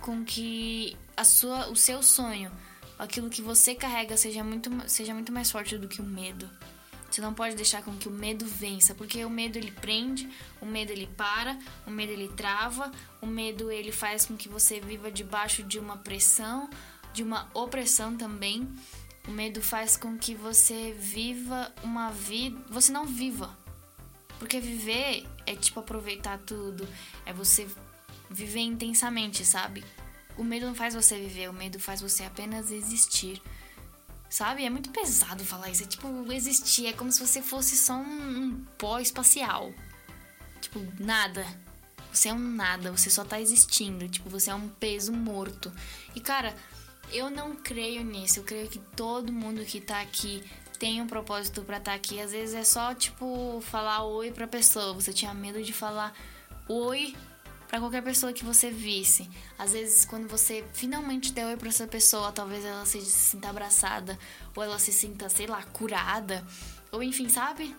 com 0.00 0.24
que 0.24 0.96
a 1.16 1.24
sua, 1.24 1.68
o 1.68 1.74
seu 1.74 2.02
sonho, 2.02 2.52
aquilo 2.98 3.28
que 3.28 3.42
você 3.42 3.74
carrega 3.74 4.16
seja 4.16 4.44
muito, 4.44 4.70
seja 4.88 5.12
muito 5.12 5.32
mais 5.32 5.50
forte 5.50 5.76
do 5.76 5.88
que 5.88 6.00
o 6.00 6.04
medo. 6.04 6.48
Você 7.10 7.20
não 7.20 7.34
pode 7.34 7.56
deixar 7.56 7.82
com 7.82 7.96
que 7.96 8.08
o 8.08 8.10
medo 8.10 8.44
vença, 8.46 8.94
porque 8.94 9.24
o 9.24 9.30
medo 9.30 9.56
ele 9.56 9.70
prende, 9.70 10.28
o 10.60 10.66
medo 10.66 10.92
ele 10.92 11.06
para, 11.16 11.58
o 11.86 11.90
medo 11.90 12.12
ele 12.12 12.28
trava, 12.28 12.92
o 13.20 13.26
medo 13.26 13.70
ele 13.70 13.90
faz 13.90 14.26
com 14.26 14.36
que 14.36 14.48
você 14.48 14.80
viva 14.80 15.10
debaixo 15.10 15.62
de 15.62 15.78
uma 15.78 15.96
pressão, 15.96 16.68
de 17.12 17.22
uma 17.22 17.48
opressão 17.54 18.16
também. 18.16 18.68
O 19.26 19.30
medo 19.30 19.60
faz 19.60 19.96
com 19.96 20.16
que 20.16 20.34
você 20.34 20.92
viva 20.98 21.72
uma 21.82 22.10
vida, 22.10 22.60
você 22.68 22.92
não 22.92 23.04
viva. 23.04 23.56
Porque 24.38 24.60
viver 24.60 25.26
é 25.46 25.56
tipo 25.56 25.80
aproveitar 25.80 26.38
tudo, 26.38 26.86
é 27.24 27.32
você 27.32 27.66
viver 28.30 28.60
intensamente, 28.60 29.44
sabe? 29.44 29.84
O 30.36 30.44
medo 30.44 30.66
não 30.66 30.74
faz 30.74 30.94
você 30.94 31.18
viver, 31.18 31.48
o 31.48 31.52
medo 31.52 31.80
faz 31.80 32.00
você 32.00 32.24
apenas 32.24 32.70
existir. 32.70 33.42
Sabe? 34.28 34.64
É 34.64 34.70
muito 34.70 34.90
pesado 34.90 35.44
falar 35.44 35.70
isso. 35.70 35.84
É 35.84 35.86
tipo, 35.86 36.08
existir. 36.32 36.86
É 36.86 36.92
como 36.92 37.10
se 37.10 37.20
você 37.20 37.40
fosse 37.40 37.76
só 37.76 37.94
um, 37.94 38.38
um 38.38 38.64
pó 38.76 38.98
espacial. 38.98 39.72
Tipo, 40.60 40.80
nada. 40.98 41.46
Você 42.12 42.28
é 42.28 42.34
um 42.34 42.38
nada. 42.38 42.90
Você 42.90 43.08
só 43.08 43.24
tá 43.24 43.40
existindo. 43.40 44.08
Tipo, 44.08 44.28
você 44.28 44.50
é 44.50 44.54
um 44.54 44.68
peso 44.68 45.12
morto. 45.12 45.72
E, 46.14 46.20
cara, 46.20 46.54
eu 47.12 47.30
não 47.30 47.54
creio 47.56 48.04
nisso. 48.04 48.40
Eu 48.40 48.44
creio 48.44 48.68
que 48.68 48.78
todo 48.78 49.32
mundo 49.32 49.64
que 49.64 49.80
tá 49.80 50.00
aqui 50.00 50.42
tem 50.78 51.00
um 51.00 51.06
propósito 51.06 51.62
para 51.62 51.78
estar 51.78 51.92
tá 51.92 51.96
aqui. 51.96 52.20
Às 52.20 52.32
vezes 52.32 52.54
é 52.54 52.64
só, 52.64 52.94
tipo, 52.94 53.60
falar 53.62 54.04
oi 54.04 54.30
pra 54.30 54.46
pessoa. 54.46 54.94
Você 54.94 55.12
tinha 55.12 55.32
medo 55.34 55.62
de 55.62 55.72
falar 55.72 56.12
oi 56.68 57.14
para 57.68 57.80
qualquer 57.80 58.02
pessoa 58.02 58.32
que 58.32 58.44
você 58.44 58.70
visse. 58.70 59.28
Às 59.58 59.72
vezes, 59.72 60.04
quando 60.04 60.28
você 60.28 60.64
finalmente 60.72 61.32
der 61.32 61.46
oi 61.46 61.56
para 61.56 61.68
essa 61.68 61.86
pessoa, 61.86 62.32
talvez 62.32 62.64
ela 62.64 62.84
se 62.86 63.00
sinta 63.02 63.48
abraçada, 63.48 64.18
ou 64.54 64.62
ela 64.62 64.78
se 64.78 64.92
sinta, 64.92 65.28
sei 65.28 65.46
lá, 65.46 65.62
curada, 65.62 66.46
ou 66.92 67.02
enfim, 67.02 67.28
sabe? 67.28 67.74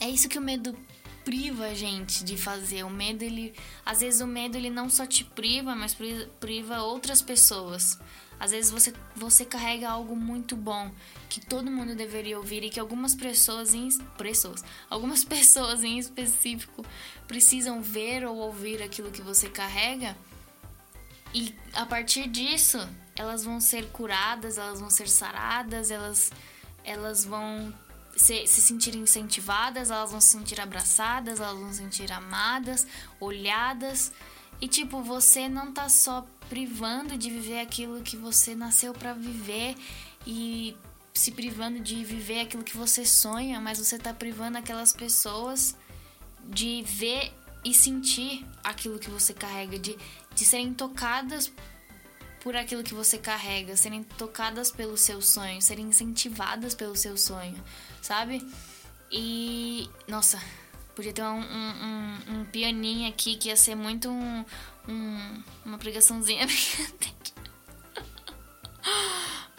É 0.00 0.08
isso 0.08 0.28
que 0.28 0.38
o 0.38 0.42
medo 0.42 0.76
priva 1.24 1.66
a 1.66 1.74
gente 1.74 2.22
de 2.22 2.36
fazer. 2.36 2.84
O 2.84 2.90
medo, 2.90 3.22
ele. 3.22 3.54
Às 3.84 4.00
vezes, 4.00 4.20
o 4.20 4.26
medo, 4.26 4.56
ele 4.56 4.70
não 4.70 4.88
só 4.88 5.06
te 5.06 5.24
priva, 5.24 5.74
mas 5.74 5.96
priva 6.38 6.82
outras 6.82 7.22
pessoas. 7.22 7.98
Às 8.38 8.50
vezes 8.50 8.70
você, 8.70 8.92
você 9.14 9.44
carrega 9.44 9.88
algo 9.88 10.14
muito 10.16 10.56
bom 10.56 10.90
que 11.28 11.40
todo 11.40 11.70
mundo 11.70 11.94
deveria 11.94 12.36
ouvir 12.38 12.62
e 12.62 12.70
que 12.70 12.80
algumas 12.80 13.14
pessoas 13.14 13.74
em 13.74 13.88
pessoas, 14.18 14.64
algumas 14.90 15.22
pessoas 15.24 15.82
em 15.82 15.98
específico 15.98 16.84
precisam 17.26 17.80
ver 17.80 18.24
ou 18.24 18.36
ouvir 18.36 18.82
aquilo 18.82 19.10
que 19.10 19.22
você 19.22 19.48
carrega. 19.48 20.16
E 21.32 21.54
a 21.72 21.84
partir 21.84 22.28
disso, 22.28 22.78
elas 23.16 23.44
vão 23.44 23.60
ser 23.60 23.86
curadas, 23.90 24.58
elas 24.58 24.80
vão 24.80 24.90
ser 24.90 25.08
saradas, 25.08 25.90
elas 25.90 26.30
elas 26.84 27.24
vão 27.24 27.72
se, 28.16 28.46
se 28.46 28.60
sentir 28.60 28.94
incentivadas, 28.94 29.90
elas 29.90 30.10
vão 30.10 30.20
se 30.20 30.28
sentir 30.28 30.60
abraçadas, 30.60 31.40
elas 31.40 31.58
vão 31.58 31.72
se 31.72 31.78
sentir 31.78 32.12
amadas, 32.12 32.86
olhadas. 33.18 34.12
E 34.60 34.68
tipo, 34.68 35.02
você 35.02 35.48
não 35.48 35.72
tá 35.72 35.88
só 35.88 36.26
privando 36.48 37.16
de 37.16 37.30
viver 37.30 37.60
aquilo 37.60 38.02
que 38.02 38.16
você 38.16 38.54
nasceu 38.54 38.92
para 38.92 39.12
viver 39.12 39.74
e 40.26 40.76
se 41.12 41.30
privando 41.30 41.80
de 41.80 42.04
viver 42.04 42.40
aquilo 42.40 42.64
que 42.64 42.76
você 42.76 43.04
sonha, 43.04 43.60
mas 43.60 43.78
você 43.78 43.98
tá 43.98 44.12
privando 44.12 44.58
aquelas 44.58 44.92
pessoas 44.92 45.76
de 46.44 46.82
ver 46.82 47.32
e 47.64 47.72
sentir 47.72 48.44
aquilo 48.62 48.98
que 48.98 49.08
você 49.08 49.32
carrega, 49.32 49.78
de, 49.78 49.96
de 50.34 50.44
serem 50.44 50.74
tocadas 50.74 51.50
por 52.40 52.54
aquilo 52.54 52.82
que 52.82 52.92
você 52.92 53.16
carrega, 53.16 53.74
serem 53.76 54.02
tocadas 54.02 54.70
pelo 54.70 54.98
seu 54.98 55.22
sonho, 55.22 55.62
serem 55.62 55.86
incentivadas 55.86 56.74
pelo 56.74 56.94
seu 56.94 57.16
sonho, 57.16 57.62
sabe? 58.02 58.46
E. 59.10 59.88
Nossa, 60.06 60.38
podia 60.94 61.12
ter 61.12 61.22
um, 61.22 61.40
um, 61.40 61.72
um, 62.30 62.40
um 62.40 62.44
pianinho 62.44 63.08
aqui 63.08 63.36
que 63.36 63.48
ia 63.48 63.56
ser 63.56 63.74
muito 63.74 64.10
um, 64.10 64.44
um, 64.88 65.42
uma 65.64 65.78
pregaçãozinha. 65.78 66.46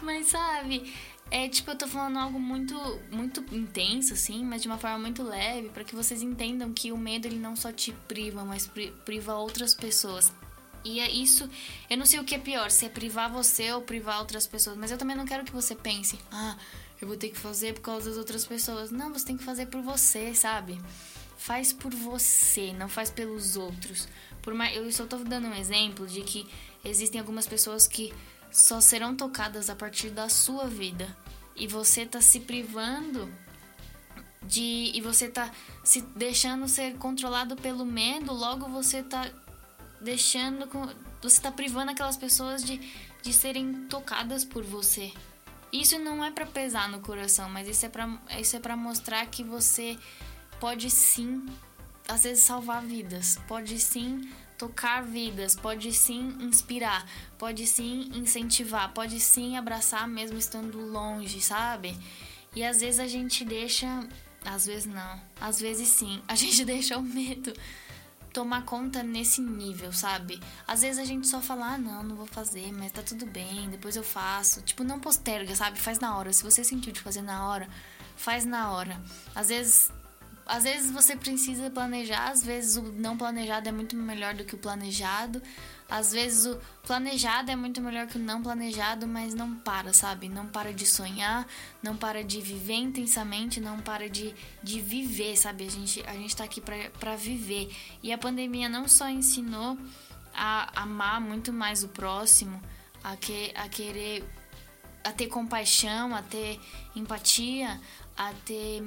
Mas 0.02 0.26
sabe, 0.26 0.92
é 1.30 1.48
tipo, 1.48 1.70
eu 1.70 1.76
tô 1.76 1.88
falando 1.88 2.18
algo 2.18 2.38
muito 2.38 2.76
muito 3.10 3.40
intenso 3.54 4.12
assim, 4.12 4.44
mas 4.44 4.62
de 4.62 4.68
uma 4.68 4.78
forma 4.78 4.98
muito 4.98 5.22
leve, 5.22 5.70
para 5.70 5.82
que 5.82 5.96
vocês 5.96 6.22
entendam 6.22 6.72
que 6.72 6.92
o 6.92 6.98
medo 6.98 7.26
ele 7.26 7.38
não 7.38 7.56
só 7.56 7.72
te 7.72 7.92
priva, 8.06 8.44
mas 8.44 8.70
priva 9.04 9.34
outras 9.34 9.74
pessoas. 9.74 10.32
E 10.84 11.00
é 11.00 11.10
isso, 11.10 11.50
eu 11.90 11.98
não 11.98 12.06
sei 12.06 12.20
o 12.20 12.24
que 12.24 12.36
é 12.36 12.38
pior, 12.38 12.70
se 12.70 12.86
é 12.86 12.88
privar 12.88 13.28
você 13.28 13.72
ou 13.72 13.82
privar 13.82 14.20
outras 14.20 14.46
pessoas, 14.46 14.76
mas 14.76 14.92
eu 14.92 14.98
também 14.98 15.16
não 15.16 15.26
quero 15.26 15.44
que 15.44 15.52
você 15.52 15.74
pense: 15.74 16.16
"Ah, 16.30 16.56
eu 17.00 17.08
vou 17.08 17.16
ter 17.16 17.30
que 17.30 17.38
fazer 17.38 17.74
por 17.74 17.80
causa 17.80 18.10
das 18.10 18.18
outras 18.18 18.46
pessoas". 18.46 18.92
Não, 18.92 19.12
você 19.12 19.26
tem 19.26 19.36
que 19.36 19.42
fazer 19.42 19.66
por 19.66 19.82
você, 19.82 20.32
sabe? 20.32 20.80
Faz 21.36 21.72
por 21.72 21.94
você, 21.94 22.72
não 22.72 22.88
faz 22.88 23.10
pelos 23.10 23.56
outros. 23.56 24.08
Por 24.42 24.54
mais, 24.54 24.76
eu 24.76 24.90
só 24.92 25.06
tô 25.06 25.18
dando 25.18 25.48
um 25.48 25.54
exemplo 25.54 26.06
de 26.06 26.22
que 26.22 26.48
existem 26.84 27.20
algumas 27.20 27.46
pessoas 27.46 27.86
que 27.86 28.12
só 28.50 28.80
serão 28.80 29.14
tocadas 29.14 29.68
a 29.68 29.76
partir 29.76 30.10
da 30.10 30.28
sua 30.28 30.66
vida. 30.66 31.16
E 31.54 31.66
você 31.66 32.06
tá 32.06 32.20
se 32.20 32.40
privando 32.40 33.32
de 34.42 34.92
e 34.94 35.00
você 35.00 35.28
tá 35.28 35.50
se 35.82 36.00
deixando 36.00 36.68
ser 36.68 36.96
controlado 36.96 37.56
pelo 37.56 37.84
medo, 37.84 38.32
logo 38.32 38.68
você 38.68 39.02
tá 39.02 39.28
deixando 40.00 40.68
você 41.20 41.40
tá 41.40 41.50
privando 41.50 41.90
aquelas 41.90 42.16
pessoas 42.16 42.62
de, 42.62 42.78
de 43.22 43.32
serem 43.32 43.86
tocadas 43.88 44.44
por 44.44 44.62
você. 44.62 45.12
Isso 45.72 45.98
não 45.98 46.24
é 46.24 46.30
para 46.30 46.46
pesar 46.46 46.88
no 46.88 47.00
coração, 47.00 47.48
mas 47.48 47.66
isso 47.68 47.84
é 47.84 47.88
para 47.88 48.08
isso 48.38 48.56
é 48.56 48.60
para 48.60 48.76
mostrar 48.76 49.26
que 49.26 49.42
você 49.42 49.98
pode 50.60 50.90
sim 50.90 51.46
às 52.08 52.22
vezes 52.22 52.44
salvar 52.44 52.82
vidas, 52.82 53.38
pode 53.48 53.78
sim 53.80 54.30
tocar 54.56 55.02
vidas, 55.02 55.54
pode 55.54 55.92
sim 55.92 56.36
inspirar, 56.40 57.06
pode 57.38 57.66
sim 57.66 58.10
incentivar, 58.14 58.92
pode 58.92 59.20
sim 59.20 59.56
abraçar 59.56 60.08
mesmo 60.08 60.38
estando 60.38 60.78
longe, 60.78 61.40
sabe? 61.40 61.98
E 62.54 62.64
às 62.64 62.80
vezes 62.80 63.00
a 63.00 63.06
gente 63.06 63.44
deixa, 63.44 63.86
às 64.44 64.66
vezes 64.66 64.86
não, 64.86 65.20
às 65.40 65.60
vezes 65.60 65.88
sim, 65.88 66.22
a 66.28 66.34
gente 66.34 66.64
deixa 66.64 66.96
o 66.96 67.02
medo 67.02 67.52
tomar 68.32 68.64
conta 68.64 69.02
nesse 69.02 69.40
nível, 69.40 69.92
sabe? 69.92 70.40
Às 70.66 70.82
vezes 70.82 70.98
a 70.98 71.04
gente 71.04 71.26
só 71.26 71.40
fala, 71.40 71.74
ah, 71.74 71.78
não, 71.78 72.02
não 72.02 72.16
vou 72.16 72.26
fazer, 72.26 72.70
mas 72.72 72.92
tá 72.92 73.02
tudo 73.02 73.24
bem, 73.24 73.68
depois 73.70 73.96
eu 73.96 74.02
faço. 74.04 74.60
Tipo, 74.60 74.84
não 74.84 75.00
posterga, 75.00 75.56
sabe? 75.56 75.80
Faz 75.80 75.98
na 76.00 76.14
hora. 76.14 76.30
Se 76.34 76.42
você 76.42 76.62
sentiu 76.62 76.92
de 76.92 77.00
fazer 77.00 77.22
na 77.22 77.48
hora, 77.48 77.66
faz 78.14 78.44
na 78.44 78.70
hora. 78.72 79.02
Às 79.34 79.48
vezes 79.48 79.90
às 80.46 80.62
vezes 80.62 80.92
você 80.92 81.16
precisa 81.16 81.68
planejar, 81.70 82.30
às 82.30 82.44
vezes 82.44 82.76
o 82.76 82.82
não 82.82 83.16
planejado 83.16 83.68
é 83.68 83.72
muito 83.72 83.96
melhor 83.96 84.32
do 84.32 84.44
que 84.44 84.54
o 84.54 84.58
planejado. 84.58 85.42
Às 85.88 86.12
vezes 86.12 86.46
o 86.46 86.60
planejado 86.84 87.50
é 87.50 87.56
muito 87.56 87.80
melhor 87.80 88.06
que 88.06 88.16
o 88.16 88.20
não 88.20 88.40
planejado, 88.42 89.08
mas 89.08 89.34
não 89.34 89.56
para, 89.56 89.92
sabe? 89.92 90.28
Não 90.28 90.46
para 90.46 90.72
de 90.72 90.86
sonhar, 90.86 91.46
não 91.82 91.96
para 91.96 92.22
de 92.22 92.40
viver 92.40 92.74
intensamente, 92.74 93.60
não 93.60 93.80
para 93.80 94.08
de, 94.08 94.34
de 94.62 94.80
viver, 94.80 95.36
sabe? 95.36 95.66
A 95.66 95.70
gente, 95.70 96.02
a 96.06 96.12
gente 96.12 96.36
tá 96.36 96.44
aqui 96.44 96.60
para 96.60 97.16
viver. 97.16 97.74
E 98.00 98.12
a 98.12 98.18
pandemia 98.18 98.68
não 98.68 98.86
só 98.86 99.08
ensinou 99.08 99.76
a 100.32 100.82
amar 100.82 101.20
muito 101.20 101.52
mais 101.52 101.82
o 101.82 101.88
próximo, 101.88 102.62
a, 103.02 103.16
que, 103.16 103.52
a 103.56 103.68
querer, 103.68 104.24
a 105.02 105.10
ter 105.10 105.26
compaixão, 105.26 106.14
a 106.14 106.22
ter 106.22 106.60
empatia, 106.94 107.80
a 108.16 108.32
ter. 108.44 108.82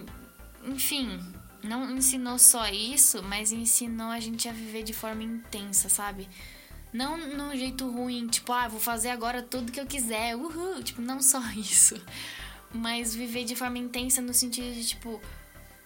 Enfim, 0.66 1.18
não 1.64 1.92
ensinou 1.98 2.38
só 2.40 2.68
isso, 2.68 3.22
mas 3.24 3.52
ensinou 3.52 4.08
a 4.08 4.20
gente 4.20 4.48
a 4.48 4.52
viver 4.52 4.84
de 4.84 4.94
forma 4.94 5.24
intensa, 5.24 5.90
sabe? 5.90 6.28
Não 6.92 7.18
num 7.18 7.56
jeito 7.56 7.90
ruim, 7.90 8.28
tipo, 8.28 8.52
ah, 8.52 8.68
vou 8.68 8.80
fazer 8.80 9.10
agora 9.10 9.44
tudo 9.44 9.72
que 9.72 9.80
eu 9.80 9.86
quiser, 9.86 10.36
uhul, 10.36 10.82
tipo, 10.82 11.02
não 11.02 11.22
só 11.22 11.40
isso. 11.56 12.02
Mas 12.74 13.14
viver 13.14 13.46
de 13.46 13.56
forma 13.56 13.78
intensa 13.78 14.22
no 14.22 14.34
sentido 14.34 14.74
de, 14.74 14.86
tipo, 14.86 15.22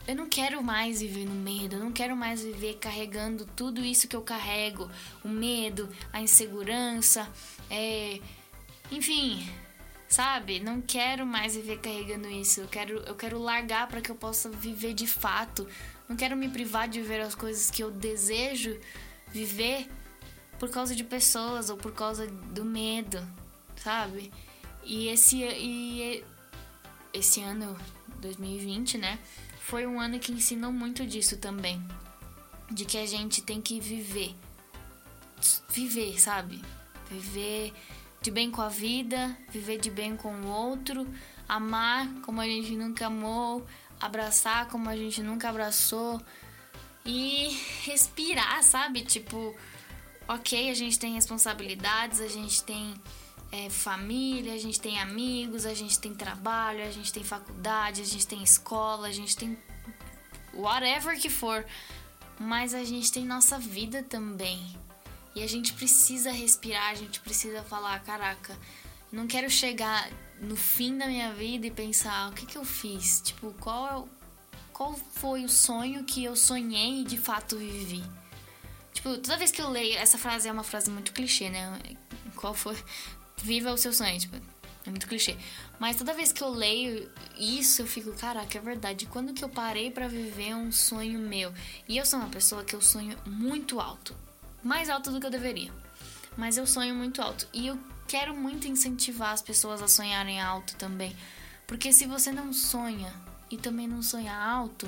eu 0.07 0.15
não 0.15 0.27
quero 0.27 0.61
mais 0.63 1.01
viver 1.01 1.25
no 1.25 1.35
medo, 1.35 1.75
eu 1.75 1.79
não 1.79 1.91
quero 1.91 2.15
mais 2.15 2.43
viver 2.43 2.75
carregando 2.75 3.45
tudo 3.55 3.83
isso 3.83 4.07
que 4.07 4.15
eu 4.15 4.21
carrego, 4.21 4.89
o 5.23 5.29
medo, 5.29 5.89
a 6.11 6.21
insegurança, 6.21 7.27
é... 7.69 8.19
enfim, 8.91 9.47
sabe? 10.13 10.59
Não 10.59 10.79
quero 10.79 11.25
mais 11.25 11.55
viver 11.55 11.79
carregando 11.79 12.29
isso. 12.29 12.61
Eu 12.61 12.67
quero, 12.67 12.97
eu 12.99 13.15
quero 13.15 13.39
largar 13.39 13.87
para 13.87 13.99
que 13.99 14.11
eu 14.11 14.15
possa 14.15 14.47
viver 14.47 14.93
de 14.93 15.07
fato. 15.07 15.67
Não 16.07 16.15
quero 16.15 16.37
me 16.37 16.47
privar 16.47 16.87
de 16.87 17.01
viver 17.01 17.19
as 17.21 17.33
coisas 17.33 17.71
que 17.71 17.83
eu 17.83 17.89
desejo 17.89 18.79
viver 19.29 19.89
por 20.59 20.69
causa 20.69 20.95
de 20.95 21.03
pessoas 21.03 21.71
ou 21.71 21.77
por 21.77 21.93
causa 21.93 22.27
do 22.27 22.63
medo, 22.63 23.27
sabe? 23.75 24.31
E 24.83 25.07
esse 25.07 25.37
e 25.41 26.23
esse 27.11 27.41
ano 27.41 27.75
2020, 28.19 28.99
né? 28.99 29.17
Foi 29.61 29.87
um 29.87 29.99
ano 29.99 30.19
que 30.19 30.31
ensinou 30.31 30.71
muito 30.71 31.07
disso 31.07 31.37
também. 31.37 31.83
De 32.69 32.85
que 32.85 32.99
a 32.99 33.07
gente 33.07 33.41
tem 33.41 33.59
que 33.59 33.79
viver. 33.79 34.35
Viver, 35.69 36.21
sabe? 36.21 36.61
Viver 37.09 37.73
de 38.23 38.31
bem 38.31 38.49
com 38.49 38.61
a 38.61 38.69
vida, 38.69 39.37
viver 39.49 39.77
de 39.77 39.91
bem 39.91 40.15
com 40.15 40.33
o 40.33 40.47
outro, 40.47 41.05
amar 41.47 42.07
como 42.21 42.39
a 42.39 42.45
gente 42.45 42.73
nunca 42.73 43.07
amou, 43.07 43.67
abraçar 43.99 44.69
como 44.69 44.89
a 44.89 44.95
gente 44.95 45.21
nunca 45.21 45.49
abraçou 45.49 46.21
e 47.05 47.49
respirar, 47.83 48.63
sabe? 48.63 49.01
Tipo, 49.01 49.53
ok, 50.25 50.69
a 50.69 50.73
gente 50.73 50.97
tem 50.97 51.13
responsabilidades, 51.15 52.21
a 52.21 52.29
gente 52.29 52.63
tem 52.63 52.93
é, 53.51 53.69
família, 53.69 54.53
a 54.53 54.57
gente 54.57 54.79
tem 54.79 55.01
amigos, 55.01 55.65
a 55.65 55.73
gente 55.73 55.99
tem 55.99 56.15
trabalho, 56.15 56.81
a 56.81 56.91
gente 56.91 57.11
tem 57.11 57.25
faculdade, 57.25 58.01
a 58.01 58.05
gente 58.05 58.25
tem 58.25 58.41
escola, 58.41 59.09
a 59.09 59.11
gente 59.11 59.35
tem 59.35 59.57
whatever 60.53 61.19
que 61.19 61.29
for, 61.29 61.65
mas 62.39 62.73
a 62.73 62.85
gente 62.85 63.11
tem 63.11 63.25
nossa 63.25 63.59
vida 63.59 64.01
também. 64.01 64.81
E 65.35 65.41
a 65.41 65.47
gente 65.47 65.73
precisa 65.73 66.31
respirar, 66.31 66.89
a 66.89 66.95
gente 66.95 67.19
precisa 67.19 67.63
falar, 67.63 67.99
caraca, 68.03 68.57
não 69.11 69.27
quero 69.27 69.49
chegar 69.49 70.09
no 70.41 70.55
fim 70.55 70.97
da 70.97 71.07
minha 71.07 71.33
vida 71.33 71.67
e 71.67 71.71
pensar, 71.71 72.29
o 72.29 72.33
que 72.33 72.45
que 72.45 72.57
eu 72.57 72.65
fiz? 72.65 73.21
Tipo, 73.21 73.53
qual 73.59 73.87
é 73.87 74.23
qual 74.73 74.95
foi 74.95 75.45
o 75.45 75.49
sonho 75.49 76.03
que 76.03 76.23
eu 76.23 76.35
sonhei 76.35 77.01
e 77.01 77.03
de 77.03 77.17
fato 77.17 77.57
vivi? 77.57 78.03
Tipo, 78.91 79.17
toda 79.17 79.37
vez 79.37 79.51
que 79.51 79.61
eu 79.61 79.69
leio, 79.69 79.95
essa 79.97 80.17
frase 80.17 80.49
é 80.49 80.51
uma 80.51 80.63
frase 80.63 80.89
muito 80.89 81.13
clichê, 81.13 81.49
né? 81.49 81.79
Qual 82.35 82.53
foi? 82.55 82.75
Viva 83.37 83.71
o 83.71 83.77
seu 83.77 83.93
sonho, 83.93 84.19
tipo, 84.19 84.35
é 84.35 84.89
muito 84.89 85.07
clichê. 85.07 85.37
Mas 85.79 85.95
toda 85.95 86.13
vez 86.13 86.31
que 86.31 86.41
eu 86.41 86.49
leio 86.49 87.09
isso, 87.37 87.83
eu 87.83 87.87
fico, 87.87 88.11
caraca, 88.13 88.57
é 88.57 88.61
verdade. 88.61 89.05
Quando 89.05 89.33
que 89.33 89.43
eu 89.43 89.49
parei 89.49 89.91
para 89.91 90.07
viver 90.07 90.55
um 90.55 90.71
sonho 90.71 91.19
meu? 91.19 91.53
E 91.87 91.97
eu 91.97 92.05
sou 92.05 92.19
uma 92.19 92.29
pessoa 92.29 92.63
que 92.63 92.75
eu 92.75 92.81
sonho 92.81 93.15
muito 93.27 93.79
alto 93.79 94.15
mais 94.63 94.89
alto 94.89 95.11
do 95.11 95.19
que 95.19 95.25
eu 95.25 95.31
deveria. 95.31 95.71
Mas 96.37 96.57
eu 96.57 96.65
sonho 96.65 96.95
muito 96.95 97.21
alto 97.21 97.47
e 97.53 97.67
eu 97.67 97.77
quero 98.07 98.35
muito 98.35 98.67
incentivar 98.67 99.31
as 99.31 99.41
pessoas 99.41 99.81
a 99.81 99.87
sonharem 99.87 100.41
alto 100.41 100.75
também. 100.75 101.15
Porque 101.67 101.91
se 101.91 102.05
você 102.05 102.31
não 102.31 102.53
sonha 102.53 103.13
e 103.49 103.57
também 103.57 103.87
não 103.87 104.01
sonha 104.01 104.35
alto, 104.35 104.87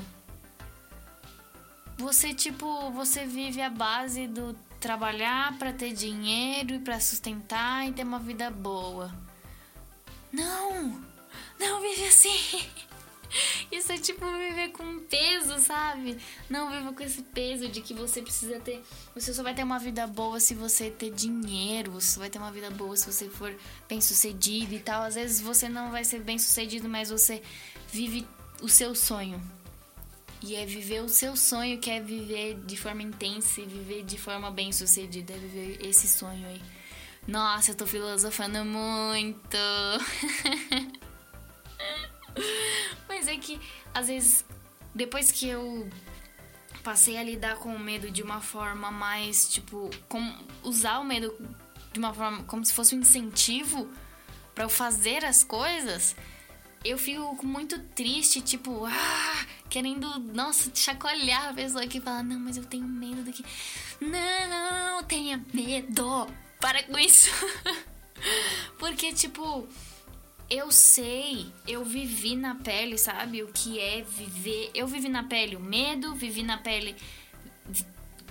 você 1.98 2.34
tipo, 2.34 2.92
você 2.92 3.26
vive 3.26 3.62
a 3.62 3.70
base 3.70 4.28
do 4.28 4.54
trabalhar 4.80 5.58
para 5.58 5.74
ter 5.74 5.94
dinheiro 5.94 6.76
e 6.76 6.80
para 6.80 7.00
sustentar 7.00 7.88
e 7.88 7.94
ter 7.94 8.04
uma 8.04 8.20
vida 8.20 8.50
boa. 8.52 9.14
Não! 10.32 11.02
Não 11.60 11.82
vive 11.82 12.06
assim. 12.08 12.70
Isso 13.72 13.92
é 13.92 13.98
tipo 13.98 14.26
viver 14.26 14.70
com 14.70 15.00
peso, 15.00 15.60
sabe? 15.60 16.18
Não 16.50 16.70
viva 16.72 16.94
com 16.94 17.04
esse 17.04 17.22
peso 17.22 17.68
de 17.68 17.82
que 17.82 17.94
você 17.94 18.22
precisa 18.22 18.60
ter. 18.60 18.82
Você 19.14 19.34
só 19.34 19.44
vai 19.44 19.54
ter 19.54 19.64
uma 19.64 19.80
vida 19.80 20.06
boa 20.08 20.40
se 20.40 20.54
você 20.54 20.90
ter 20.90 21.12
dinheiro. 21.12 21.92
Você 21.92 22.20
vai 22.20 22.30
ter 22.30 22.38
uma 22.38 22.52
vida 22.52 22.70
boa 22.72 22.96
se 22.96 23.12
você 23.12 23.30
for 23.30 23.56
bem 23.88 24.02
sucedido 24.02 24.74
e 24.74 24.80
tal. 24.80 25.04
Às 25.04 25.16
vezes 25.16 25.42
você 25.42 25.68
não 25.68 25.92
vai 25.92 26.04
ser 26.04 26.20
bem 26.20 26.38
sucedido, 26.38 26.88
mas 26.88 27.10
você 27.10 27.42
vive 27.92 28.28
o 28.62 28.70
seu 28.70 28.96
sonho. 28.96 29.42
E 30.42 30.56
é 30.56 30.66
viver 30.66 31.02
o 31.02 31.10
seu 31.10 31.36
sonho, 31.36 31.80
que 31.80 31.90
é 31.90 32.00
viver 32.00 32.60
de 32.66 32.78
forma 32.78 33.02
intensa 33.02 33.62
e 33.62 33.66
viver 33.66 34.04
de 34.04 34.18
forma 34.18 34.52
bem 34.52 34.72
sucedida. 34.72 35.34
É 35.34 35.38
viver 35.38 35.86
esse 35.86 36.08
sonho 36.08 36.48
aí. 36.48 36.62
Nossa, 37.28 37.72
eu 37.72 37.76
tô 37.76 37.88
filosofando 37.88 38.64
muito. 38.64 39.58
Mas 43.08 43.28
é 43.28 43.38
que, 43.38 43.60
às 43.94 44.08
vezes, 44.08 44.46
depois 44.94 45.32
que 45.32 45.48
eu 45.48 45.90
passei 46.84 47.18
a 47.18 47.24
lidar 47.24 47.56
com 47.58 47.76
o 47.76 47.80
medo 47.80 48.12
de 48.12 48.22
uma 48.22 48.42
forma 48.42 48.92
mais, 48.92 49.50
tipo, 49.50 49.90
com, 50.08 50.38
usar 50.64 51.00
o 51.00 51.04
medo 51.04 51.36
de 51.92 52.00
uma 52.00 52.14
forma 52.14 52.44
como 52.44 52.64
se 52.64 52.74
fosse 52.74 52.96
um 52.96 53.00
incentivo 53.00 53.90
para 54.54 54.66
eu 54.66 54.70
fazer 54.70 55.26
as 55.26 55.44
coisas, 55.44 56.16
eu 56.84 56.98
fico 57.00 57.44
muito 57.44 57.80
triste, 57.80 58.40
tipo, 58.42 58.86
ah, 58.86 59.46
querendo, 59.70 60.20
nossa, 60.20 60.70
chacoalhar 60.74 61.50
a 61.50 61.54
pessoa 61.54 61.88
que 61.88 62.00
fala, 62.00 62.22
não, 62.22 62.40
mas 62.40 62.58
eu 62.58 62.64
tenho 62.64 62.88
medo 62.88 63.24
do 63.24 63.32
que. 63.32 63.44
Não, 64.00 65.04
tenha 65.04 65.44
medo! 65.52 66.28
Para 66.62 66.84
com 66.84 66.98
isso! 67.00 67.30
Porque, 68.78 69.12
tipo, 69.14 69.68
eu 70.50 70.72
sei, 70.72 71.52
eu 71.68 71.84
vivi 71.84 72.36
na 72.36 72.56
pele, 72.56 72.98
sabe? 72.98 73.42
O 73.42 73.48
que 73.48 73.80
é 73.80 74.02
viver. 74.02 74.70
Eu 74.74 74.88
vivi 74.88 75.10
na 75.10 75.24
pele 75.24 75.56
o 75.56 75.60
medo, 75.60 76.14
vivi 76.14 76.44
na 76.44 76.58
pele. 76.58 76.96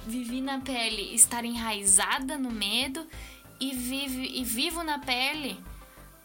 Vivi 0.07 0.41
na 0.41 0.61
pele 0.61 1.15
estar 1.15 1.45
enraizada 1.45 2.37
no 2.39 2.51
medo 2.51 3.07
e, 3.59 3.75
vive, 3.75 4.27
e 4.39 4.45
vivo 4.45 4.83
na 4.83 4.99
pele 4.99 5.59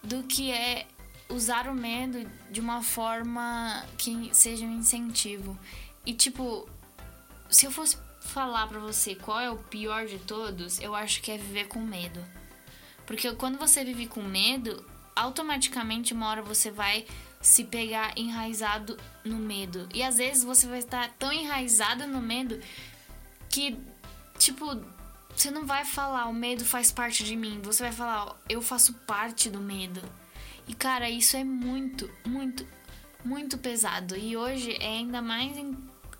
do 0.04 0.24
que 0.24 0.52
é 0.52 0.86
usar 1.30 1.68
o 1.68 1.74
medo 1.74 2.30
de 2.52 2.60
uma 2.60 2.82
forma 2.82 3.86
que 3.98 4.30
seja 4.34 4.66
um 4.66 4.78
incentivo. 4.78 5.58
E 6.06 6.14
tipo, 6.14 6.68
se 7.50 7.66
eu 7.66 7.72
fosse 7.72 7.98
falar 8.22 8.68
para 8.68 8.80
você 8.80 9.16
qual 9.16 9.40
é 9.40 9.50
o 9.50 9.58
pior 9.58 10.06
de 10.06 10.20
todos, 10.20 10.80
eu 10.80 10.94
acho 10.94 11.22
que 11.22 11.32
é 11.32 11.38
viver 11.38 11.68
com 11.68 11.80
medo. 11.80 12.24
Porque 13.06 13.32
quando 13.34 13.58
você 13.58 13.84
vive 13.84 14.08
com 14.08 14.22
medo, 14.22 14.86
automaticamente 15.20 16.14
uma 16.14 16.28
hora 16.28 16.42
você 16.42 16.72
vai 16.72 17.06
se 17.42 17.64
pegar 17.64 18.18
enraizado 18.18 18.98
no 19.24 19.38
medo. 19.38 19.88
E 19.94 20.02
às 20.04 20.18
vezes 20.18 20.44
você 20.44 20.68
vai 20.68 20.80
estar 20.80 21.10
tão 21.18 21.32
enraizado 21.32 22.08
no 22.08 22.22
medo 22.22 22.60
que, 23.50 23.78
tipo, 24.38 24.66
você 25.36 25.52
não 25.52 25.66
vai 25.66 25.86
falar 25.86 26.28
o 26.28 26.34
medo 26.34 26.66
faz 26.66 26.92
parte 26.92 27.24
de 27.24 27.36
mim. 27.36 27.60
Você 27.64 27.84
vai 27.84 27.92
falar, 27.92 28.36
eu 28.48 28.62
faço 28.62 28.94
parte 29.06 29.50
do 29.50 29.60
medo. 29.60 30.02
E 30.68 30.74
cara, 30.74 31.10
isso 31.10 31.36
é 31.36 31.44
muito, 31.44 32.10
muito, 32.26 32.66
muito 33.24 33.58
pesado. 33.58 34.16
E 34.16 34.38
hoje 34.38 34.78
é 34.80 34.88
ainda 34.88 35.22
mais 35.22 35.54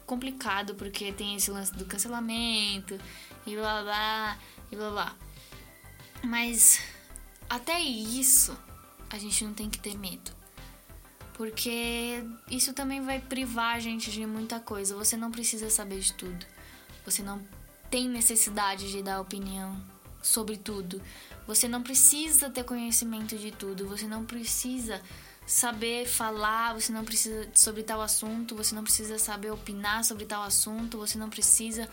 complicado 0.06 0.74
porque 0.76 1.12
tem 1.12 1.36
esse 1.36 1.52
lance 1.52 1.74
do 1.74 1.86
cancelamento 1.86 3.00
e 3.46 3.56
blá 3.56 3.84
blá 3.84 4.38
e 4.72 4.76
blá 4.76 4.90
blá. 4.90 5.16
Mas 6.24 6.82
até 7.50 7.80
isso 7.80 8.58
a 9.10 9.18
gente 9.18 9.44
não 9.44 9.54
tem 9.54 9.70
que 9.70 9.80
ter 9.80 9.98
medo. 9.98 10.32
Porque 11.34 12.22
isso 12.52 12.74
também 12.74 13.02
vai 13.02 13.20
privar 13.20 13.76
a 13.76 13.80
gente 13.80 14.12
de 14.12 14.26
muita 14.26 14.60
coisa. 14.60 14.96
Você 14.96 15.16
não 15.16 15.32
precisa 15.32 15.70
saber 15.70 16.00
de 16.00 16.14
tudo. 16.14 16.46
Você 17.06 17.24
não 17.24 17.42
tem 17.90 18.10
necessidade 18.10 18.92
de 18.92 19.02
dar 19.02 19.22
opinião 19.22 19.82
sobre 20.22 20.58
tudo. 20.58 21.02
Você 21.48 21.68
não 21.68 21.82
precisa 21.82 22.50
ter 22.50 22.64
conhecimento 22.64 23.38
de 23.38 23.52
tudo. 23.52 23.88
Você 23.88 24.06
não 24.06 24.26
precisa 24.26 25.02
saber 25.48 26.06
falar, 26.06 26.74
você 26.74 26.92
não 26.92 27.04
precisa 27.04 27.50
sobre 27.56 27.82
tal 27.82 28.02
assunto, 28.02 28.56
você 28.56 28.76
não 28.76 28.84
precisa 28.84 29.18
saber 29.18 29.50
opinar 29.50 30.04
sobre 30.04 30.26
tal 30.26 30.44
assunto, 30.44 30.98
você 30.98 31.18
não 31.18 31.30
precisa 31.30 31.90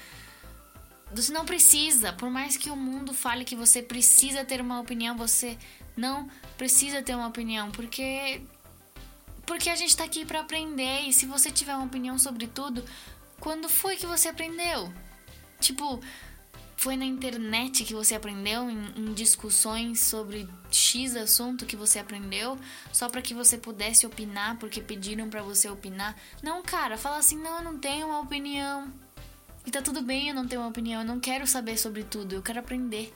você 1.14 1.32
não 1.32 1.44
precisa, 1.44 2.12
por 2.12 2.28
mais 2.28 2.56
que 2.56 2.68
o 2.68 2.76
mundo 2.76 3.14
fale 3.14 3.44
que 3.44 3.54
você 3.54 3.80
precisa 3.80 4.44
ter 4.44 4.60
uma 4.60 4.80
opinião, 4.80 5.16
você 5.16 5.56
não 5.96 6.28
precisa 6.56 7.02
ter 7.02 7.14
uma 7.14 7.28
opinião, 7.28 7.70
porque 7.70 8.42
porque 9.46 9.70
a 9.70 9.76
gente 9.76 9.96
tá 9.96 10.04
aqui 10.04 10.24
para 10.24 10.40
aprender 10.40 11.02
e 11.02 11.12
se 11.12 11.24
você 11.24 11.50
tiver 11.50 11.74
uma 11.76 11.86
opinião 11.86 12.18
sobre 12.18 12.48
tudo, 12.48 12.84
quando 13.38 13.68
foi 13.68 13.96
que 13.96 14.04
você 14.04 14.28
aprendeu? 14.28 14.92
Tipo, 15.60 16.00
foi 16.76 16.96
na 16.96 17.04
internet 17.04 17.84
que 17.84 17.94
você 17.94 18.14
aprendeu, 18.14 18.68
em, 18.68 18.92
em 18.96 19.14
discussões 19.14 20.00
sobre 20.00 20.48
X 20.70 21.16
assunto 21.16 21.64
que 21.64 21.76
você 21.76 21.98
aprendeu, 21.98 22.58
só 22.92 23.08
para 23.08 23.22
que 23.22 23.32
você 23.32 23.56
pudesse 23.56 24.06
opinar, 24.06 24.58
porque 24.58 24.80
pediram 24.80 25.30
para 25.30 25.42
você 25.42 25.68
opinar. 25.68 26.14
Não, 26.42 26.62
cara, 26.62 26.98
fala 26.98 27.18
assim: 27.18 27.38
não, 27.38 27.58
eu 27.58 27.64
não 27.64 27.78
tenho 27.78 28.08
uma 28.08 28.20
opinião. 28.20 28.92
E 29.64 29.70
tá 29.70 29.80
tudo 29.80 30.02
bem 30.02 30.28
eu 30.28 30.34
não 30.34 30.46
ter 30.46 30.58
uma 30.58 30.68
opinião, 30.68 31.00
eu 31.02 31.06
não 31.06 31.18
quero 31.18 31.46
saber 31.46 31.76
sobre 31.76 32.04
tudo, 32.04 32.34
eu 32.34 32.42
quero 32.42 32.60
aprender. 32.60 33.12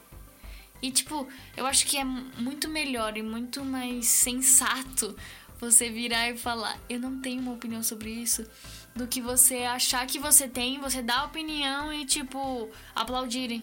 E 0.82 0.90
tipo, 0.90 1.28
eu 1.56 1.66
acho 1.66 1.86
que 1.86 1.98
é 1.98 2.04
muito 2.04 2.68
melhor 2.68 3.16
e 3.16 3.22
muito 3.22 3.64
mais 3.64 4.06
sensato 4.06 5.16
você 5.60 5.90
virar 5.90 6.30
e 6.30 6.36
falar: 6.36 6.78
"Eu 6.88 6.98
não 6.98 7.20
tenho 7.20 7.42
uma 7.42 7.52
opinião 7.52 7.82
sobre 7.82 8.10
isso", 8.10 8.46
do 8.94 9.06
que 9.06 9.20
você 9.20 9.64
achar 9.64 10.06
que 10.06 10.18
você 10.18 10.48
tem, 10.48 10.80
você 10.80 11.02
dá 11.02 11.24
opinião 11.24 11.92
e 11.92 12.04
tipo 12.04 12.70
aplaudirem. 12.94 13.62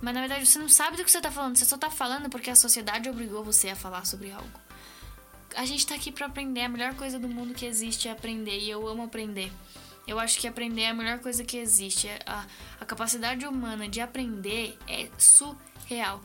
Mas 0.00 0.14
na 0.14 0.20
verdade 0.20 0.46
você 0.46 0.58
não 0.58 0.68
sabe 0.68 0.96
do 0.96 1.04
que 1.04 1.10
você 1.10 1.20
tá 1.20 1.30
falando, 1.30 1.56
você 1.56 1.64
só 1.64 1.78
tá 1.78 1.90
falando 1.90 2.28
porque 2.28 2.50
a 2.50 2.56
sociedade 2.56 3.08
obrigou 3.08 3.42
você 3.42 3.70
a 3.70 3.76
falar 3.76 4.04
sobre 4.04 4.30
algo. 4.30 4.60
A 5.56 5.64
gente 5.64 5.86
tá 5.86 5.94
aqui 5.94 6.10
para 6.10 6.26
aprender, 6.26 6.62
a 6.62 6.68
melhor 6.68 6.94
coisa 6.94 7.18
do 7.18 7.28
mundo 7.28 7.54
que 7.54 7.64
existe 7.64 8.08
é 8.08 8.10
aprender 8.10 8.58
e 8.58 8.68
eu 8.68 8.86
amo 8.86 9.04
aprender. 9.04 9.50
Eu 10.06 10.18
acho 10.18 10.38
que 10.38 10.46
aprender 10.46 10.82
é 10.82 10.90
a 10.90 10.94
melhor 10.94 11.18
coisa 11.20 11.44
que 11.44 11.56
existe. 11.56 12.08
É 12.08 12.18
a, 12.26 12.44
a 12.80 12.84
capacidade 12.84 13.46
humana 13.46 13.88
de 13.88 14.00
aprender 14.00 14.76
é 14.86 15.08
surreal. 15.16 16.20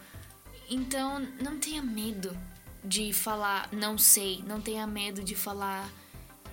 Então, 0.69 1.19
não 1.41 1.59
tenha 1.59 1.81
medo 1.81 2.37
de 2.83 3.11
falar 3.13 3.71
não 3.73 3.97
sei. 3.97 4.43
Não 4.45 4.61
tenha 4.61 4.85
medo 4.85 5.23
de 5.23 5.35
falar. 5.35 5.89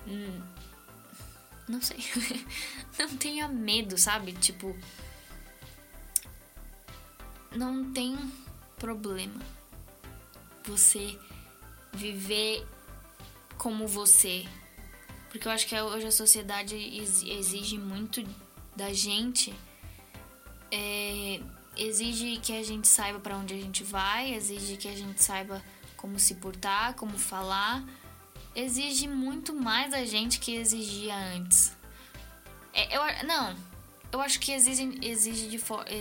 Hum, 0.07 0.41
não 1.67 1.81
sei. 1.81 1.99
não 2.97 3.15
tenha 3.17 3.47
medo, 3.47 3.97
sabe? 3.97 4.33
Tipo. 4.33 4.75
Não 7.55 7.91
tem 7.91 8.17
problema 8.77 9.41
você 10.65 11.17
viver 11.93 12.67
como 13.57 13.87
você 13.87 14.45
porque 15.29 15.47
eu 15.47 15.51
acho 15.51 15.67
que 15.67 15.79
hoje 15.79 16.07
a 16.07 16.11
sociedade 16.11 16.75
exige 16.75 17.77
muito 17.77 18.23
da 18.75 18.91
gente. 18.93 19.53
É, 20.71 21.39
exige 21.77 22.37
que 22.37 22.53
a 22.53 22.63
gente 22.63 22.87
saiba 22.87 23.19
para 23.19 23.37
onde 23.37 23.53
a 23.53 23.57
gente 23.57 23.83
vai, 23.83 24.33
exige 24.33 24.77
que 24.77 24.87
a 24.87 24.95
gente 24.95 25.23
saiba 25.23 25.63
como 25.95 26.19
se 26.19 26.35
portar, 26.35 26.93
como 26.95 27.17
falar. 27.17 27.83
Exige 28.55 29.07
muito 29.07 29.53
mais 29.53 29.91
da 29.91 30.05
gente 30.05 30.39
que 30.39 30.55
exigia 30.55 31.15
antes. 31.15 31.75
É, 32.73 32.95
eu, 32.95 33.27
não, 33.27 33.55
eu 34.11 34.21
acho 34.21 34.39
que 34.39 34.51
exige, 34.51 34.97
exige 35.01 35.47
de 35.47 35.57
forma. 35.57 35.85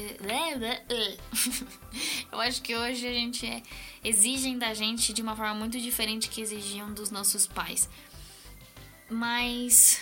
eu 2.31 2.41
acho 2.41 2.62
que 2.62 2.77
hoje 2.77 3.07
a 3.07 3.12
gente 3.12 3.47
é, 3.47 3.62
exigem 4.05 4.59
da 4.59 4.72
gente 4.74 5.12
de 5.12 5.22
uma 5.22 5.37
forma 5.37 5.55
muito 5.55 5.81
diferente 5.81 6.29
que 6.29 6.41
exigiam 6.41 6.93
dos 6.93 7.11
nossos 7.11 7.47
pais. 7.47 7.89
Mas. 9.11 10.01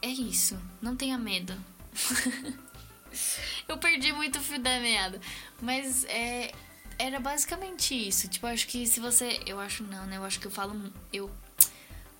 É 0.00 0.08
isso. 0.08 0.58
Não 0.80 0.96
tenha 0.96 1.16
medo. 1.16 1.54
eu 3.68 3.78
perdi 3.78 4.12
muito 4.12 4.38
o 4.38 4.42
fio 4.42 4.58
da 4.58 4.78
meada. 4.80 5.20
Mas 5.60 6.04
é. 6.04 6.52
Era 6.98 7.18
basicamente 7.18 7.94
isso. 7.94 8.28
Tipo, 8.28 8.46
acho 8.46 8.66
que 8.66 8.86
se 8.86 9.00
você. 9.00 9.40
Eu 9.46 9.58
acho 9.58 9.82
não, 9.84 10.06
né? 10.06 10.16
Eu 10.16 10.24
acho 10.24 10.38
que 10.40 10.46
eu 10.46 10.50
falo. 10.50 10.92
Eu. 11.12 11.30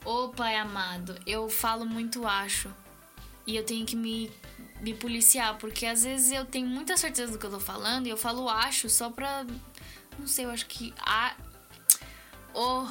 Ô 0.05 0.29
pai 0.31 0.57
amado, 0.57 1.17
eu 1.27 1.49
falo 1.49 1.87
muito 1.87 2.27
acho. 2.27 2.73
E 3.47 3.57
eu 3.57 3.65
tenho 3.65 3.87
que 3.87 3.95
me, 3.95 4.31
me 4.81 4.95
policiar. 4.95 5.57
Porque 5.59 5.87
às 5.87 6.05
vezes 6.05 6.33
eu 6.33 6.45
tenho 6.45 6.67
muita 6.67 6.97
certeza 6.97 7.33
do 7.33 7.39
que 7.39 7.47
eu 7.47 7.51
tô 7.51 7.61
falando. 7.61 8.07
E 8.07 8.11
eu 8.11 8.17
falo 8.17 8.49
acho 8.49 8.89
só 8.89 9.11
pra. 9.11 9.47
Não 10.19 10.27
sei, 10.27 10.45
eu 10.47 10.51
acho 10.51 10.67
que. 10.67 10.93
A. 10.99 11.37
Oh, 12.55 12.87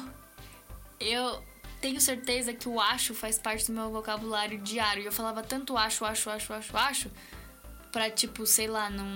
eu 0.98 1.42
tenho 1.82 2.00
certeza 2.00 2.54
que 2.54 2.68
o 2.68 2.80
acho 2.80 3.12
faz 3.12 3.38
parte 3.38 3.66
do 3.66 3.72
meu 3.72 3.90
vocabulário 3.90 4.58
diário. 4.58 5.02
Eu 5.02 5.12
falava 5.12 5.42
tanto 5.42 5.76
acho, 5.76 6.04
acho, 6.04 6.30
acho, 6.30 6.52
acho, 6.52 6.76
acho, 6.76 7.10
pra, 7.92 8.10
tipo, 8.10 8.46
sei 8.46 8.66
lá, 8.66 8.90
não, 8.90 9.06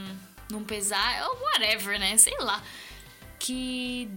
não 0.51 0.63
pesar, 0.63 1.27
ou 1.29 1.41
whatever, 1.41 1.99
né? 1.99 2.17
Sei 2.19 2.37
lá. 2.39 2.63
Que 3.39 4.09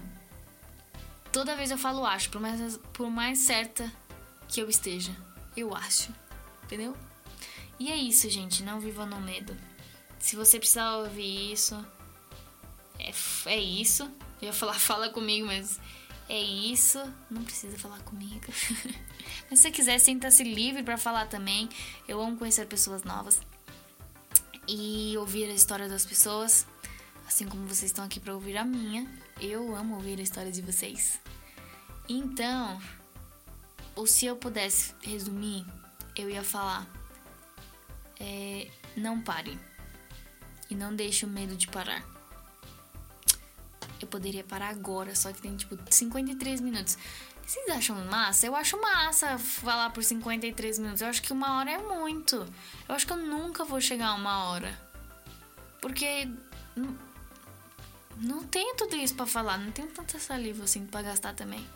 toda 1.31 1.55
vez 1.55 1.71
eu 1.71 1.77
falo 1.77 2.05
acho, 2.05 2.29
por 2.29 2.41
mais, 2.41 2.77
por 2.93 3.09
mais 3.09 3.39
certa 3.39 3.91
que 4.47 4.61
eu 4.61 4.69
esteja. 4.69 5.15
Eu 5.55 5.73
acho. 5.73 6.13
Entendeu? 6.63 6.95
E 7.79 7.89
é 7.89 7.95
isso, 7.95 8.29
gente. 8.29 8.61
Não 8.61 8.79
viva 8.79 9.05
no 9.05 9.19
medo. 9.21 9.57
Se 10.19 10.35
você 10.35 10.59
precisar 10.59 10.97
ouvir 10.97 11.53
isso, 11.53 11.83
é, 12.99 13.11
é 13.45 13.57
isso. 13.57 14.03
Eu 14.41 14.47
ia 14.47 14.53
falar, 14.53 14.73
fala 14.79 15.09
comigo, 15.09 15.47
mas 15.47 15.79
é 16.27 16.39
isso, 16.39 17.01
não 17.29 17.43
precisa 17.43 17.77
falar 17.79 17.99
comigo. 18.01 18.45
Mas 19.49 19.59
se 19.59 19.63
você 19.63 19.71
quiser, 19.71 19.97
sinta-se 19.97 20.43
livre 20.43 20.83
para 20.83 20.95
falar 20.95 21.25
também. 21.25 21.67
Eu 22.07 22.21
amo 22.21 22.37
conhecer 22.37 22.67
pessoas 22.67 23.03
novas 23.03 23.41
e 24.69 25.17
ouvir 25.17 25.49
a 25.49 25.53
história 25.53 25.89
das 25.89 26.05
pessoas, 26.05 26.67
assim 27.27 27.47
como 27.47 27.65
vocês 27.65 27.89
estão 27.89 28.05
aqui 28.05 28.19
para 28.19 28.35
ouvir 28.35 28.55
a 28.55 28.63
minha. 28.63 29.07
Eu 29.41 29.75
amo 29.75 29.95
ouvir 29.95 30.19
a 30.19 30.21
história 30.21 30.51
de 30.51 30.61
vocês. 30.61 31.19
Então, 32.07 32.79
ou 33.95 34.05
se 34.05 34.27
eu 34.27 34.35
pudesse 34.35 34.93
resumir, 35.01 35.65
eu 36.15 36.29
ia 36.29 36.43
falar: 36.43 36.87
é, 38.19 38.69
não 38.95 39.19
pare 39.19 39.57
e 40.69 40.75
não 40.75 40.95
deixe 40.95 41.25
o 41.25 41.29
medo 41.29 41.55
de 41.55 41.67
parar 41.67 42.05
eu 44.01 44.07
poderia 44.07 44.43
parar 44.43 44.69
agora, 44.69 45.15
só 45.15 45.31
que 45.31 45.41
tem 45.41 45.55
tipo 45.55 45.77
53 45.89 46.61
minutos. 46.61 46.97
Vocês 47.49 47.67
acham 47.69 47.95
massa? 48.05 48.45
Eu 48.45 48.55
acho 48.55 48.79
massa 48.79 49.39
falar 49.39 49.89
por 49.89 50.03
53 50.03 50.77
minutos. 50.77 51.01
Eu 51.01 51.07
acho 51.07 51.19
que 51.19 51.33
uma 51.33 51.57
hora 51.57 51.71
é 51.71 51.77
muito. 51.79 52.35
Eu 52.87 52.93
acho 52.93 53.07
que 53.07 53.13
eu 53.13 53.17
nunca 53.17 53.65
vou 53.65 53.81
chegar 53.81 54.09
a 54.09 54.13
uma 54.13 54.43
hora. 54.43 54.79
Porque 55.81 56.29
não, 58.17 58.43
tenho 58.43 58.75
tudo 58.75 58.95
isso 58.95 59.15
para 59.15 59.25
falar. 59.25 59.57
Não 59.57 59.71
tenho 59.71 59.87
tanta 59.87 60.19
saliva 60.19 60.63
assim 60.63 60.85
pra 60.85 61.01
gastar 61.01 61.33
também. 61.33 61.67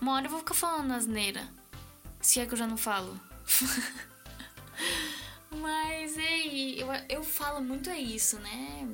Uma 0.00 0.14
hora 0.14 0.24
eu 0.24 0.30
vou 0.30 0.38
ficar 0.38 0.54
falando 0.54 0.92
asneira. 0.92 1.46
Se 2.18 2.40
é 2.40 2.46
que 2.46 2.54
eu 2.54 2.58
já 2.58 2.66
não 2.66 2.78
falo. 2.78 3.20
Mas 5.60 6.16
aí, 6.16 6.80
eu, 6.80 6.86
eu 7.10 7.22
falo 7.22 7.60
muito 7.60 7.90
é 7.90 7.98
isso, 7.98 8.38
né? 8.38 8.88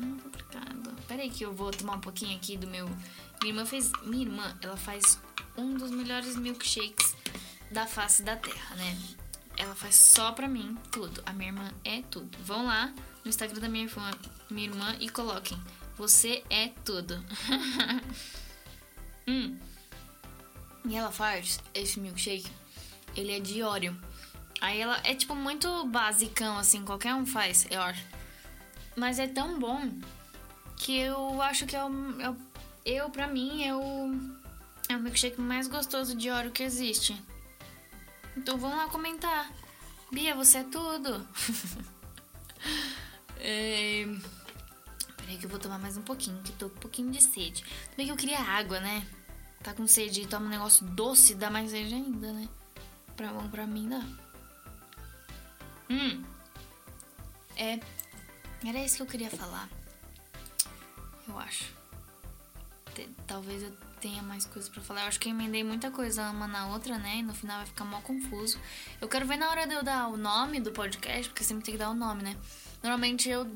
Hum, 0.00 0.16
complicado. 0.16 0.96
Pera 1.06 1.20
aí 1.20 1.28
que 1.28 1.44
eu 1.44 1.52
vou 1.52 1.70
tomar 1.70 1.96
um 1.96 2.00
pouquinho 2.00 2.38
aqui 2.38 2.56
do 2.56 2.66
meu... 2.66 2.86
Minha 3.42 3.52
irmã 3.52 3.66
fez... 3.66 3.92
Minha 4.04 4.22
irmã, 4.22 4.56
ela 4.62 4.78
faz 4.78 5.18
um 5.56 5.74
dos 5.74 5.90
melhores 5.90 6.36
milkshakes 6.36 7.14
da 7.70 7.86
face 7.86 8.22
da 8.22 8.36
terra, 8.36 8.76
né? 8.76 8.98
Ela 9.56 9.74
faz 9.74 9.94
só 9.96 10.32
pra 10.32 10.48
mim 10.48 10.76
tudo. 10.90 11.22
A 11.26 11.32
minha 11.32 11.50
irmã 11.50 11.70
é 11.84 12.02
tudo. 12.02 12.36
Vão 12.38 12.66
lá 12.66 12.92
no 13.24 13.28
Instagram 13.28 13.60
da 13.60 13.68
minha 13.68 13.84
irmã, 13.84 14.10
minha 14.50 14.68
irmã 14.68 14.96
e 14.98 15.08
coloquem. 15.08 15.58
Você 15.96 16.42
é 16.48 16.68
tudo. 16.84 17.22
hum. 19.28 19.58
E 20.84 20.96
ela 20.96 21.12
faz 21.12 21.60
esse 21.74 22.00
milkshake. 22.00 22.50
Ele 23.14 23.32
é 23.32 23.40
de 23.40 23.62
Oreo. 23.62 23.96
Aí 24.60 24.80
ela 24.80 25.00
é 25.04 25.14
tipo 25.14 25.34
muito 25.34 25.86
basicão, 25.86 26.56
assim, 26.56 26.84
qualquer 26.84 27.14
um 27.14 27.26
faz, 27.26 27.66
eu 27.70 27.82
acho. 27.82 28.04
Mas 28.96 29.18
é 29.18 29.26
tão 29.26 29.58
bom 29.58 29.90
que 30.76 30.98
eu 30.98 31.40
acho 31.42 31.66
que 31.66 31.74
é 31.74 31.84
o, 31.84 31.90
é 32.20 32.34
eu, 32.84 33.10
pra 33.10 33.26
mim, 33.26 33.64
é 33.64 33.74
o, 33.74 34.12
é 34.92 34.96
o 34.96 35.00
milkshake 35.00 35.40
mais 35.40 35.66
gostoso 35.66 36.14
de 36.14 36.30
Oreo 36.30 36.52
que 36.52 36.62
existe. 36.62 37.20
Então 38.36 38.58
vão 38.58 38.76
lá 38.76 38.88
comentar. 38.88 39.50
Bia, 40.10 40.34
você 40.34 40.58
é 40.58 40.64
tudo. 40.64 41.26
é... 43.38 44.04
Peraí 45.16 45.38
que 45.38 45.46
eu 45.46 45.50
vou 45.50 45.58
tomar 45.58 45.78
mais 45.78 45.96
um 45.96 46.02
pouquinho, 46.02 46.42
que 46.42 46.52
tô 46.52 46.68
com 46.68 46.76
um 46.76 46.80
pouquinho 46.80 47.10
de 47.10 47.22
sede. 47.22 47.64
Também 47.90 48.06
que 48.06 48.12
eu 48.12 48.16
queria 48.16 48.40
água, 48.40 48.80
né? 48.80 49.06
Tá 49.62 49.72
com 49.72 49.86
sede 49.86 50.22
e 50.22 50.26
toma 50.26 50.46
um 50.46 50.50
negócio 50.50 50.84
doce, 50.86 51.34
dá 51.34 51.48
mais 51.48 51.70
sede 51.70 51.94
ainda, 51.94 52.32
né? 52.32 52.48
Pra, 53.16 53.32
bom, 53.32 53.48
pra 53.48 53.66
mim 53.66 53.88
dá. 53.88 54.02
Hum. 55.88 56.24
É. 57.56 57.80
Era 58.66 58.84
isso 58.84 58.96
que 58.96 59.02
eu 59.02 59.06
queria 59.06 59.30
falar. 59.30 59.68
Eu 61.28 61.38
acho. 61.38 61.72
Talvez 63.26 63.62
eu 63.62 63.72
tenha 64.02 64.22
mais 64.22 64.44
coisas 64.44 64.68
para 64.68 64.82
falar. 64.82 65.02
Eu 65.02 65.06
acho 65.06 65.20
que 65.20 65.28
eu 65.28 65.32
emendei 65.32 65.62
muita 65.62 65.90
coisa 65.90 66.28
uma 66.30 66.48
na 66.48 66.66
outra, 66.68 66.98
né? 66.98 67.18
E 67.18 67.22
no 67.22 67.32
final 67.32 67.58
vai 67.58 67.66
ficar 67.66 67.84
mó 67.84 68.00
confuso. 68.00 68.58
Eu 69.00 69.08
quero 69.08 69.24
ver 69.24 69.36
na 69.36 69.48
hora 69.48 69.66
de 69.66 69.72
eu 69.72 69.82
dar 69.82 70.08
o 70.08 70.16
nome 70.16 70.60
do 70.60 70.72
podcast, 70.72 71.28
porque 71.28 71.44
sempre 71.44 71.64
tem 71.64 71.74
que 71.74 71.78
dar 71.78 71.90
o 71.90 71.94
nome, 71.94 72.24
né? 72.24 72.36
Normalmente 72.82 73.30
eu. 73.30 73.46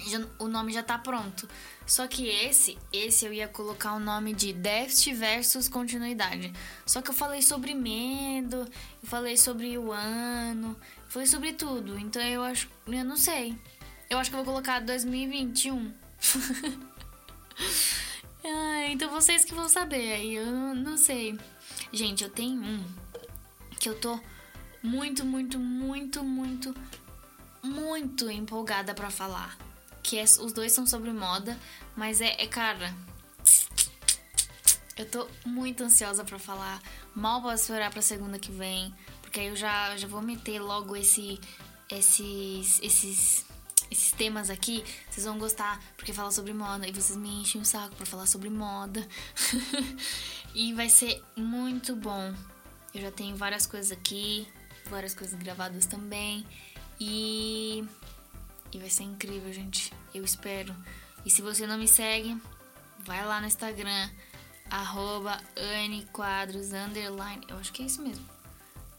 Já, 0.00 0.20
o 0.38 0.48
nome 0.48 0.72
já 0.72 0.82
tá 0.82 0.98
pronto. 0.98 1.48
Só 1.86 2.06
que 2.06 2.26
esse, 2.28 2.78
esse 2.92 3.24
eu 3.26 3.32
ia 3.32 3.48
colocar 3.48 3.92
o 3.94 4.00
nome 4.00 4.32
de 4.32 4.52
déficit 4.52 5.14
versus 5.14 5.68
continuidade. 5.68 6.52
Só 6.86 7.00
que 7.02 7.10
eu 7.10 7.14
falei 7.14 7.42
sobre 7.42 7.74
medo, 7.74 8.68
eu 9.02 9.08
falei 9.08 9.36
sobre 9.36 9.76
o 9.78 9.92
ano, 9.92 10.76
falei 11.08 11.26
sobre 11.28 11.52
tudo. 11.52 11.98
Então 11.98 12.20
eu 12.22 12.42
acho. 12.42 12.68
Eu 12.86 13.04
não 13.04 13.16
sei. 13.16 13.56
Eu 14.08 14.18
acho 14.18 14.30
que 14.30 14.36
eu 14.36 14.44
vou 14.44 14.52
colocar 14.52 14.80
2021. 14.80 15.94
ah, 18.44 18.86
então 18.88 19.10
vocês 19.10 19.44
que 19.44 19.54
vão 19.54 19.68
saber 19.68 20.12
aí, 20.12 20.34
eu 20.34 20.46
não, 20.46 20.74
não 20.74 20.96
sei. 20.96 21.38
Gente, 21.92 22.24
eu 22.24 22.30
tenho 22.30 22.62
um 22.62 22.84
que 23.78 23.88
eu 23.88 23.98
tô 23.98 24.20
muito, 24.82 25.24
muito, 25.24 25.58
muito, 25.58 26.22
muito, 26.22 26.74
muito 27.62 28.30
empolgada 28.30 28.94
para 28.94 29.10
falar. 29.10 29.56
Que 30.02 30.18
é, 30.18 30.24
os 30.24 30.52
dois 30.52 30.72
são 30.72 30.86
sobre 30.86 31.12
moda, 31.12 31.58
mas 31.96 32.20
é, 32.20 32.42
é 32.42 32.46
cara. 32.46 32.94
Eu 34.96 35.06
tô 35.06 35.26
muito 35.46 35.82
ansiosa 35.82 36.24
para 36.24 36.38
falar. 36.38 36.80
Mal 37.14 37.40
posso 37.40 37.62
esperar 37.62 37.90
pra 37.90 38.02
segunda 38.02 38.38
que 38.38 38.50
vem. 38.50 38.94
Porque 39.22 39.40
aí 39.40 39.46
eu 39.46 39.56
já, 39.56 39.96
já 39.96 40.08
vou 40.08 40.20
meter 40.20 40.60
logo 40.60 40.96
esse, 40.96 41.40
esses, 41.90 42.80
esses 42.82 43.46
esses 43.90 44.12
temas 44.12 44.50
aqui, 44.50 44.84
vocês 45.10 45.26
vão 45.26 45.38
gostar 45.38 45.82
porque 45.96 46.12
fala 46.12 46.30
sobre 46.30 46.52
moda 46.52 46.86
e 46.86 46.92
vocês 46.92 47.18
me 47.18 47.42
enchem 47.42 47.60
o 47.60 47.64
saco 47.64 47.94
para 47.96 48.06
falar 48.06 48.26
sobre 48.26 48.48
moda. 48.48 49.06
e 50.54 50.72
vai 50.74 50.88
ser 50.88 51.22
muito 51.36 51.96
bom. 51.96 52.34
Eu 52.94 53.00
já 53.02 53.10
tenho 53.10 53.36
várias 53.36 53.66
coisas 53.66 53.90
aqui, 53.90 54.46
várias 54.86 55.14
coisas 55.14 55.38
gravadas 55.38 55.86
também 55.86 56.46
e 57.00 57.84
e 58.72 58.78
vai 58.78 58.90
ser 58.90 59.02
incrível, 59.02 59.52
gente. 59.52 59.92
Eu 60.14 60.24
espero. 60.24 60.74
E 61.24 61.30
se 61.30 61.42
você 61.42 61.66
não 61.66 61.76
me 61.76 61.88
segue, 61.88 62.40
vai 63.00 63.24
lá 63.24 63.40
no 63.40 63.46
Instagram 63.46 64.08
arroba 64.70 65.40
Quadros 66.12 66.72
underline. 66.72 67.44
Eu 67.48 67.56
acho 67.58 67.72
que 67.72 67.82
é 67.82 67.86
isso 67.86 68.00
mesmo. 68.00 68.24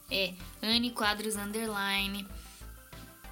É, 0.09 0.33
Anne 0.61 0.91
Quadros 0.91 1.37
underline 1.37 2.27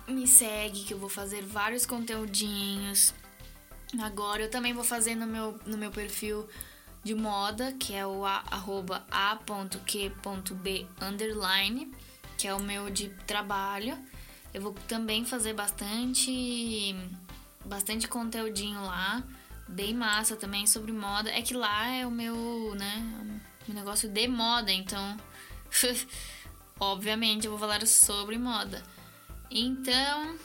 me 0.09 0.27
segue 0.27 0.83
que 0.83 0.93
eu 0.93 0.99
vou 0.99 1.09
fazer 1.09 1.41
vários 1.43 1.85
conteúdinhos. 1.85 3.13
Agora 4.01 4.43
eu 4.43 4.49
também 4.49 4.73
vou 4.73 4.83
fazer 4.83 5.15
no 5.15 5.25
meu, 5.25 5.59
no 5.65 5.77
meu 5.77 5.91
perfil 5.91 6.47
de 7.03 7.15
moda, 7.15 7.73
que 7.73 7.93
é 7.93 8.05
o 8.05 8.25
a.q.b 8.25 8.47
underline, 11.01 11.91
que 12.37 12.47
é 12.47 12.53
o 12.53 12.61
meu 12.61 12.89
de 12.89 13.09
trabalho. 13.25 13.97
Eu 14.53 14.61
vou 14.61 14.73
também 14.87 15.25
fazer 15.25 15.53
bastante 15.53 16.95
bastante 17.65 18.07
conteúdinho 18.07 18.81
lá, 18.81 19.23
bem 19.67 19.93
massa 19.93 20.35
também 20.35 20.65
sobre 20.65 20.91
moda. 20.91 21.29
É 21.29 21.41
que 21.41 21.53
lá 21.53 21.87
é 21.87 22.05
o 22.05 22.11
meu, 22.11 22.73
né, 22.75 23.41
negócio 23.67 24.09
de 24.09 24.27
moda, 24.27 24.71
então 24.71 25.17
obviamente 26.79 27.45
eu 27.45 27.51
vou 27.51 27.59
falar 27.59 27.85
sobre 27.85 28.37
moda. 28.37 28.83
Então, 29.51 30.35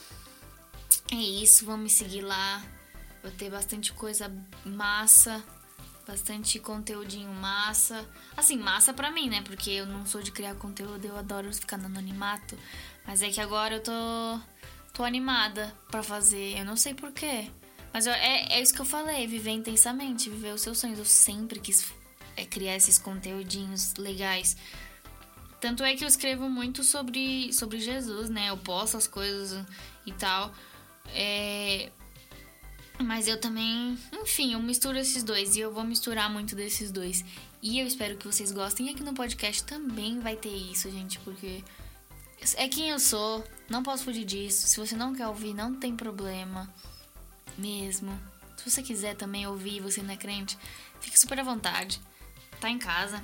é 1.13 1.17
isso. 1.17 1.65
Vamos 1.65 1.83
me 1.83 1.91
seguir 1.91 2.23
lá. 2.23 2.63
Vou 3.23 3.31
ter 3.33 3.51
bastante 3.51 3.93
coisa 3.93 4.31
massa, 4.65 5.43
bastante 6.07 6.59
conteúdinho 6.59 7.31
massa. 7.33 8.07
Assim, 8.37 8.59
massa 8.59 8.93
pra 8.93 9.11
mim, 9.11 9.29
né? 9.29 9.43
Porque 9.43 9.71
eu 9.71 9.87
não 9.87 10.05
sou 10.05 10.23
de 10.23 10.31
criar 10.31 10.55
conteúdo, 10.57 11.07
eu 11.07 11.17
adoro 11.17 11.53
ficar 11.53 11.79
no 11.79 11.87
anonimato. 11.87 12.59
Mas 13.07 13.23
é 13.23 13.31
que 13.31 13.41
agora 13.41 13.77
eu 13.77 13.83
tô, 13.83 14.41
tô 14.93 15.05
animada 15.05 15.75
pra 15.91 16.03
fazer. 16.03 16.59
Eu 16.59 16.65
não 16.65 16.77
sei 16.77 16.95
porquê. 16.95 17.51
Mas 17.93 18.07
eu, 18.07 18.13
é, 18.13 18.55
é 18.55 18.61
isso 18.61 18.75
que 18.75 18.81
eu 18.81 18.85
falei, 18.85 19.27
viver 19.27 19.51
intensamente, 19.51 20.29
viver 20.29 20.53
os 20.53 20.61
seus 20.61 20.79
sonhos. 20.79 20.99
Eu 20.99 21.05
sempre 21.05 21.61
quis 21.61 21.93
é, 22.37 22.45
criar 22.45 22.77
esses 22.77 22.99
conteúdinhos 22.99 23.95
legais. 23.95 24.57
Tanto 25.65 25.83
é 25.83 25.97
que 25.97 26.05
eu 26.05 26.09
escrevo 26.09 26.47
muito 26.51 26.85
sobre, 26.85 27.51
sobre 27.51 27.81
Jesus, 27.81 28.29
né? 28.29 28.51
Eu 28.51 28.59
posto 28.59 28.99
as 28.99 29.07
coisas 29.07 29.65
e 30.05 30.13
tal. 30.13 30.53
É... 31.15 31.91
Mas 33.03 33.27
eu 33.27 33.41
também, 33.41 33.99
enfim, 34.13 34.53
eu 34.53 34.61
misturo 34.61 34.99
esses 34.99 35.23
dois 35.23 35.57
e 35.57 35.61
eu 35.61 35.73
vou 35.73 35.83
misturar 35.83 36.29
muito 36.29 36.55
desses 36.55 36.91
dois. 36.91 37.25
E 37.63 37.79
eu 37.79 37.87
espero 37.87 38.19
que 38.19 38.27
vocês 38.27 38.53
gostem. 38.53 38.89
E 38.89 38.91
aqui 38.91 39.03
no 39.03 39.15
podcast 39.15 39.65
também 39.65 40.21
vai 40.21 40.37
ter 40.37 40.55
isso, 40.55 40.91
gente, 40.91 41.19
porque 41.21 41.65
é 42.57 42.69
quem 42.69 42.91
eu 42.91 43.01
sou, 43.01 43.43
não 43.67 43.83
posso 43.83 44.05
fugir 44.05 44.27
disso. 44.27 44.67
Se 44.67 44.77
você 44.77 44.95
não 44.95 45.15
quer 45.15 45.29
ouvir, 45.29 45.55
não 45.55 45.75
tem 45.75 45.97
problema. 45.97 46.71
Mesmo. 47.57 48.13
Se 48.59 48.71
você 48.71 48.83
quiser 48.83 49.17
também 49.17 49.47
ouvir, 49.47 49.81
você 49.81 50.03
não 50.03 50.13
é 50.13 50.17
crente, 50.19 50.59
fique 51.01 51.19
super 51.19 51.41
à 51.41 51.43
vontade. 51.43 52.03
Tá 52.61 52.69
em 52.69 52.79
casa. 52.79 53.23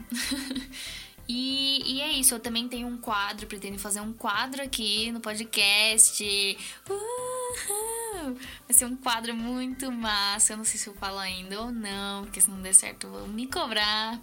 E, 1.32 1.80
e, 1.86 2.00
é 2.00 2.10
isso, 2.10 2.34
eu 2.34 2.40
também 2.40 2.66
tenho 2.66 2.88
um 2.88 2.96
quadro, 2.96 3.46
pretendo 3.46 3.78
fazer 3.78 4.00
um 4.00 4.12
quadro 4.12 4.60
aqui 4.64 5.12
no 5.12 5.20
podcast. 5.20 6.58
Uhul! 6.88 8.34
Vai 8.66 8.76
ser 8.76 8.86
um 8.86 8.96
quadro 8.96 9.32
muito 9.32 9.92
massa. 9.92 10.52
Eu 10.52 10.56
não 10.56 10.64
sei 10.64 10.76
se 10.76 10.88
eu 10.88 10.94
falo 10.94 11.20
ainda 11.20 11.60
ou 11.60 11.70
não, 11.70 12.24
porque 12.24 12.40
se 12.40 12.50
não 12.50 12.60
der 12.60 12.74
certo 12.74 13.08
vão 13.08 13.28
me 13.28 13.46
cobrar. 13.46 14.20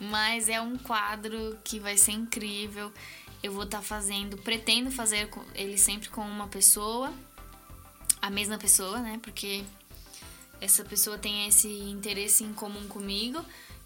Mas 0.00 0.48
é 0.48 0.60
um 0.60 0.76
quadro 0.76 1.56
que 1.62 1.78
vai 1.78 1.96
ser 1.96 2.10
incrível. 2.10 2.92
Eu 3.40 3.52
vou 3.52 3.62
estar 3.62 3.78
tá 3.78 3.84
fazendo, 3.84 4.36
pretendo 4.36 4.90
fazer 4.90 5.30
ele 5.54 5.78
sempre 5.78 6.08
com 6.08 6.22
uma 6.22 6.48
pessoa, 6.48 7.14
a 8.20 8.28
mesma 8.28 8.58
pessoa, 8.58 8.98
né? 8.98 9.20
Porque 9.22 9.62
essa 10.60 10.84
pessoa 10.84 11.16
tem 11.16 11.46
esse 11.46 11.68
interesse 11.68 12.42
em 12.42 12.52
comum 12.52 12.88
comigo 12.88 13.40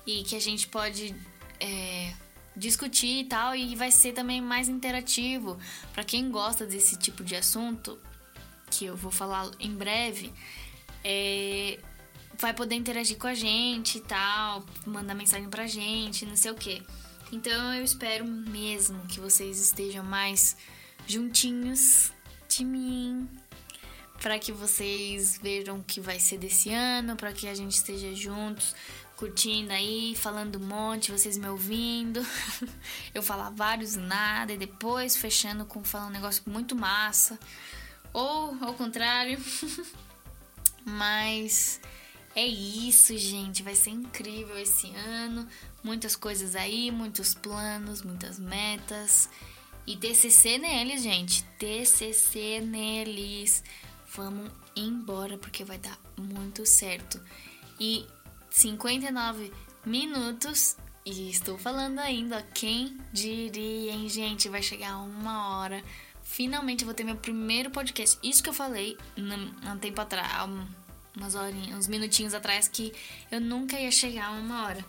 e 0.07 0.23
que 0.23 0.35
a 0.35 0.41
gente 0.41 0.67
pode. 0.67 1.15
É, 1.61 2.15
discutir 2.59 3.21
e 3.21 3.25
tal, 3.25 3.55
e 3.55 3.75
vai 3.77 3.91
ser 3.91 4.13
também 4.13 4.41
mais 4.41 4.69
interativo. 4.69 5.59
Para 5.93 6.05
quem 6.05 6.31
gosta 6.31 6.67
desse 6.67 6.97
tipo 6.97 7.25
de 7.25 7.37
assunto, 7.37 7.99
que 8.71 8.85
eu 8.85 8.97
vou 8.97 9.11
falar 9.11 9.51
em 9.59 9.75
breve, 9.75 10.33
é, 11.05 11.79
vai 12.39 12.53
poder 12.53 12.75
interagir 12.75 13.17
com 13.17 13.27
a 13.27 13.35
gente 13.35 13.99
e 13.99 14.01
tal, 14.03 14.65
mandar 14.87 15.15
mensagem 15.15 15.49
pra 15.49 15.67
gente, 15.67 16.27
não 16.27 16.37
sei 16.37 16.51
o 16.51 16.55
que. 16.55 16.83
Então 17.33 17.75
eu 17.75 17.85
espero 17.85 18.25
mesmo 18.27 19.01
que 19.07 19.21
vocês 19.21 19.61
estejam 19.61 20.05
mais 20.05 20.57
juntinhos 21.07 22.13
de 22.49 22.65
mim, 22.65 23.29
para 24.21 24.39
que 24.39 24.53
vocês 24.53 25.39
vejam 25.43 25.79
o 25.79 25.85
que 25.85 26.01
vai 26.01 26.19
ser 26.19 26.39
desse 26.39 26.71
ano, 26.71 27.17
para 27.17 27.33
que 27.33 27.47
a 27.47 27.55
gente 27.55 27.73
esteja 27.73 28.15
juntos, 28.15 28.75
curtindo 29.19 29.73
aí, 29.73 30.15
falando 30.15 30.61
um 30.61 30.65
monte, 30.65 31.11
vocês 31.11 31.37
me 31.37 31.49
ouvindo. 31.49 32.25
eu 33.13 33.21
falar 33.21 33.51
vários 33.51 33.97
nada 33.97 34.53
e 34.53 34.57
depois 34.57 35.17
fechando 35.17 35.67
com 35.67 35.83
falando 35.83 36.11
um 36.11 36.13
negócio 36.13 36.41
muito 36.47 36.77
massa. 36.77 37.37
Ou 38.13 38.57
ao 38.61 38.75
contrário. 38.75 39.37
Mas 40.87 41.81
é 42.35 42.47
isso, 42.47 43.19
gente. 43.19 43.61
Vai 43.61 43.75
ser 43.75 43.91
incrível 43.91 44.57
esse 44.57 44.95
ano. 44.95 45.49
Muitas 45.83 46.15
coisas 46.15 46.55
aí, 46.55 46.93
muitos 46.93 47.35
planos, 47.35 48.03
muitas 48.03 48.39
metas. 48.39 49.29
E 49.85 49.97
TCC 49.97 50.59
neles, 50.59 51.03
gente. 51.03 51.43
TCC 51.59 52.61
neles. 52.61 53.65
Vamos 54.15 54.49
embora 54.77 55.37
porque 55.37 55.65
vai 55.65 55.77
dar 55.77 55.99
muito 56.17 56.65
certo. 56.65 57.21
E 57.81 58.07
59 58.51 59.53
minutos. 59.85 60.77
E 61.05 61.31
estou 61.31 61.57
falando 61.57 61.99
ainda, 62.01 62.43
quem 62.53 62.99
diria, 63.13 63.93
hein, 63.93 64.09
gente? 64.09 64.49
Vai 64.49 64.63
chegar 64.63 64.99
uma 64.99 65.59
hora. 65.59 65.83
Finalmente 66.23 66.85
vou 66.85 66.93
ter 66.93 67.05
meu 67.05 67.17
primeiro 67.17 67.71
podcast. 67.71 68.19
Isso 68.23 68.43
que 68.43 68.51
eu 68.51 68.55
falei 68.55 68.97
há 69.65 69.73
um 69.73 69.79
tempo 69.79 70.01
atrás, 70.01 70.29
umas 71.17 71.35
horinhas, 71.35 71.79
uns 71.79 71.89
minutinhos 71.89 72.35
atrás, 72.35 72.69
que 72.69 72.93
eu 73.31 73.41
nunca 73.41 73.81
ia 73.81 73.91
chegar 73.91 74.27
a 74.27 74.33
uma 74.33 74.67
hora. 74.67 74.85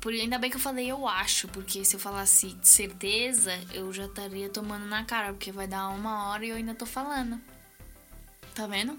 Por, 0.00 0.12
ainda 0.12 0.38
bem 0.38 0.50
que 0.50 0.56
eu 0.56 0.60
falei 0.60 0.90
eu 0.90 1.06
acho, 1.06 1.48
porque 1.48 1.84
se 1.84 1.96
eu 1.96 2.00
falasse 2.00 2.54
de 2.54 2.68
certeza, 2.68 3.52
eu 3.72 3.92
já 3.92 4.06
estaria 4.06 4.48
tomando 4.48 4.86
na 4.86 5.04
cara, 5.04 5.32
porque 5.32 5.52
vai 5.52 5.66
dar 5.66 5.88
uma 5.88 6.28
hora 6.28 6.44
e 6.44 6.48
eu 6.48 6.56
ainda 6.56 6.74
tô 6.74 6.86
falando. 6.86 7.40
Tá 8.54 8.66
vendo? 8.66 8.98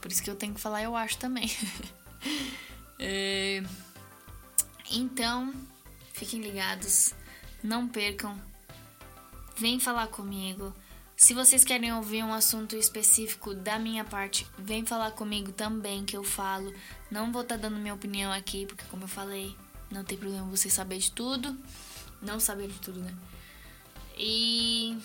Por 0.00 0.10
isso 0.10 0.22
que 0.22 0.30
eu 0.30 0.36
tenho 0.36 0.54
que 0.54 0.60
falar, 0.60 0.82
eu 0.82 0.96
acho 0.96 1.18
também. 1.18 1.50
é... 3.04 3.62
Então, 4.90 5.52
fiquem 6.12 6.40
ligados. 6.40 7.12
Não 7.62 7.88
percam. 7.88 8.40
Vem 9.56 9.80
falar 9.80 10.06
comigo. 10.06 10.72
Se 11.16 11.34
vocês 11.34 11.64
querem 11.64 11.92
ouvir 11.92 12.22
um 12.22 12.32
assunto 12.32 12.76
específico 12.76 13.54
da 13.54 13.78
minha 13.78 14.04
parte, 14.04 14.46
vem 14.58 14.84
falar 14.86 15.10
comigo 15.12 15.52
também 15.52 16.04
que 16.04 16.16
eu 16.16 16.22
falo. 16.22 16.72
Não 17.10 17.32
vou 17.32 17.42
estar 17.42 17.56
tá 17.56 17.62
dando 17.62 17.80
minha 17.80 17.94
opinião 17.94 18.32
aqui, 18.32 18.66
porque 18.66 18.84
como 18.90 19.04
eu 19.04 19.08
falei, 19.08 19.54
não 19.90 20.04
tem 20.04 20.16
problema 20.16 20.46
você 20.46 20.70
saber 20.70 20.98
de 20.98 21.10
tudo. 21.10 21.56
Não 22.20 22.38
saber 22.38 22.68
de 22.68 22.78
tudo, 22.78 23.00
né? 23.00 23.14
E 24.16 24.96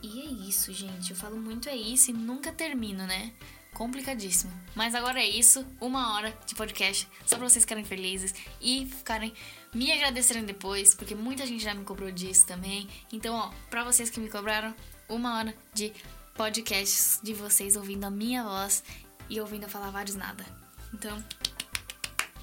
e 0.00 0.20
é 0.20 0.48
isso, 0.48 0.72
gente. 0.72 1.10
Eu 1.10 1.16
falo 1.16 1.36
muito 1.36 1.68
é 1.68 1.76
isso 1.76 2.10
e 2.10 2.14
nunca 2.14 2.52
termino, 2.52 3.06
né? 3.06 3.32
Complicadíssimo. 3.74 4.52
Mas 4.74 4.94
agora 4.94 5.20
é 5.20 5.28
isso. 5.28 5.66
Uma 5.80 6.14
hora 6.14 6.36
de 6.46 6.54
podcast 6.54 7.08
só 7.26 7.36
pra 7.36 7.48
vocês 7.48 7.64
ficarem 7.64 7.84
felizes 7.84 8.34
e 8.60 8.86
ficarem 8.86 9.32
me 9.74 9.90
agradecerem 9.90 10.44
depois, 10.44 10.94
porque 10.94 11.14
muita 11.14 11.46
gente 11.46 11.64
já 11.64 11.72
me 11.72 11.84
cobrou 11.84 12.10
disso 12.10 12.46
também. 12.46 12.88
Então, 13.12 13.34
ó, 13.34 13.50
pra 13.70 13.84
vocês 13.84 14.10
que 14.10 14.20
me 14.20 14.28
cobraram, 14.28 14.74
uma 15.08 15.38
hora 15.38 15.54
de 15.72 15.92
podcasts 16.34 17.20
de 17.22 17.32
vocês 17.32 17.76
ouvindo 17.76 18.04
a 18.04 18.10
minha 18.10 18.44
voz 18.44 18.84
e 19.28 19.40
ouvindo 19.40 19.64
eu 19.64 19.68
falar 19.68 19.90
vários 19.90 20.14
nada. 20.16 20.44
Então, 20.92 21.24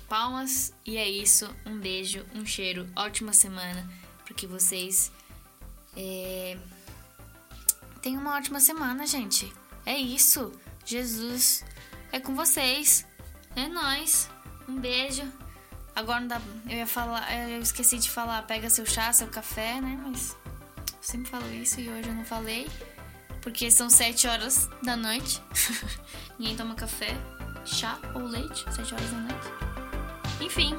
palmas 0.07 0.73
e 0.85 0.97
é 0.97 1.07
isso. 1.07 1.47
Um 1.65 1.77
beijo, 1.79 2.25
um 2.33 2.45
cheiro, 2.45 2.89
ótima 2.95 3.33
semana 3.33 3.87
para 4.25 4.33
que 4.33 4.47
vocês 4.47 5.11
é... 5.95 6.57
tenham 8.01 8.21
uma 8.21 8.35
ótima 8.35 8.59
semana, 8.59 9.05
gente. 9.05 9.51
É 9.85 9.97
isso. 9.97 10.51
Jesus 10.89 11.63
é 12.11 12.19
com 12.19 12.33
vocês. 12.33 13.05
É 13.55 13.67
nós. 13.67 14.27
Um 14.67 14.79
beijo. 14.79 15.21
Agora 15.95 16.19
não 16.19 16.27
dá. 16.27 16.41
Eu 16.67 16.77
ia 16.77 16.87
falar. 16.87 17.31
Eu 17.47 17.61
esqueci 17.61 17.99
de 17.99 18.09
falar. 18.09 18.41
Pega 18.47 18.71
seu 18.71 18.87
chá, 18.87 19.13
seu 19.13 19.27
café, 19.27 19.79
né? 19.79 20.01
Mas 20.03 20.35
eu 20.77 20.97
sempre 20.99 21.29
falo 21.29 21.47
isso 21.53 21.79
e 21.79 21.89
hoje 21.89 22.09
eu 22.09 22.15
não 22.15 22.25
falei. 22.25 22.67
Porque 23.39 23.69
são 23.69 23.87
sete 23.87 24.27
horas 24.27 24.67
da 24.81 24.97
noite. 24.97 25.39
Ninguém 26.39 26.57
toma 26.57 26.73
café, 26.73 27.15
chá 27.65 27.99
ou 28.15 28.23
leite. 28.23 28.65
Sete 28.73 28.91
horas 28.91 29.11
da 29.11 29.17
noite. 29.17 29.47
Enfim. 30.41 30.73